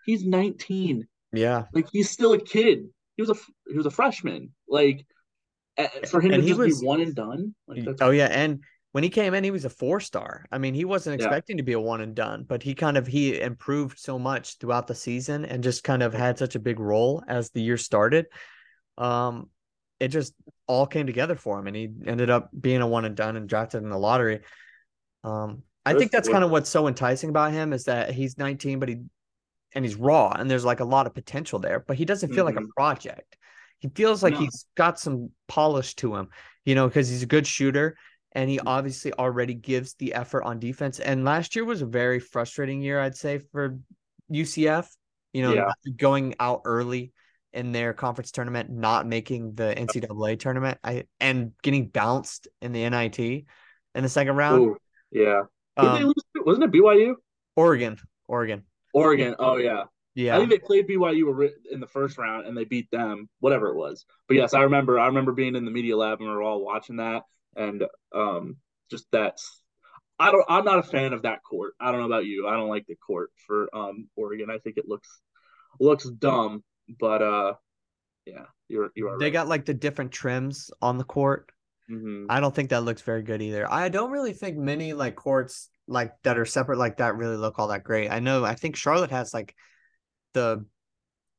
He's 0.06 0.24
19. 0.24 1.08
Yeah, 1.34 1.64
Like 1.74 1.88
he's 1.92 2.10
still 2.10 2.34
a 2.34 2.40
kid. 2.40 2.86
He 3.18 3.22
was 3.22 3.30
a 3.30 3.36
he 3.68 3.76
was 3.76 3.86
a 3.86 3.92
freshman. 3.92 4.54
Like 4.70 5.06
for 6.08 6.22
him 6.22 6.32
And 6.32 6.42
to 6.42 6.42
he 6.44 6.50
just 6.50 6.60
was- 6.60 6.80
be 6.82 6.88
one 6.88 7.02
and 7.02 7.16
done. 7.16 7.56
Like 7.68 7.84
that's 7.86 8.02
Oh 8.02 8.12
yeah, 8.12 8.28
and 8.28 8.64
when 8.92 9.04
he 9.04 9.10
came 9.10 9.34
in, 9.34 9.44
he 9.44 9.52
was 9.52 9.66
a 9.66 9.70
four 9.70 10.00
star. 10.00 10.46
I 10.52 10.58
mean, 10.58 10.74
he 10.74 10.86
wasn't 10.86 11.20
Yeah. 11.20 11.26
expecting 11.26 11.58
to 11.58 11.64
be 11.64 11.74
a 11.74 11.80
one 11.80 12.00
and 12.00 12.16
done, 12.16 12.44
but 12.48 12.64
he 12.64 12.74
kind 12.76 12.96
of 12.96 13.06
he 13.08 13.42
improved 13.42 14.00
so 14.00 14.18
much 14.18 14.58
throughout 14.60 14.88
the 14.88 14.96
season 14.96 15.44
and 15.44 15.62
just 15.64 15.84
kind 15.84 16.02
of 16.04 16.14
had 16.14 16.38
such 16.38 16.56
a 16.56 16.60
big 16.60 16.80
role 16.80 17.22
as 17.28 17.50
the 17.50 17.62
year 17.62 17.76
started. 17.78 18.28
Um, 18.98 19.50
it 20.00 20.10
just 20.10 20.34
all 20.68 20.86
came 20.86 21.06
together 21.06 21.36
for 21.36 21.60
him, 21.60 21.68
and 21.68 21.76
he 21.76 21.90
ended 22.06 22.30
up 22.30 22.50
being 22.60 22.82
a 22.82 22.88
one 22.88 23.06
and 23.06 23.16
done 23.16 23.36
and 23.36 23.48
drafted 23.48 23.84
in 23.84 23.90
the 23.90 23.98
lottery. 23.98 24.42
Um, 25.24 25.64
I 25.86 25.94
think 25.94 26.12
that's 26.12 26.28
kind 26.30 26.44
of 26.44 26.50
what's 26.50 26.70
so 26.70 26.88
enticing 26.88 27.30
about 27.30 27.52
him 27.52 27.72
is 27.72 27.86
that 27.86 28.12
he's 28.12 28.38
19, 28.38 28.80
but 28.80 28.90
he 28.90 28.98
and 29.74 29.86
he's 29.86 29.96
raw, 29.96 30.30
and 30.30 30.50
there's 30.50 30.66
like 30.66 30.80
a 30.80 30.86
lot 30.86 31.06
of 31.06 31.14
potential 31.14 31.60
there, 31.60 31.80
but 31.80 31.98
he 31.98 32.06
doesn't 32.06 32.34
feel 32.34 32.46
like 32.46 32.56
a 32.56 32.62
Mhm. 32.62 32.70
project. 32.76 33.38
He 33.80 33.90
feels 33.90 34.24
like 34.24 34.34
No. 34.34 34.40
he's 34.40 34.66
got 34.76 35.00
some 35.00 35.32
polish 35.48 35.96
to 35.96 36.16
him, 36.16 36.30
you 36.64 36.76
know, 36.76 36.88
because 36.88 37.10
he's 37.10 37.24
a 37.24 37.28
good 37.28 37.46
shooter 37.46 37.98
and 38.32 38.50
he 38.50 38.60
obviously 38.60 39.14
already 39.14 39.54
gives 39.54 39.94
the 39.96 40.14
effort 40.14 40.44
on 40.44 40.60
defense. 40.60 41.00
And 41.00 41.26
last 41.26 41.56
year 41.56 41.66
was 41.66 41.82
a 41.82 41.86
very 41.86 42.20
frustrating 42.20 42.82
year, 42.82 43.00
I'd 43.00 43.18
say, 43.18 43.40
for 43.52 43.78
UCF. 44.30 44.90
You 45.34 45.42
know, 45.44 45.54
Yeah. 45.54 45.72
going 45.98 46.36
out 46.40 46.62
early 46.66 47.12
in 47.56 47.72
their 47.72 47.94
conference 47.94 48.32
tournament, 48.32 48.70
not 48.70 49.08
making 49.08 49.56
the 49.56 49.74
NCAA 49.76 50.40
tournament, 50.40 50.78
I 50.84 51.06
and 51.20 51.54
getting 51.64 51.88
bounced 51.88 52.48
in 52.62 52.72
the 52.72 52.88
NIT 52.90 53.20
in 53.20 53.46
the 53.96 54.10
second 54.10 54.36
round. 54.36 54.62
Ooh, 54.62 54.78
yeah. 55.12 55.44
Who 55.80 55.90
did 55.90 56.00
they 56.00 56.04
Um? 56.04 56.14
Wasn't 56.46 56.64
it 56.64 56.72
BYU? 56.72 57.16
Oregon, 57.56 57.98
Oregon, 58.28 58.64
Oregon. 58.94 59.36
Oh 59.40 59.58
yeah. 59.58 59.84
Yeah. 60.16 60.36
I 60.36 60.40
think 60.40 60.50
they 60.50 60.60
played 60.60 60.88
BYU 60.88 61.50
in 61.70 61.82
the 61.82 61.88
first 61.88 62.18
round 62.18 62.48
and 62.48 62.56
they 62.56 62.64
beat 62.64 62.90
them, 62.90 63.28
whatever 63.40 63.68
it 63.68 63.76
was. 63.76 64.06
But 64.30 64.38
yes, 64.38 64.54
I 64.54 64.62
remember. 64.62 64.98
I 64.98 65.08
remember 65.08 65.34
being 65.34 65.56
in 65.56 65.66
the 65.66 65.72
media 65.72 65.98
lab 65.98 66.20
and 66.20 66.30
we 66.30 66.34
were 66.34 66.42
all 66.42 66.64
watching 66.64 66.98
that, 66.98 67.24
and 67.56 67.84
um, 68.14 68.58
just 68.90 69.06
that. 69.12 69.40
I 70.18 70.32
don't. 70.32 70.46
I'm 70.48 70.64
not 70.64 70.80
a 70.80 70.84
fan 70.84 71.12
of 71.12 71.24
that 71.24 71.44
court. 71.44 71.74
I 71.80 71.92
don't 71.92 72.00
know 72.00 72.06
about 72.06 72.26
you. 72.26 72.48
I 72.48 72.54
don't 72.54 72.70
like 72.70 72.86
the 72.88 72.96
court 72.96 73.32
for 73.46 73.68
um 73.76 74.08
Oregon. 74.16 74.50
I 74.50 74.60
think 74.60 74.78
it 74.78 74.88
looks 74.88 75.10
looks 75.80 76.10
dumb, 76.10 76.64
but 77.00 77.22
uh, 77.22 77.54
yeah, 78.26 78.46
you're 78.68 78.92
you 78.96 79.08
are. 79.08 79.20
they 79.20 79.26
right. 79.26 79.34
got 79.34 79.48
like 79.48 79.66
the 79.66 79.74
different 79.74 80.12
trims 80.12 80.72
on 80.82 80.98
the 80.98 81.04
court. 81.04 81.52
Mhm. 81.90 82.26
I 82.30 82.40
don't 82.40 82.54
think 82.54 82.70
that 82.70 82.84
looks 82.84 83.02
very 83.02 83.22
good 83.22 83.42
either. 83.42 83.72
I 83.72 83.90
don't 83.90 84.12
really 84.12 84.34
think 84.34 84.58
many 84.58 84.94
like 84.94 85.16
courts 85.16 85.70
like 85.88 86.14
that 86.24 86.38
are 86.38 86.46
separate 86.46 86.80
like 86.80 86.98
that 86.98 87.16
really 87.16 87.38
look 87.38 87.60
all 87.60 87.68
that 87.68 87.84
great. 87.84 88.10
I 88.10 88.20
know 88.20 88.44
I 88.44 88.56
think 88.56 88.76
Charlotte 88.76 89.12
has 89.12 89.34
like 89.34 89.56
the 90.34 90.66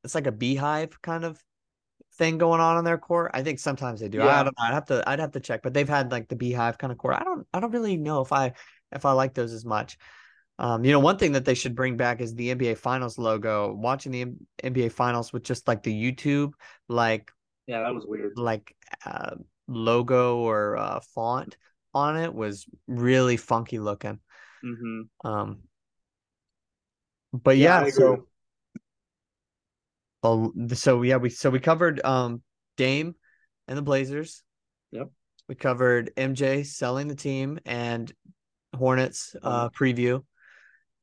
it's 0.05 0.15
like 0.15 0.29
a 0.29 0.33
beehive 0.33 1.03
kind 1.03 1.25
of 1.25 1.43
thing 2.15 2.39
going 2.39 2.61
on 2.61 2.77
on 2.77 2.85
their 2.85 2.99
court. 2.99 3.33
I 3.35 3.43
think 3.43 3.59
sometimes 3.59 4.01
they 4.01 4.09
do. 4.09 4.23
I 4.23 4.43
don't 4.43 4.57
know. 4.57 4.65
I'd 4.65 4.75
have 4.75 4.87
to 4.87 5.03
I'd 5.07 5.19
have 5.21 5.33
to 5.33 5.41
check, 5.41 5.63
but 5.63 5.75
they've 5.75 5.89
had 5.89 6.13
like 6.13 6.29
the 6.29 6.37
beehive 6.37 6.79
kind 6.79 6.93
of 6.93 6.99
court. 6.99 7.17
I 7.17 7.25
don't 7.25 7.47
I 7.53 7.61
don't 7.61 7.73
really 7.73 7.97
know 7.97 8.21
if 8.21 8.33
I 8.33 8.53
if 8.93 9.05
I 9.05 9.13
like 9.13 9.35
those 9.35 9.53
as 9.53 9.65
much. 9.65 9.99
Um, 10.59 10.85
you 10.85 10.93
know, 10.93 11.01
one 11.01 11.19
thing 11.19 11.33
that 11.33 11.45
they 11.45 11.55
should 11.55 11.75
bring 11.75 11.97
back 11.97 12.21
is 12.21 12.35
the 12.35 12.51
NBA 12.51 12.77
Finals 12.77 13.19
logo. 13.19 13.73
Watching 13.75 14.13
the 14.13 14.23
M- 14.23 14.47
NBA 14.63 14.91
Finals 14.91 15.33
with 15.33 15.43
just 15.43 15.69
like 15.69 15.83
the 15.83 15.93
YouTube 16.13 16.53
like 16.89 17.31
Yeah, 17.67 17.83
that 17.83 17.95
was 17.95 18.07
weird. 18.07 18.33
like 18.37 18.75
uh, 19.05 19.37
logo 19.69 20.39
or 20.39 20.77
uh, 20.77 21.01
font 21.15 21.57
on 21.95 22.17
it 22.17 22.33
was 22.35 22.67
really 22.87 23.37
funky 23.37 23.79
looking. 23.79 24.21
hmm 24.63 25.09
Um, 25.25 25.63
but 27.33 27.57
Yeah, 27.57 27.81
yeah, 27.81 27.91
so 27.91 28.27
uh, 30.23 30.49
so 30.75 31.03
yeah, 31.03 31.17
we 31.17 31.31
so 31.31 31.51
we 31.51 31.61
covered 31.61 32.05
um 32.05 32.43
Dame 32.77 33.15
and 33.69 33.77
the 33.79 33.83
Blazers. 33.83 34.43
Yep. 34.93 35.11
We 35.49 35.55
covered 35.55 36.13
MJ 36.17 36.63
selling 36.65 37.09
the 37.09 37.15
team 37.15 37.59
and 37.65 38.13
Hornets 38.75 39.37
uh, 39.43 39.71
preview, 39.71 40.25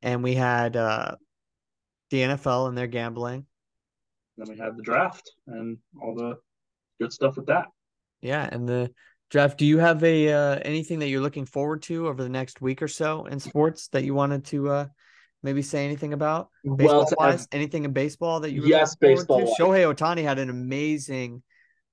and 0.04 0.22
we 0.22 0.36
had 0.36 0.76
uh, 0.76 1.16
the 2.12 2.20
NFL 2.20 2.68
and 2.68 2.78
their 2.78 2.88
gambling. 2.88 3.48
Then 4.38 4.48
we 4.50 4.58
had 4.58 4.78
the 4.78 4.84
draft 4.84 5.32
and 5.48 5.78
all 6.00 6.14
the 6.14 6.38
good 7.00 7.12
stuff 7.12 7.38
with 7.38 7.48
that. 7.48 7.66
Yeah, 8.22 8.48
and 8.52 8.68
the 8.68 8.92
draft. 9.32 9.58
Do 9.58 9.66
you 9.66 9.80
have 9.80 10.04
a 10.04 10.32
uh, 10.32 10.60
anything 10.64 11.00
that 11.00 11.08
you're 11.08 11.22
looking 11.22 11.46
forward 11.46 11.82
to 11.84 12.08
over 12.08 12.22
the 12.22 12.30
next 12.30 12.62
week 12.62 12.82
or 12.82 12.88
so 12.88 13.26
in 13.26 13.40
sports 13.40 13.88
that 13.90 14.04
you 14.04 14.14
wanted 14.14 14.46
to 14.46 14.70
uh, 14.70 14.86
maybe 15.42 15.62
say 15.62 15.86
anything 15.86 16.14
about? 16.14 16.50
Baseball 16.64 17.00
Well, 17.00 17.14
wise, 17.18 17.48
anything 17.52 17.86
in 17.86 17.94
baseball 17.94 18.42
that 18.42 18.52
you 18.52 18.66
Yes, 18.66 18.96
forward 18.96 19.28
to? 19.28 19.56
Shohei 19.60 19.94
Ohtani 19.94 20.24
had 20.24 20.40
an 20.40 20.50
amazing. 20.50 21.44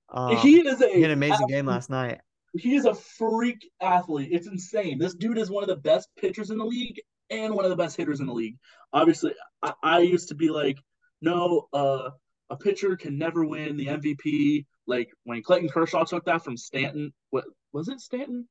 Um, 0.08 0.36
he 0.38 0.60
is 0.66 0.80
a 0.80 0.88
he 0.88 1.02
had 1.02 1.10
an 1.10 1.18
amazing 1.18 1.46
game 1.46 1.66
last 1.66 1.88
night. 1.90 2.20
he 2.56 2.74
is 2.74 2.84
a 2.84 2.94
freak 2.94 3.70
athlete. 3.80 4.30
It's 4.32 4.46
insane. 4.48 4.98
This 4.98 5.14
dude 5.14 5.38
is 5.38 5.50
one 5.50 5.62
of 5.62 5.68
the 5.68 5.76
best 5.76 6.08
pitchers 6.16 6.50
in 6.50 6.58
the 6.58 6.64
league 6.64 7.00
and 7.30 7.54
one 7.54 7.64
of 7.64 7.70
the 7.70 7.76
best 7.76 7.96
hitters 7.96 8.20
in 8.20 8.26
the 8.26 8.32
league. 8.32 8.56
Obviously, 8.92 9.32
I, 9.62 9.72
I 9.82 9.98
used 10.00 10.28
to 10.28 10.34
be 10.34 10.50
like, 10.50 10.78
no, 11.22 11.68
uh, 11.72 12.10
a 12.50 12.56
pitcher 12.56 12.96
can 12.96 13.18
never 13.18 13.44
win 13.44 13.76
the 13.76 13.86
MVP. 13.86 14.66
Like 14.86 15.10
when 15.24 15.42
Clayton 15.42 15.68
Kershaw 15.68 16.04
took 16.04 16.24
that 16.24 16.42
from 16.42 16.56
Stanton, 16.56 17.12
what 17.30 17.44
was 17.72 17.88
it, 17.88 18.00
Stanton? 18.00 18.48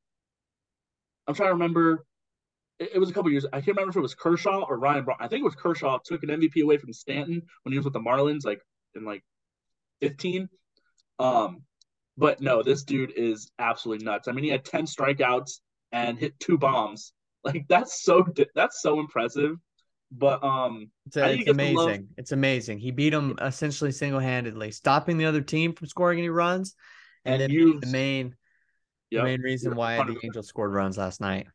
I'm 1.28 1.36
trying 1.36 1.50
to 1.50 1.54
remember. 1.54 2.06
It, 2.80 2.92
it 2.96 3.00
was 3.00 3.10
a 3.10 3.14
couple 3.14 3.32
years. 3.32 3.46
I 3.52 3.58
can't 3.58 3.76
remember 3.76 3.92
if 3.92 3.98
it 3.98 4.02
was 4.02 4.16
Kershaw 4.16 4.62
or 4.62 4.80
Ryan 4.80 5.04
Braun. 5.04 5.18
I 5.20 5.28
think 5.28 5.42
it 5.42 5.46
was 5.46 5.56
Kershaw 5.56 6.00
took 6.04 6.24
an 6.24 6.30
MVP 6.30 6.64
away 6.64 6.78
from 6.78 6.94
Stanton 6.94 7.42
when 7.64 7.74
he 7.74 7.78
was 7.78 7.86
with 7.86 7.94
the 7.94 8.00
Marlins, 8.00 8.46
like 8.46 8.62
in 8.96 9.04
like 9.04 9.24
15. 10.02 10.48
Um, 11.20 11.64
but 12.18 12.42
no, 12.42 12.64
this 12.64 12.84
dude 12.84 13.14
is 13.16 13.52
absolutely 13.60 14.06
nuts. 14.06 14.28
I 14.28 14.32
mean, 14.32 14.44
he 14.44 14.50
had 14.50 14.66
10 14.66 14.86
strikeouts 14.86 15.60
and 15.92 16.18
hit 16.18 16.40
two 16.40 16.58
bombs. 16.58 17.14
Like 17.44 17.66
that's 17.70 18.04
so 18.04 18.26
that's 18.54 18.82
so 18.82 19.00
impressive. 19.00 19.56
But 20.12 20.44
um 20.44 20.92
It's, 21.06 21.16
think 21.16 21.48
it's 21.48 21.58
the 21.58 21.74
love- 21.74 21.86
amazing. 21.88 22.08
It's 22.18 22.32
amazing. 22.32 22.80
He 22.80 22.92
beat 22.92 23.14
him 23.14 23.38
essentially 23.42 23.92
single 23.92 24.20
handedly, 24.20 24.72
stopping 24.72 25.18
the 25.18 25.26
other 25.26 25.42
team 25.42 25.74
from 25.74 25.88
scoring 25.88 26.20
any 26.20 26.30
runs, 26.30 26.76
and, 27.26 27.42
And 27.42 27.54
then 27.54 27.80
the 27.80 27.88
main 27.88 28.36
the 29.12 29.24
main 29.24 29.42
reason 29.42 29.76
why 29.76 29.98
the 29.98 30.04
100%. 30.04 30.18
Angels 30.24 30.48
scored 30.48 30.74
runs 30.74 30.98
last 30.98 31.22
night. 31.22 31.48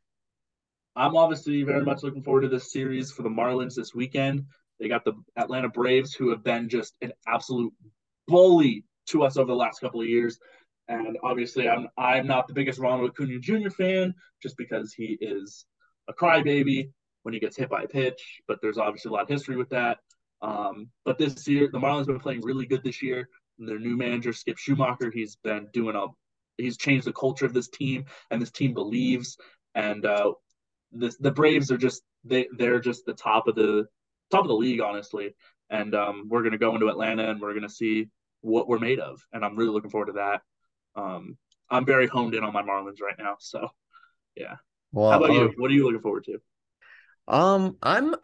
I'm 0.96 1.16
obviously 1.16 1.62
very 1.64 1.84
much 1.84 2.02
looking 2.02 2.22
forward 2.22 2.42
to 2.42 2.48
this 2.48 2.72
series 2.72 3.10
for 3.10 3.22
the 3.22 3.28
Marlins 3.28 3.74
this 3.74 3.94
weekend. 3.94 4.44
They 4.78 4.88
got 4.88 5.04
the 5.04 5.14
Atlanta 5.36 5.68
Braves, 5.68 6.14
who 6.14 6.30
have 6.30 6.44
been 6.44 6.68
just 6.68 6.94
an 7.02 7.12
absolute 7.26 7.72
bully 8.26 8.84
to 9.08 9.24
us 9.24 9.36
over 9.36 9.46
the 9.48 9.56
last 9.56 9.80
couple 9.80 10.00
of 10.00 10.08
years. 10.08 10.38
And 10.88 11.16
obviously, 11.22 11.68
I'm 11.68 11.88
I'm 11.96 12.26
not 12.26 12.46
the 12.46 12.54
biggest 12.54 12.78
Ronald 12.78 13.10
Acuna 13.10 13.38
Jr. 13.40 13.70
fan, 13.70 14.14
just 14.42 14.56
because 14.56 14.92
he 14.92 15.16
is 15.20 15.64
a 16.08 16.12
crybaby 16.12 16.90
when 17.22 17.34
he 17.34 17.40
gets 17.40 17.56
hit 17.56 17.70
by 17.70 17.82
a 17.82 17.88
pitch. 17.88 18.40
But 18.46 18.60
there's 18.60 18.78
obviously 18.78 19.10
a 19.10 19.12
lot 19.12 19.22
of 19.22 19.28
history 19.28 19.56
with 19.56 19.70
that. 19.70 19.98
Um, 20.42 20.88
but 21.04 21.18
this 21.18 21.46
year, 21.48 21.68
the 21.72 21.78
Marlins 21.78 22.00
have 22.00 22.06
been 22.08 22.20
playing 22.20 22.42
really 22.42 22.66
good 22.66 22.84
this 22.84 23.02
year. 23.02 23.28
Their 23.58 23.78
new 23.78 23.96
manager, 23.96 24.32
Skip 24.32 24.56
Schumaker, 24.56 25.12
he's 25.12 25.36
been 25.36 25.68
doing 25.72 25.96
a 25.96 26.06
he's 26.56 26.76
changed 26.76 27.06
the 27.06 27.12
culture 27.12 27.46
of 27.46 27.54
this 27.54 27.68
team, 27.68 28.04
and 28.30 28.40
this 28.40 28.50
team 28.50 28.74
believes. 28.74 29.36
And 29.74 30.04
uh, 30.04 30.32
the 30.92 31.14
the 31.20 31.30
Braves 31.30 31.70
are 31.70 31.78
just 31.78 32.02
they 32.24 32.48
they're 32.56 32.80
just 32.80 33.06
the 33.06 33.14
top 33.14 33.48
of 33.48 33.54
the 33.54 33.86
top 34.30 34.42
of 34.42 34.48
the 34.48 34.54
league, 34.54 34.80
honestly. 34.80 35.34
And 35.70 35.94
um, 35.94 36.26
we're 36.28 36.42
gonna 36.42 36.58
go 36.58 36.74
into 36.74 36.88
Atlanta 36.88 37.30
and 37.30 37.40
we're 37.40 37.54
gonna 37.54 37.68
see 37.68 38.08
what 38.42 38.68
we're 38.68 38.78
made 38.78 39.00
of, 39.00 39.20
and 39.32 39.44
I'm 39.44 39.56
really 39.56 39.70
looking 39.70 39.90
forward 39.90 40.06
to 40.06 40.12
that. 40.12 40.42
Um, 40.96 41.38
I'm 41.70 41.86
very 41.86 42.06
honed 42.06 42.34
in 42.34 42.44
on 42.44 42.52
my 42.52 42.62
Marlins 42.62 43.00
right 43.00 43.18
now. 43.18 43.36
So, 43.40 43.68
yeah. 44.36 44.56
Well, 44.94 45.10
How 45.10 45.18
about 45.18 45.30
oh, 45.30 45.34
you? 45.34 45.54
What 45.56 45.70
are 45.70 45.74
you 45.74 45.84
looking 45.84 46.00
forward 46.00 46.24
to? 46.24 46.38
Um, 47.26 47.76
I'm 47.82 48.14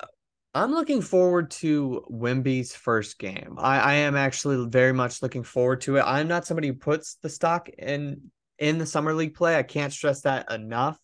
I'm 0.54 0.72
looking 0.72 1.00
forward 1.00 1.50
to 1.52 2.04
Wemby's 2.08 2.74
first 2.74 3.18
game. 3.18 3.54
I, 3.58 3.78
I 3.78 3.94
am 3.94 4.16
actually 4.16 4.66
very 4.68 4.92
much 4.92 5.22
looking 5.22 5.42
forward 5.42 5.80
to 5.82 5.96
it. 5.96 6.02
I'm 6.02 6.28
not 6.28 6.46
somebody 6.46 6.68
who 6.68 6.74
puts 6.74 7.16
the 7.16 7.28
stock 7.28 7.68
in 7.68 8.30
in 8.58 8.78
the 8.78 8.86
summer 8.86 9.14
league 9.14 9.34
play. 9.34 9.56
I 9.56 9.62
can't 9.62 9.92
stress 9.92 10.22
that 10.22 10.50
enough. 10.50 10.98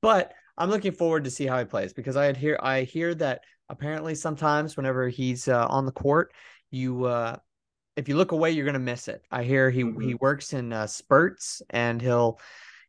But 0.00 0.32
I'm 0.56 0.70
looking 0.70 0.92
forward 0.92 1.24
to 1.24 1.30
see 1.30 1.46
how 1.46 1.58
he 1.58 1.64
plays 1.64 1.92
because 1.92 2.16
I 2.16 2.32
hear 2.32 2.58
I 2.62 2.82
hear 2.82 3.14
that 3.16 3.42
apparently 3.68 4.14
sometimes 4.14 4.76
whenever 4.76 5.08
he's 5.08 5.48
uh, 5.48 5.66
on 5.66 5.86
the 5.86 5.92
court, 5.92 6.32
you 6.70 7.04
uh 7.04 7.36
if 7.96 8.08
you 8.08 8.16
look 8.16 8.32
away, 8.32 8.50
you're 8.50 8.66
gonna 8.66 8.78
miss 8.78 9.08
it. 9.08 9.22
I 9.30 9.44
hear 9.44 9.70
he 9.70 9.84
Mhm. 9.84 10.02
he 10.02 10.14
works 10.14 10.52
in 10.52 10.72
uh, 10.72 10.86
spurts 10.86 11.62
and 11.70 12.02
he'll, 12.02 12.40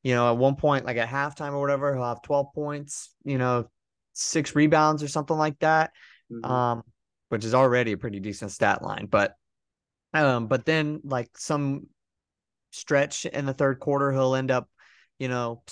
you 0.06 0.14
know, 0.14 0.30
at 0.30 0.38
one 0.38 0.56
point 0.56 0.86
like 0.86 0.97
at 0.97 1.10
halftime 1.10 1.53
or 1.53 1.60
whatever, 1.60 1.95
he'll 1.95 2.03
have 2.03 2.22
12 2.22 2.53
points, 2.53 3.10
you 3.24 3.39
know, 3.39 3.68
six 4.14 4.53
rebounds 4.53 5.01
or 5.01 5.08
something 5.08 5.36
like 5.36 5.58
that, 5.60 5.93
Mhm. 6.32 6.47
um, 6.47 6.84
which 7.30 7.43
is 7.43 7.56
already 7.56 7.93
a 7.93 7.97
pretty 7.97 8.20
decent 8.20 8.51
stat 8.51 8.84
line. 8.84 9.08
But 9.08 9.36
um, 10.14 10.45
but 10.45 10.64
then 10.64 11.01
like 11.03 11.36
some 11.39 11.88
stretch 12.70 13.26
in 13.26 13.47
the 13.47 13.53
third 13.56 13.80
quarter, 13.80 14.12
he'll 14.12 14.36
end 14.36 14.51
up, 14.51 14.70
you 15.18 15.28
know, 15.28 15.64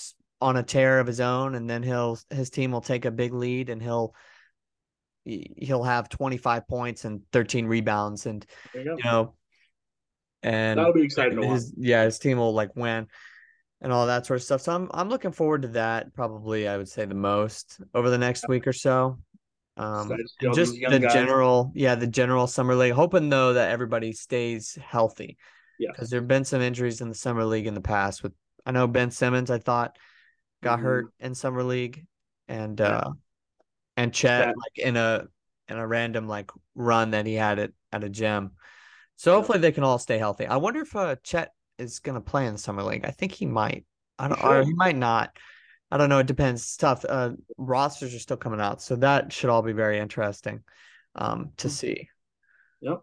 on 0.42 0.58
a 0.58 0.64
tear 0.64 1.00
of 1.00 1.06
his 1.06 1.20
own, 1.20 1.54
and 1.54 1.70
then 1.70 1.84
he'll 1.84 2.18
his 2.32 2.50
team 2.50 2.72
will 2.72 2.82
take 2.82 3.06
a 3.06 3.12
big 3.12 3.36
lead, 3.36 3.70
and 3.70 3.84
he'll 3.84 4.16
he- 5.26 5.54
he'll 5.58 5.84
have 5.84 6.10
25 6.10 6.68
points 6.68 7.06
and 7.06 7.22
13 7.32 7.68
rebounds, 7.68 8.26
and 8.26 8.44
you 8.74 8.82
you 8.82 9.04
know, 9.04 9.36
and 10.42 10.80
That'll 10.80 10.92
be 10.92 11.04
exciting 11.04 11.40
his 11.44 11.72
yeah, 11.78 12.04
his 12.04 12.18
team 12.18 12.40
will 12.40 12.56
like 12.56 12.76
win 12.76 13.08
and 13.84 13.94
all 13.94 14.08
that 14.08 14.26
sort 14.26 14.38
of 14.40 14.44
stuff. 14.44 14.62
So 14.62 14.74
I'm 14.74 14.90
I'm 14.94 15.10
looking 15.10 15.32
forward 15.32 15.62
to 15.64 15.68
that 15.70 16.14
probably 16.16 16.68
I 16.68 16.78
would 16.78 16.90
say 16.90 17.06
the 17.06 17.14
most 17.14 17.80
over 17.94 18.10
the 18.10 18.18
next 18.18 18.48
week 18.48 18.66
or 18.66 18.74
so. 18.74 19.20
Um 19.78 20.12
Excited 20.12 20.24
to 20.24 20.28
see 20.30 20.36
and 20.42 20.48
all 20.50 20.56
just 20.56 20.74
the 20.74 21.00
guys. 21.00 21.14
general 21.14 21.72
yeah, 21.76 21.96
the 21.96 22.08
general 22.08 22.48
summer 22.48 22.74
league. 22.76 22.94
Hoping 22.94 23.30
though 23.30 23.54
that 23.54 23.70
everybody 23.72 24.14
stays 24.14 24.76
healthy. 24.82 25.38
Yeah. 25.78 25.90
Because 25.92 26.10
there 26.10 26.20
have 26.22 26.28
been 26.28 26.46
some 26.46 26.62
injuries 26.62 27.02
in 27.02 27.10
the 27.10 27.16
summer 27.16 27.46
league 27.46 27.68
in 27.68 27.76
the 27.76 27.82
past 27.82 28.24
with 28.24 28.34
I 28.66 28.72
know 28.72 28.88
Ben 28.88 29.12
Simmons 29.12 29.52
I 29.52 29.60
thought 29.60 29.98
got 30.64 30.80
Mhm. 30.80 30.84
hurt 30.84 31.06
in 31.20 31.36
summer 31.36 31.64
league 31.64 32.06
and 32.48 32.80
Yeah. 32.80 32.98
uh 32.98 33.12
and 33.98 34.14
Chet 34.14 34.48
like 34.48 34.78
in 34.78 34.96
a 34.98 35.28
in 35.68 35.78
a 35.78 35.86
random 35.88 36.28
like 36.28 36.52
run 36.76 37.12
that 37.12 37.26
he 37.26 37.36
had 37.36 37.60
at 37.60 37.72
at 37.92 38.04
a 38.04 38.10
gym. 38.10 38.52
So 39.18 39.34
hopefully 39.36 39.60
they 39.60 39.72
can 39.72 39.84
all 39.84 40.00
stay 40.00 40.18
healthy. 40.18 40.48
I 40.48 40.58
wonder 40.58 40.82
if 40.82 40.96
uh, 40.96 41.16
Chet 41.24 41.52
is 41.78 42.00
going 42.00 42.16
to 42.16 42.22
play 42.22 42.46
in 42.48 42.54
the 42.54 42.60
summer 42.60 42.84
league. 42.84 43.06
I 43.06 43.12
think 43.12 43.32
he 43.32 43.46
might. 43.46 43.86
I 44.20 44.28
don't. 44.28 44.44
Or 44.44 44.64
he 44.64 44.74
might 44.74 44.96
not. 44.96 45.36
I 45.92 45.98
don't 45.98 46.10
know. 46.10 46.20
It 46.20 46.28
depends. 46.28 46.62
It's 46.64 46.78
tough. 46.78 47.06
Uh, 47.08 47.32
rosters 47.58 48.16
are 48.16 48.20
still 48.20 48.38
coming 48.38 48.60
out, 48.62 48.82
so 48.82 48.96
that 48.98 49.32
should 49.32 49.50
all 49.50 49.62
be 49.62 49.74
very 49.74 50.00
interesting 50.00 50.64
um, 51.16 51.52
to 51.58 51.68
Hmm. 51.68 51.72
see. 51.72 52.10
Yep. 52.82 53.02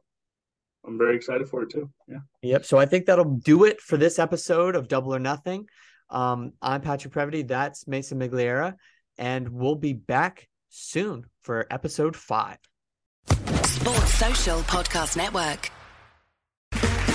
I'm 0.86 0.98
very 0.98 1.14
excited 1.16 1.48
for 1.48 1.62
it 1.62 1.70
too. 1.70 1.90
Yeah. 2.08 2.20
Yep. 2.42 2.64
So 2.64 2.78
I 2.78 2.86
think 2.86 3.06
that'll 3.06 3.36
do 3.36 3.64
it 3.64 3.80
for 3.80 3.96
this 3.96 4.18
episode 4.18 4.74
of 4.76 4.88
Double 4.88 5.14
or 5.14 5.18
Nothing. 5.18 5.66
Um, 6.08 6.52
I'm 6.62 6.80
Patrick 6.80 7.12
Previty. 7.12 7.42
That's 7.42 7.86
Mason 7.86 8.18
Migliara, 8.18 8.74
and 9.18 9.48
we'll 9.50 9.74
be 9.76 9.92
back 9.92 10.48
soon 10.70 11.24
for 11.42 11.66
episode 11.70 12.16
five. 12.16 12.58
Sports 13.26 14.14
Social 14.14 14.58
Podcast 14.60 15.16
Network. 15.16 15.70